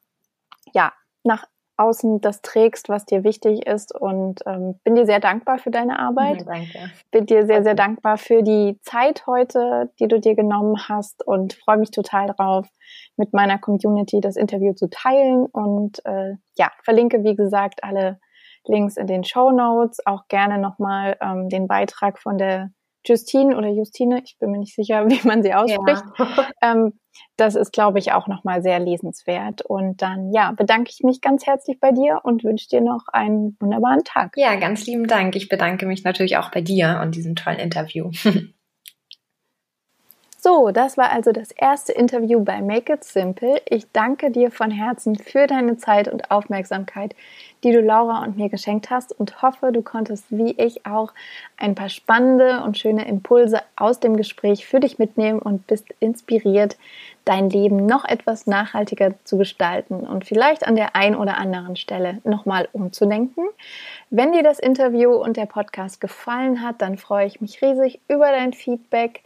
ja 0.74 0.92
nach 1.24 1.46
außen 1.76 2.20
das 2.20 2.42
trägst, 2.42 2.88
was 2.88 3.06
dir 3.06 3.24
wichtig 3.24 3.66
ist 3.66 3.94
und 3.94 4.40
ähm, 4.46 4.78
bin 4.84 4.94
dir 4.94 5.06
sehr 5.06 5.20
dankbar 5.20 5.58
für 5.58 5.70
deine 5.70 5.98
Arbeit. 5.98 6.40
Ja, 6.40 6.46
danke. 6.46 6.78
Bin 7.10 7.26
dir 7.26 7.46
sehr, 7.46 7.62
sehr 7.62 7.74
dankbar 7.74 8.18
für 8.18 8.42
die 8.42 8.78
Zeit 8.82 9.26
heute, 9.26 9.90
die 9.98 10.08
du 10.08 10.20
dir 10.20 10.34
genommen 10.34 10.88
hast 10.88 11.26
und 11.26 11.54
freue 11.54 11.78
mich 11.78 11.90
total 11.90 12.28
drauf, 12.28 12.66
mit 13.16 13.32
meiner 13.32 13.58
Community 13.58 14.20
das 14.20 14.36
Interview 14.36 14.74
zu 14.74 14.88
teilen 14.88 15.46
und 15.46 16.04
äh, 16.04 16.34
ja, 16.56 16.70
verlinke, 16.82 17.24
wie 17.24 17.36
gesagt, 17.36 17.84
alle 17.84 18.18
Links 18.66 18.96
in 18.96 19.06
den 19.06 19.24
Show 19.24 19.50
Notes, 19.50 20.06
auch 20.06 20.28
gerne 20.28 20.58
nochmal 20.58 21.16
ähm, 21.20 21.48
den 21.48 21.66
Beitrag 21.66 22.18
von 22.18 22.38
der 22.38 22.70
Justine 23.04 23.56
oder 23.56 23.68
Justine, 23.68 24.22
ich 24.24 24.36
bin 24.38 24.50
mir 24.50 24.58
nicht 24.58 24.74
sicher, 24.74 25.06
wie 25.08 25.26
man 25.26 25.42
sie 25.42 25.54
ausspricht. 25.54 26.04
Ja. 26.18 26.48
Ähm, 26.62 26.92
das 27.36 27.56
ist, 27.56 27.72
glaube 27.72 27.98
ich, 27.98 28.12
auch 28.12 28.28
nochmal 28.28 28.62
sehr 28.62 28.78
lesenswert. 28.78 29.62
Und 29.62 30.00
dann, 30.00 30.32
ja, 30.32 30.52
bedanke 30.52 30.90
ich 30.94 31.00
mich 31.02 31.20
ganz 31.20 31.44
herzlich 31.44 31.80
bei 31.80 31.90
dir 31.90 32.20
und 32.22 32.44
wünsche 32.44 32.68
dir 32.68 32.80
noch 32.80 33.08
einen 33.12 33.56
wunderbaren 33.58 34.04
Tag. 34.04 34.34
Ja, 34.36 34.54
ganz 34.54 34.86
lieben 34.86 35.08
Dank. 35.08 35.34
Ich 35.34 35.48
bedanke 35.48 35.86
mich 35.86 36.04
natürlich 36.04 36.36
auch 36.36 36.50
bei 36.52 36.60
dir 36.60 37.00
und 37.02 37.16
diesem 37.16 37.34
tollen 37.34 37.58
Interview. 37.58 38.10
So, 40.44 40.72
das 40.72 40.96
war 40.96 41.12
also 41.12 41.30
das 41.30 41.52
erste 41.52 41.92
Interview 41.92 42.42
bei 42.42 42.60
Make 42.62 42.94
It 42.94 43.04
Simple. 43.04 43.62
Ich 43.64 43.92
danke 43.92 44.32
dir 44.32 44.50
von 44.50 44.72
Herzen 44.72 45.14
für 45.14 45.46
deine 45.46 45.76
Zeit 45.76 46.08
und 46.08 46.32
Aufmerksamkeit, 46.32 47.14
die 47.62 47.70
du 47.70 47.80
Laura 47.80 48.24
und 48.24 48.36
mir 48.36 48.48
geschenkt 48.48 48.90
hast 48.90 49.16
und 49.16 49.40
hoffe, 49.40 49.70
du 49.70 49.82
konntest 49.82 50.24
wie 50.30 50.50
ich 50.58 50.84
auch 50.84 51.12
ein 51.56 51.76
paar 51.76 51.90
spannende 51.90 52.60
und 52.64 52.76
schöne 52.76 53.06
Impulse 53.06 53.60
aus 53.76 54.00
dem 54.00 54.16
Gespräch 54.16 54.66
für 54.66 54.80
dich 54.80 54.98
mitnehmen 54.98 55.38
und 55.38 55.68
bist 55.68 55.86
inspiriert, 56.00 56.76
dein 57.24 57.48
Leben 57.48 57.86
noch 57.86 58.04
etwas 58.04 58.48
nachhaltiger 58.48 59.14
zu 59.22 59.38
gestalten 59.38 60.00
und 60.00 60.24
vielleicht 60.24 60.66
an 60.66 60.74
der 60.74 60.96
ein 60.96 61.14
oder 61.14 61.36
anderen 61.36 61.76
Stelle 61.76 62.18
nochmal 62.24 62.68
umzudenken. 62.72 63.44
Wenn 64.10 64.32
dir 64.32 64.42
das 64.42 64.58
Interview 64.58 65.12
und 65.12 65.36
der 65.36 65.46
Podcast 65.46 66.00
gefallen 66.00 66.62
hat, 66.62 66.82
dann 66.82 66.98
freue 66.98 67.28
ich 67.28 67.40
mich 67.40 67.62
riesig 67.62 68.00
über 68.08 68.32
dein 68.32 68.52
Feedback 68.52 69.22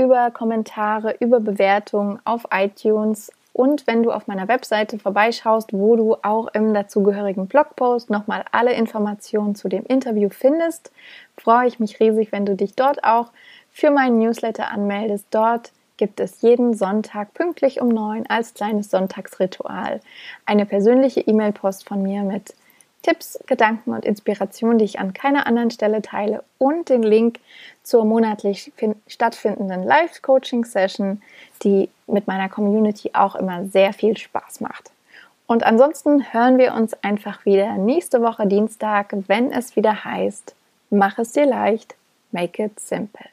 über 0.00 0.30
Kommentare, 0.30 1.14
über 1.20 1.40
Bewertungen 1.40 2.20
auf 2.24 2.46
iTunes 2.50 3.30
und 3.52 3.86
wenn 3.86 4.02
du 4.02 4.12
auf 4.12 4.26
meiner 4.26 4.48
Webseite 4.48 4.98
vorbeischaust, 4.98 5.74
wo 5.74 5.94
du 5.94 6.16
auch 6.22 6.48
im 6.54 6.72
dazugehörigen 6.72 7.46
Blogpost 7.48 8.08
nochmal 8.08 8.44
alle 8.50 8.72
Informationen 8.72 9.54
zu 9.54 9.68
dem 9.68 9.84
Interview 9.84 10.30
findest, 10.30 10.90
freue 11.36 11.68
ich 11.68 11.78
mich 11.78 12.00
riesig, 12.00 12.32
wenn 12.32 12.46
du 12.46 12.56
dich 12.56 12.74
dort 12.74 13.04
auch 13.04 13.30
für 13.70 13.90
meinen 13.90 14.18
Newsletter 14.18 14.70
anmeldest. 14.70 15.26
Dort 15.30 15.72
gibt 15.98 16.20
es 16.20 16.40
jeden 16.40 16.72
Sonntag 16.72 17.34
pünktlich 17.34 17.82
um 17.82 17.88
neun 17.88 18.24
als 18.26 18.54
kleines 18.54 18.90
Sonntagsritual 18.90 20.00
eine 20.46 20.64
persönliche 20.64 21.20
E-Mail-Post 21.20 21.86
von 21.86 22.02
mir 22.02 22.22
mit 22.22 22.54
Tipps, 23.02 23.38
Gedanken 23.46 23.92
und 23.92 24.04
Inspirationen, 24.04 24.78
die 24.78 24.84
ich 24.84 24.98
an 24.98 25.14
keiner 25.14 25.46
anderen 25.46 25.70
Stelle 25.70 26.02
teile 26.02 26.44
und 26.58 26.88
den 26.88 27.02
Link 27.02 27.40
zur 27.82 28.04
monatlich 28.04 28.72
stattfindenden 29.06 29.84
Live-Coaching-Session, 29.84 31.22
die 31.62 31.88
mit 32.06 32.26
meiner 32.26 32.48
Community 32.48 33.10
auch 33.14 33.34
immer 33.34 33.64
sehr 33.64 33.92
viel 33.92 34.16
Spaß 34.16 34.60
macht. 34.60 34.90
Und 35.46 35.64
ansonsten 35.64 36.32
hören 36.32 36.58
wir 36.58 36.74
uns 36.74 36.94
einfach 37.02 37.44
wieder 37.44 37.72
nächste 37.76 38.22
Woche 38.22 38.46
Dienstag, 38.46 39.14
wenn 39.26 39.50
es 39.50 39.74
wieder 39.74 40.04
heißt, 40.04 40.54
mach 40.90 41.18
es 41.18 41.32
dir 41.32 41.46
leicht, 41.46 41.96
make 42.30 42.62
it 42.62 42.78
simple. 42.78 43.26